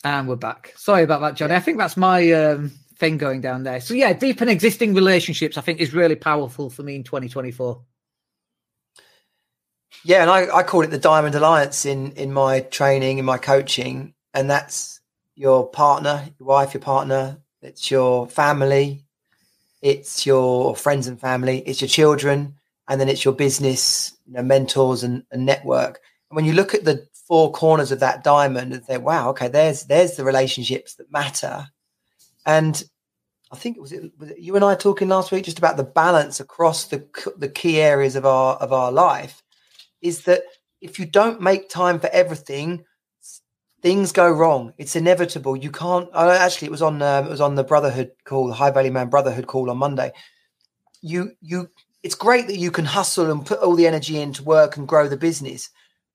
And 0.04 0.28
we're 0.28 0.36
back. 0.36 0.74
Sorry 0.78 1.04
about 1.04 1.22
that, 1.22 1.36
Johnny. 1.36 1.56
I 1.56 1.60
think 1.60 1.78
that's 1.78 1.98
my 1.98 2.32
um, 2.32 2.72
thing 2.98 3.18
going 3.18 3.42
down 3.42 3.64
there. 3.64 3.82
So 3.82 3.94
yeah, 3.94 4.14
deepen 4.14 4.50
existing 4.50 4.94
relationships. 4.94 5.58
I 5.58 5.62
think 5.62 5.80
is 5.80 5.94
really 5.94 6.16
powerful 6.16 6.70
for 6.70 6.84
me 6.84 6.96
in 6.96 7.04
2024. 7.04 7.82
Yeah, 10.04 10.22
and 10.22 10.32
I, 10.32 10.56
I 10.56 10.64
call 10.64 10.82
it 10.82 10.92
the 10.92 10.98
Diamond 10.98 11.36
Alliance 11.36 11.86
in 11.86 12.14
in 12.14 12.32
my 12.32 12.62
training, 12.62 13.18
in 13.18 13.26
my 13.26 13.38
coaching, 13.38 14.14
and 14.34 14.50
that's 14.50 15.02
your 15.36 15.68
partner, 15.68 16.26
your 16.40 16.48
wife, 16.48 16.74
your 16.74 16.82
partner. 16.82 17.40
It's 17.62 17.92
your 17.92 18.26
family, 18.28 19.04
it's 19.82 20.26
your 20.26 20.78
friends 20.78 21.08
and 21.08 21.20
family, 21.20 21.60
it's 21.66 21.82
your 21.82 21.90
children, 21.90 22.56
and 22.88 23.02
then 23.02 23.10
it's 23.10 23.26
your 23.26 23.34
business, 23.34 24.18
you 24.26 24.34
know, 24.34 24.44
mentors 24.44 25.04
and, 25.04 25.24
and 25.32 25.46
network. 25.46 26.00
And 26.30 26.38
when 26.38 26.46
you 26.46 26.54
look 26.54 26.74
at 26.74 26.86
the 26.86 27.08
four 27.30 27.52
corners 27.52 27.92
of 27.94 28.02
that 28.02 28.24
diamond 28.24 28.74
and 28.74 28.84
say, 28.84 28.98
wow, 28.98 29.30
okay, 29.30 29.48
there's 29.48 29.84
there's 29.84 30.18
the 30.18 30.26
relationships 30.26 30.96
that 30.96 31.12
matter. 31.12 31.68
And 32.46 32.84
I 33.52 33.56
think 33.56 33.78
it 33.78 33.82
was 33.82 33.94
it 33.94 34.12
was 34.18 34.32
it 34.32 34.40
you 34.40 34.56
and 34.56 34.66
I 34.66 34.76
talking 34.76 35.08
last 35.08 35.32
week 35.32 35.46
just 35.46 35.60
about 35.60 35.78
the 35.78 35.84
balance 35.84 36.42
across 36.42 36.86
the 36.86 37.08
the 37.38 37.48
key 37.48 37.80
areas 37.80 38.18
of 38.18 38.26
our 38.26 38.56
of 38.56 38.74
our 38.74 38.92
life 38.92 39.44
is 40.02 40.24
that 40.24 40.42
if 40.82 41.00
you 41.00 41.06
don't 41.06 41.42
make 41.42 41.70
time 41.70 42.00
for 42.00 42.08
everything, 42.08 42.84
things 43.82 44.12
go 44.12 44.30
wrong. 44.30 44.74
It's 44.78 44.96
inevitable. 44.96 45.56
You 45.56 45.72
can't. 45.72 46.10
Uh, 46.14 46.38
actually, 46.40 46.68
it 46.68 46.72
was 46.72 46.82
on 46.82 47.02
um, 47.02 47.28
it 47.28 47.30
was 47.30 47.42
on 47.42 47.56
the 47.56 47.64
Brotherhood 47.64 48.12
call, 48.26 48.48
the 48.48 48.54
High 48.54 48.72
Value 48.72 48.92
Man 48.92 49.10
Brotherhood 49.10 49.48
call 49.48 49.70
on 49.70 49.78
Monday. 49.78 50.12
You 51.02 51.32
you. 51.42 51.70
It's 52.02 52.16
great 52.16 52.48
that 52.48 52.58
you 52.58 52.72
can 52.72 52.86
hustle 52.86 53.30
and 53.30 53.46
put 53.46 53.60
all 53.60 53.76
the 53.76 53.86
energy 53.86 54.22
into 54.22 54.42
work 54.42 54.78
and 54.78 54.88
grow 54.88 55.10
the 55.10 55.18
business, 55.18 55.70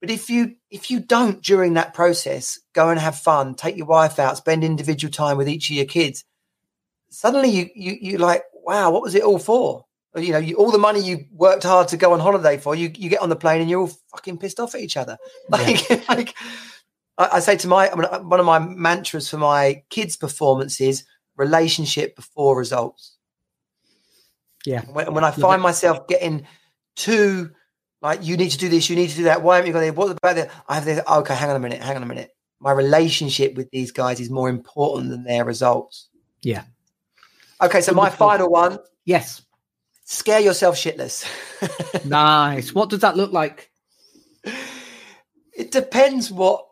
but 0.05 0.11
if 0.11 0.29
you 0.29 0.57
if 0.71 0.91
you 0.91 1.01
don't 1.01 1.43
during 1.43 1.75
that 1.75 1.95
process 1.95 2.61
go 2.75 2.91
and 2.91 3.01
have 3.01 3.19
fun, 3.19 3.55
take 3.55 3.75
your 3.75 3.87
wife 3.87 4.19
out, 4.19 4.37
spend 4.37 4.63
individual 4.63 5.11
time 5.11 5.39
with 5.39 5.49
each 5.49 5.71
of 5.71 5.77
your 5.77 5.87
kids, 5.87 6.27
suddenly 7.09 7.49
you 7.49 7.71
you 7.75 7.97
you 7.99 8.19
like, 8.19 8.43
wow, 8.53 8.91
what 8.91 9.01
was 9.01 9.15
it 9.15 9.23
all 9.23 9.39
for? 9.39 9.87
you 10.17 10.33
know, 10.33 10.39
you, 10.39 10.57
all 10.57 10.71
the 10.71 10.77
money 10.77 11.01
you 11.01 11.25
worked 11.33 11.63
hard 11.63 11.89
to 11.89 11.97
go 11.97 12.13
on 12.13 12.21
holiday 12.21 12.59
for, 12.59 12.75
you 12.75 12.93
you 12.95 13.09
get 13.09 13.23
on 13.23 13.31
the 13.31 13.35
plane 13.35 13.63
and 13.63 13.71
you're 13.71 13.81
all 13.81 13.93
fucking 14.11 14.37
pissed 14.37 14.61
off 14.61 14.75
at 14.75 14.83
each 14.83 14.99
other. 14.99 15.17
Like, 15.49 15.89
like 16.11 16.35
I, 17.17 17.29
I 17.33 17.41
say 17.41 17.57
to 17.57 17.67
my 17.67 17.89
I 17.89 17.95
mean, 17.95 18.05
uh, 18.05 18.19
one 18.19 18.41
of 18.41 18.45
my 18.45 18.59
mantras 18.59 19.31
for 19.31 19.39
my 19.39 19.85
kids' 19.89 20.19
performances: 20.19 21.05
relationship 21.35 22.15
before 22.15 22.59
results. 22.59 23.17
Yeah. 24.67 24.83
When, 24.83 25.15
when 25.15 25.25
I 25.25 25.31
find 25.31 25.63
myself 25.63 26.07
getting 26.09 26.47
too 26.95 27.53
like, 28.05 28.23
you 28.23 28.37
need 28.37 28.51
to 28.51 28.59
do 28.59 28.69
this, 28.69 28.91
you 28.91 28.97
need 28.97 29.09
to 29.11 29.17
do 29.17 29.25
that. 29.25 29.43
Why 29.43 29.57
haven't 29.57 29.69
you 29.69 29.73
got 29.73 29.81
there? 29.81 29.93
What 29.95 30.11
about 30.11 30.37
that? 30.37 30.51
I 30.69 30.75
have 30.75 30.85
this. 30.85 31.01
Okay, 31.09 31.35
hang 31.35 31.49
on 31.51 31.57
a 31.57 31.59
minute. 31.59 31.83
Hang 31.83 31.97
on 31.97 32.03
a 32.03 32.07
minute. 32.07 32.31
My 32.61 32.71
relationship 32.71 33.55
with 33.55 33.71
these 33.71 33.93
guys 33.93 34.21
is 34.21 34.29
more 34.31 34.51
important 34.51 35.09
than 35.09 35.25
their 35.25 35.45
results. 35.45 36.11
Yeah. 36.43 36.65
Okay, 37.63 37.81
so 37.81 37.93
my 37.95 38.11
final 38.11 38.51
one: 38.51 38.79
Yes. 39.07 39.43
scare 40.05 40.41
yourself 40.41 40.77
shitless. 40.77 41.25
Nice. 42.05 42.75
What 42.75 42.91
does 42.91 43.01
that 43.01 43.17
look 43.17 43.33
like? 43.33 43.71
it 45.57 45.71
depends 45.71 46.31
what 46.31 46.67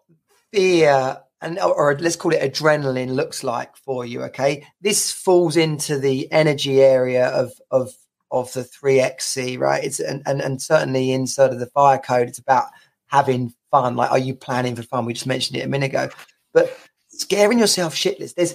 fear 0.52 1.18
and 1.40 1.58
or 1.58 1.96
let's 1.98 2.16
call 2.16 2.32
it 2.32 2.42
adrenaline 2.42 3.14
looks 3.14 3.42
like 3.42 3.74
for 3.76 4.04
you 4.04 4.22
okay 4.24 4.66
this 4.82 5.10
falls 5.10 5.56
into 5.56 5.98
the 5.98 6.30
energy 6.30 6.82
area 6.82 7.28
of 7.28 7.52
of 7.70 7.90
of 8.32 8.52
the 8.54 8.62
3xc 8.62 9.58
right? 9.58 9.84
It's 9.84 10.00
and, 10.00 10.22
and 10.26 10.40
and 10.40 10.60
certainly 10.60 11.12
inside 11.12 11.52
of 11.52 11.60
the 11.60 11.66
fire 11.66 11.98
code 11.98 12.28
it's 12.28 12.38
about 12.38 12.66
having 13.06 13.54
fun. 13.70 13.94
Like 13.94 14.10
are 14.10 14.18
you 14.18 14.34
planning 14.34 14.74
for 14.74 14.82
fun? 14.82 15.04
We 15.04 15.12
just 15.12 15.26
mentioned 15.26 15.58
it 15.58 15.66
a 15.66 15.68
minute 15.68 15.90
ago. 15.90 16.08
But 16.52 16.76
scaring 17.08 17.58
yourself 17.58 17.94
shitless 17.94 18.34
there's 18.34 18.54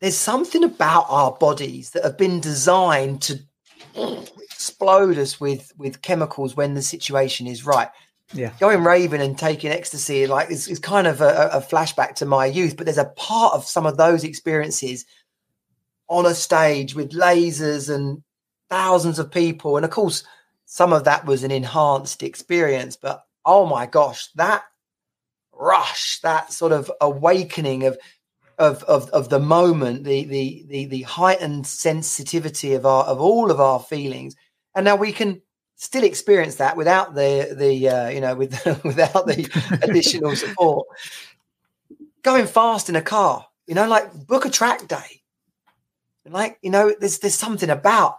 there's 0.00 0.16
something 0.16 0.64
about 0.64 1.06
our 1.08 1.32
bodies 1.32 1.90
that 1.90 2.02
have 2.02 2.18
been 2.18 2.40
designed 2.40 3.22
to 3.22 3.38
explode 4.42 5.18
us 5.18 5.38
with 5.38 5.72
with 5.76 6.02
chemicals 6.02 6.56
when 6.56 6.74
the 6.74 6.82
situation 6.82 7.46
is 7.46 7.64
right. 7.64 7.88
Yeah. 8.34 8.52
going 8.58 8.82
raving 8.82 9.20
and 9.20 9.36
taking 9.36 9.70
ecstasy 9.70 10.26
like 10.26 10.50
it's, 10.50 10.66
is 10.66 10.78
kind 10.78 11.06
of 11.06 11.20
a, 11.20 11.50
a 11.52 11.60
flashback 11.60 12.14
to 12.14 12.24
my 12.24 12.46
youth 12.46 12.78
but 12.78 12.86
there's 12.86 12.96
a 12.96 13.04
part 13.04 13.52
of 13.52 13.66
some 13.66 13.84
of 13.84 13.98
those 13.98 14.24
experiences 14.24 15.04
on 16.08 16.24
a 16.24 16.32
stage 16.32 16.94
with 16.94 17.10
lasers 17.10 17.94
and 17.94 18.22
thousands 18.72 19.18
of 19.18 19.30
people. 19.30 19.76
And 19.76 19.84
of 19.84 19.90
course 19.90 20.24
some 20.64 20.94
of 20.94 21.04
that 21.04 21.26
was 21.26 21.44
an 21.44 21.50
enhanced 21.50 22.22
experience 22.22 22.96
but 22.96 23.26
oh 23.44 23.66
my 23.66 23.84
gosh 23.84 24.28
that 24.36 24.62
rush 25.52 26.18
that 26.20 26.50
sort 26.50 26.72
of 26.72 26.90
awakening 27.02 27.84
of 27.84 27.98
of 28.58 28.82
of, 28.84 29.10
of 29.10 29.28
the 29.28 29.38
moment 29.38 30.04
the, 30.04 30.24
the 30.24 30.64
the 30.68 30.84
the 30.86 31.02
heightened 31.02 31.66
sensitivity 31.66 32.72
of 32.72 32.86
our 32.86 33.04
of 33.04 33.20
all 33.20 33.50
of 33.50 33.60
our 33.60 33.80
feelings. 33.80 34.34
And 34.74 34.86
now 34.86 34.96
we 34.96 35.12
can 35.12 35.42
still 35.76 36.04
experience 36.04 36.56
that 36.56 36.76
without 36.76 37.14
the 37.14 37.54
the 37.54 37.88
uh, 37.88 38.08
you 38.08 38.20
know 38.20 38.34
with 38.34 38.52
without 38.84 39.26
the 39.26 39.78
additional 39.82 40.34
support. 40.34 40.86
Going 42.22 42.46
fast 42.46 42.88
in 42.88 42.96
a 42.96 43.02
car 43.02 43.46
you 43.66 43.74
know 43.74 43.86
like 43.86 44.26
book 44.26 44.46
a 44.46 44.50
track 44.50 44.86
day. 44.88 45.22
Like 46.24 46.58
you 46.62 46.70
know 46.70 46.94
there's 46.98 47.18
there's 47.18 47.34
something 47.34 47.68
about 47.68 48.16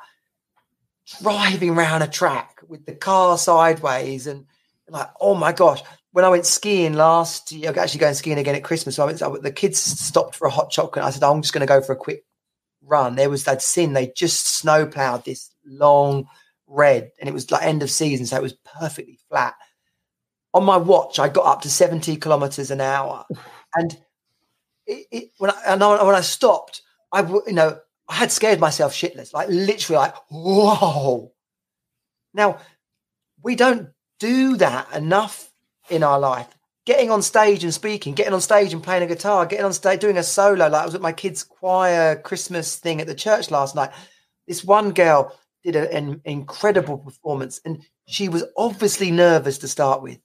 driving 1.22 1.72
around 1.72 2.02
a 2.02 2.08
track 2.08 2.60
with 2.68 2.86
the 2.86 2.96
car 2.96 3.38
sideways 3.38 4.28
and 4.28 4.46
like 4.90 5.10
oh 5.20 5.36
my 5.36 5.52
gosh 5.52 5.82
when 6.14 6.24
I 6.24 6.30
went 6.30 6.46
skiing 6.46 6.94
last 6.94 7.52
year, 7.52 7.72
I'm 7.72 7.78
actually 7.78 8.00
going 8.00 8.14
skiing 8.14 8.38
again 8.38 8.54
at 8.54 8.64
Christmas. 8.64 8.96
So 8.96 9.04
I 9.04 9.06
went, 9.08 9.22
I, 9.22 9.30
the 9.42 9.52
kids 9.52 9.80
stopped 9.80 10.36
for 10.36 10.48
a 10.48 10.52
hot 10.52 10.70
chocolate. 10.70 11.04
I 11.04 11.10
said, 11.10 11.24
I'm 11.24 11.42
just 11.42 11.54
going 11.54 11.66
to 11.66 11.68
go 11.68 11.82
for 11.82 11.94
a 11.94 11.98
quick 11.98 12.24
run. 12.84 13.16
There 13.16 13.32
was 13.32 13.46
that 13.46 13.64
sin. 13.64 13.94
They 13.94 14.14
just 14.16 14.46
snow 14.46 14.86
plowed 14.86 15.26
this 15.26 15.50
long 15.66 16.28
red 16.68 17.12
and 17.20 17.28
it 17.28 17.34
was 17.34 17.50
like 17.50 17.64
end 17.64 17.82
of 17.82 17.90
season. 17.90 18.28
So 18.28 18.38
it 18.38 18.44
was 18.44 18.54
perfectly 18.54 19.18
flat. 19.28 19.56
on 20.54 20.64
my 20.64 20.78
watch, 20.78 21.18
I 21.18 21.30
got 21.30 21.48
up 21.48 21.62
to 21.62 21.70
70 21.70 22.18
kilometers 22.18 22.70
an 22.70 22.80
hour. 22.80 23.26
And 23.76 23.98
it, 24.86 25.08
it, 25.12 25.30
when, 25.40 25.50
I, 25.50 25.62
and 25.66 25.84
I, 25.84 26.04
when 26.04 26.14
I 26.14 26.22
stopped, 26.22 26.84
I, 27.12 27.28
you 27.28 27.54
know, 27.54 27.80
I 28.08 28.16
had 28.16 28.32
scared 28.32 28.60
myself 28.60 28.94
shitless, 28.94 29.34
like 29.34 29.50
literally 29.50 29.98
like, 29.98 30.16
whoa. 30.30 31.32
Now, 32.34 32.60
we 33.42 33.56
don't 33.56 33.90
do 34.20 34.58
that 34.58 34.94
enough 34.94 35.52
in 35.90 36.04
our 36.04 36.20
life. 36.20 36.48
Getting 36.86 37.12
on 37.12 37.22
stage 37.22 37.64
and 37.64 37.74
speaking, 37.74 38.14
getting 38.14 38.34
on 38.34 38.42
stage 38.42 38.74
and 38.74 38.84
playing 38.84 39.04
a 39.04 39.08
guitar, 39.08 39.46
getting 39.46 39.66
on 39.66 39.74
stage, 39.74 40.02
doing 40.02 40.18
a 40.18 40.24
solo. 40.24 40.68
Like 40.68 40.82
I 40.82 40.86
was 40.86 40.96
at 40.96 41.02
my 41.02 41.14
kids' 41.14 41.44
choir 41.44 42.18
Christmas 42.18 42.76
thing 42.78 43.00
at 43.00 43.08
the 43.08 43.16
church 43.16 43.52
last 43.52 43.76
night. 43.76 43.92
This 44.48 44.64
one 44.64 44.92
girl 44.92 45.38
did 45.64 45.78
an 45.78 46.22
incredible 46.26 46.98
performance 46.98 47.62
and 47.64 47.84
she 48.06 48.28
was 48.28 48.44
obviously 48.58 49.12
nervous 49.12 49.60
to 49.60 49.68
start 49.68 50.02
with 50.02 50.20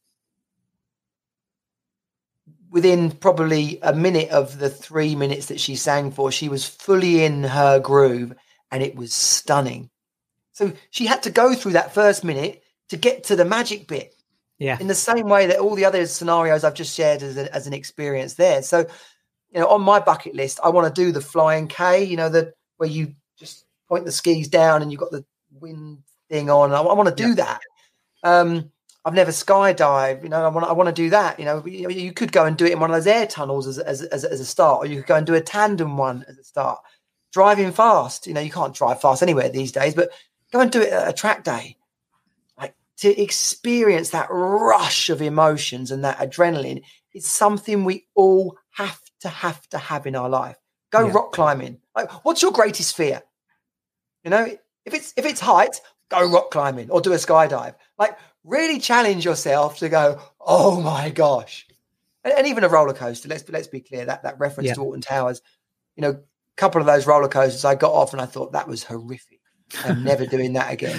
within 2.71 3.11
probably 3.11 3.79
a 3.83 3.95
minute 3.95 4.31
of 4.31 4.59
the 4.59 4.71
three 4.71 5.15
minutes 5.15 5.47
that 5.47 5.61
she 5.61 5.77
sang 5.77 6.11
for, 6.11 6.31
she 6.31 6.49
was 6.49 6.67
fully 6.67 7.25
in 7.25 7.45
her 7.45 7.79
groove 7.81 8.35
and 8.71 8.83
it 8.83 8.95
was 8.95 9.13
stunning. 9.13 9.91
So 10.53 10.73
she 10.91 11.07
had 11.07 11.23
to 11.23 11.31
go 11.31 11.55
through 11.55 11.73
that 11.73 11.95
first 11.95 12.25
minute 12.25 12.63
to 12.89 12.97
get 12.97 13.25
to 13.25 13.37
the 13.37 13.45
magic 13.45 13.87
bit. 13.87 14.15
Yeah. 14.59 14.77
In 14.81 14.89
the 14.89 14.95
same 14.95 15.29
way 15.29 15.47
that 15.47 15.61
all 15.61 15.77
the 15.77 15.85
other 15.85 16.05
scenarios 16.07 16.65
I've 16.65 16.75
just 16.75 16.95
shared 16.95 17.23
as, 17.23 17.37
a, 17.37 17.55
as 17.55 17.67
an 17.67 17.73
experience 17.73 18.35
there. 18.35 18.63
So, 18.63 18.81
you 19.51 19.61
know, 19.61 19.69
on 19.69 19.83
my 19.83 20.01
bucket 20.01 20.35
list, 20.35 20.59
I 20.63 20.71
want 20.71 20.93
to 20.93 21.01
do 21.01 21.13
the 21.13 21.21
flying 21.21 21.69
K, 21.69 22.03
you 22.05 22.17
know, 22.17 22.29
the 22.29 22.53
where 22.77 22.89
you 22.89 23.15
just 23.39 23.65
point 23.89 24.05
the 24.05 24.13
skis 24.13 24.49
down 24.49 24.83
and 24.83 24.91
you've 24.91 25.01
got 25.01 25.13
the 25.13 25.25
wind 25.61 26.03
thing 26.29 26.51
on. 26.51 26.73
I, 26.73 26.81
I 26.81 26.95
want 26.95 27.09
to 27.09 27.15
do 27.15 27.29
yeah. 27.29 27.35
that. 27.35 27.61
Um, 28.25 28.73
I've 29.05 29.15
never 29.15 29.31
skydived. 29.31 30.23
You 30.23 30.29
know, 30.29 30.45
I 30.45 30.49
want 30.49 30.67
I 30.67 30.73
want 30.73 30.89
to 30.89 30.93
do 30.93 31.11
that. 31.11 31.39
You 31.39 31.45
know, 31.45 31.65
you 31.67 32.13
could 32.13 32.33
go 32.33 32.45
and 32.45 32.57
do 32.57 32.67
it 32.67 32.73
in 32.73 32.81
one 32.81 32.91
of 32.91 32.97
those 32.97 33.07
air 33.07 33.27
tunnels 33.27 33.67
as, 33.67 33.79
as, 33.79 34.03
as, 34.03 34.25
as, 34.25 34.41
a 34.41 34.45
start, 34.45 34.85
or 34.85 34.87
you 34.87 34.97
could 34.97 35.07
go 35.07 35.15
and 35.15 35.27
do 35.27 35.35
a 35.35 35.41
tandem 35.41 35.97
one 35.97 36.25
as 36.29 36.39
a 36.39 36.45
start. 36.45 36.81
Driving 37.33 37.73
fast, 37.73 38.27
you 38.27 38.35
know, 38.35 38.41
you 38.41 38.51
can't 38.51 38.75
drive 38.75 39.01
fast 39.01 39.23
anywhere 39.23 39.49
these 39.49 39.73
days, 39.73 39.95
but 39.95 40.11
go 40.53 40.61
and 40.61 40.71
do 40.71 40.81
it 40.81 40.93
at 40.93 41.09
a 41.09 41.13
track 41.13 41.45
day. 41.45 41.77
Like 42.59 42.75
to 42.99 43.21
experience 43.21 44.11
that 44.11 44.29
rush 44.31 45.11
of 45.11 45.23
emotions 45.23 45.91
and 45.91 46.05
that 46.05 46.19
adrenaline 46.19 46.83
is 47.15 47.27
something 47.27 47.85
we 47.85 48.07
all 48.15 48.57
have 48.71 49.01
to 49.21 49.29
have 49.29 49.67
to 49.69 49.79
have 49.79 50.07
in 50.07 50.17
our 50.17 50.29
life. 50.29 50.57
Go 50.91 51.07
yeah. 51.07 51.13
rock 51.13 51.33
climbing. 51.33 51.79
Like, 51.95 52.11
what's 52.25 52.43
your 52.43 52.53
greatest 52.53 52.97
fear? 52.97 53.23
You 54.25 54.31
know, 54.31 54.47
if 54.85 54.95
it's 54.95 55.13
if 55.17 55.27
it's 55.27 55.41
height, 55.41 55.81
go 56.11 56.29
rock 56.31 56.51
climbing 56.51 56.91
or 56.91 57.01
do 57.01 57.13
a 57.13 57.17
skydive. 57.17 57.75
Like 57.99 58.17
really 58.49 58.81
challenge 58.81 59.25
yourself 59.25 59.79
to 59.79 59.89
go, 59.89 60.21
oh 60.41 60.81
my 60.81 61.11
gosh. 61.11 61.67
And, 62.25 62.35
and 62.35 62.47
even 62.47 62.65
a 62.65 62.69
roller 62.69 62.95
coaster, 62.95 63.29
let's 63.29 63.49
let's 63.49 63.69
be 63.69 63.81
clear, 63.81 64.07
that 64.07 64.23
that 64.23 64.39
reference 64.39 64.69
yeah. 64.69 64.75
to 64.75 64.81
Alton 64.81 65.01
Towers, 65.01 65.43
you 65.97 66.03
know, 66.03 66.11
a 66.11 66.21
couple 66.57 66.81
of 66.81 66.87
those 66.87 67.07
roller 67.07 67.29
coasters 67.29 67.65
I 67.65 67.75
got 67.75 67.93
off 67.93 68.13
and 68.13 68.21
I 68.21 68.27
thought 68.27 68.53
that 68.53 68.69
was 68.69 68.83
horrific. 68.83 69.41
I'm 69.85 70.03
never 70.13 70.27
doing 70.27 70.55
that 70.55 70.73
again. 70.73 70.99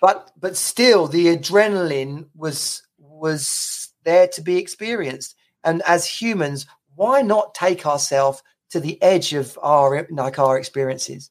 But 0.00 0.30
but 0.38 0.56
still 0.56 1.06
the 1.06 1.36
adrenaline 1.36 2.26
was 2.34 2.82
was 2.98 3.90
there 4.04 4.28
to 4.28 4.42
be 4.42 4.56
experienced. 4.56 5.36
And 5.64 5.82
as 5.86 6.06
humans, 6.06 6.66
why 6.94 7.22
not 7.22 7.54
take 7.54 7.86
ourselves 7.86 8.42
to 8.70 8.80
the 8.80 9.00
edge 9.02 9.32
of 9.34 9.58
our 9.62 10.06
like 10.10 10.38
our 10.38 10.58
experiences? 10.58 11.30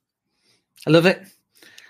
I 0.85 0.91
love 0.91 1.05
it. 1.05 1.21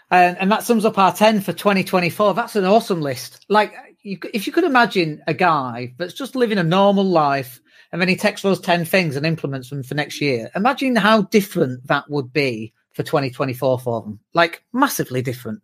And, 0.09 0.37
and 0.37 0.51
that 0.51 0.63
sums 0.63 0.85
up 0.85 0.97
our 0.97 1.13
10 1.13 1.41
for 1.41 1.53
2024. 1.53 2.33
That's 2.33 2.55
an 2.55 2.65
awesome 2.65 3.01
list. 3.01 3.45
Like, 3.49 3.73
you, 4.03 4.17
if 4.33 4.47
you 4.47 4.53
could 4.53 4.63
imagine 4.63 5.21
a 5.27 5.33
guy 5.33 5.93
that's 5.97 6.13
just 6.13 6.35
living 6.35 6.57
a 6.57 6.63
normal 6.63 7.03
life 7.03 7.59
and 7.91 8.01
then 8.01 8.07
he 8.07 8.15
takes 8.15 8.41
those 8.41 8.59
10 8.61 8.85
things 8.85 9.15
and 9.15 9.25
implements 9.25 9.69
them 9.69 9.83
for 9.83 9.95
next 9.95 10.21
year, 10.21 10.49
imagine 10.55 10.95
how 10.95 11.23
different 11.23 11.85
that 11.87 12.09
would 12.09 12.31
be 12.31 12.73
for 12.93 13.03
2024 13.03 13.79
for 13.79 14.01
them. 14.01 14.19
Like, 14.33 14.63
massively 14.71 15.21
different. 15.21 15.61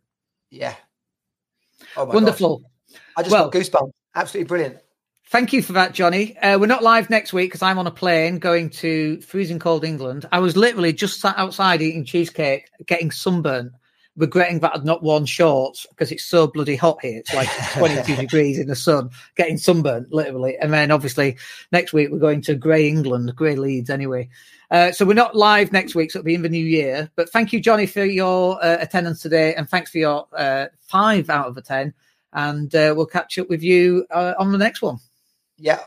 Yeah. 0.49 0.75
Oh 1.95 2.05
Wonderful. 2.05 2.59
Gosh. 2.59 3.01
I 3.17 3.21
just 3.23 3.31
well, 3.31 3.49
got 3.49 3.59
goosebumps. 3.59 3.91
Absolutely 4.15 4.47
brilliant. 4.47 4.77
Thank 5.29 5.53
you 5.53 5.63
for 5.63 5.73
that, 5.73 5.93
Johnny. 5.93 6.37
Uh, 6.37 6.59
we're 6.59 6.67
not 6.67 6.83
live 6.83 7.09
next 7.09 7.33
week 7.33 7.49
because 7.49 7.63
I'm 7.63 7.79
on 7.79 7.87
a 7.87 7.91
plane 7.91 8.39
going 8.39 8.69
to 8.71 9.19
freezing 9.21 9.57
cold 9.57 9.83
England. 9.83 10.27
I 10.31 10.39
was 10.39 10.55
literally 10.55 10.93
just 10.93 11.19
sat 11.19 11.35
outside 11.37 11.81
eating 11.81 12.05
cheesecake, 12.05 12.69
getting 12.85 13.09
sunburnt 13.09 13.71
regretting 14.15 14.59
that 14.59 14.75
I'd 14.75 14.85
not 14.85 15.03
worn 15.03 15.25
shorts 15.25 15.85
because 15.89 16.11
it's 16.11 16.25
so 16.25 16.47
bloody 16.47 16.75
hot 16.75 16.99
here. 17.01 17.19
It's 17.19 17.33
like 17.33 17.49
22 17.73 18.15
degrees 18.15 18.59
in 18.59 18.67
the 18.67 18.75
sun, 18.75 19.09
getting 19.35 19.57
sunburned 19.57 20.07
literally. 20.11 20.57
And 20.57 20.71
then 20.71 20.91
obviously 20.91 21.37
next 21.71 21.93
week 21.93 22.09
we're 22.11 22.19
going 22.19 22.41
to 22.43 22.55
Grey 22.55 22.87
England, 22.87 23.35
Grey 23.35 23.55
Leeds 23.55 23.89
anyway. 23.89 24.29
Uh, 24.71 24.91
so 24.91 25.05
we're 25.05 25.13
not 25.13 25.35
live 25.35 25.71
next 25.71 25.93
week, 25.93 26.11
so 26.11 26.19
it'll 26.19 26.25
be 26.25 26.33
in 26.33 26.41
the 26.41 26.49
new 26.49 26.65
year. 26.65 27.09
But 27.15 27.29
thank 27.29 27.53
you, 27.53 27.59
Johnny, 27.59 27.85
for 27.85 28.03
your 28.03 28.63
uh, 28.63 28.77
attendance 28.79 29.21
today, 29.21 29.53
and 29.53 29.69
thanks 29.69 29.91
for 29.91 29.99
your 29.99 30.27
uh, 30.35 30.65
five 30.79 31.29
out 31.29 31.47
of 31.47 31.57
a 31.57 31.61
ten. 31.61 31.93
And 32.33 32.73
uh, 32.73 32.93
we'll 32.97 33.05
catch 33.05 33.37
up 33.37 33.49
with 33.49 33.61
you 33.61 34.07
uh, 34.09 34.33
on 34.39 34.51
the 34.51 34.57
next 34.57 34.81
one. 34.81 34.97
Yeah. 35.57 35.79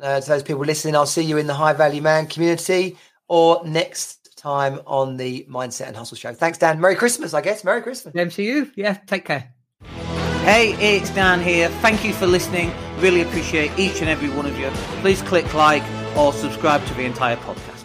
Uh, 0.00 0.20
to 0.20 0.28
those 0.28 0.42
people 0.42 0.62
listening, 0.62 0.94
I'll 0.94 1.06
see 1.06 1.22
you 1.22 1.38
in 1.38 1.46
the 1.46 1.54
High 1.54 1.72
Value 1.72 2.02
Man 2.02 2.26
community 2.26 2.98
or 3.28 3.66
next 3.66 4.15
time 4.46 4.80
on 4.86 5.16
the 5.16 5.44
Mindset 5.50 5.88
and 5.88 5.96
Hustle 5.96 6.16
Show. 6.16 6.32
Thanks, 6.32 6.58
Dan. 6.58 6.80
Merry 6.80 6.94
Christmas, 6.94 7.34
I 7.34 7.40
guess. 7.40 7.64
Merry 7.64 7.82
Christmas. 7.82 8.14
Same 8.14 8.30
to 8.30 8.42
you. 8.44 8.70
Yeah, 8.76 8.94
take 9.06 9.24
care. 9.24 9.52
Hey, 10.44 10.74
it's 10.78 11.10
Dan 11.10 11.40
here. 11.40 11.68
Thank 11.82 12.04
you 12.04 12.12
for 12.12 12.28
listening. 12.28 12.72
Really 13.00 13.22
appreciate 13.22 13.76
each 13.76 14.00
and 14.00 14.08
every 14.08 14.28
one 14.28 14.46
of 14.46 14.56
you. 14.56 14.70
Please 15.02 15.20
click 15.22 15.52
like 15.52 15.82
or 16.16 16.32
subscribe 16.32 16.86
to 16.86 16.94
the 16.94 17.02
entire 17.02 17.36
podcast. 17.38 17.75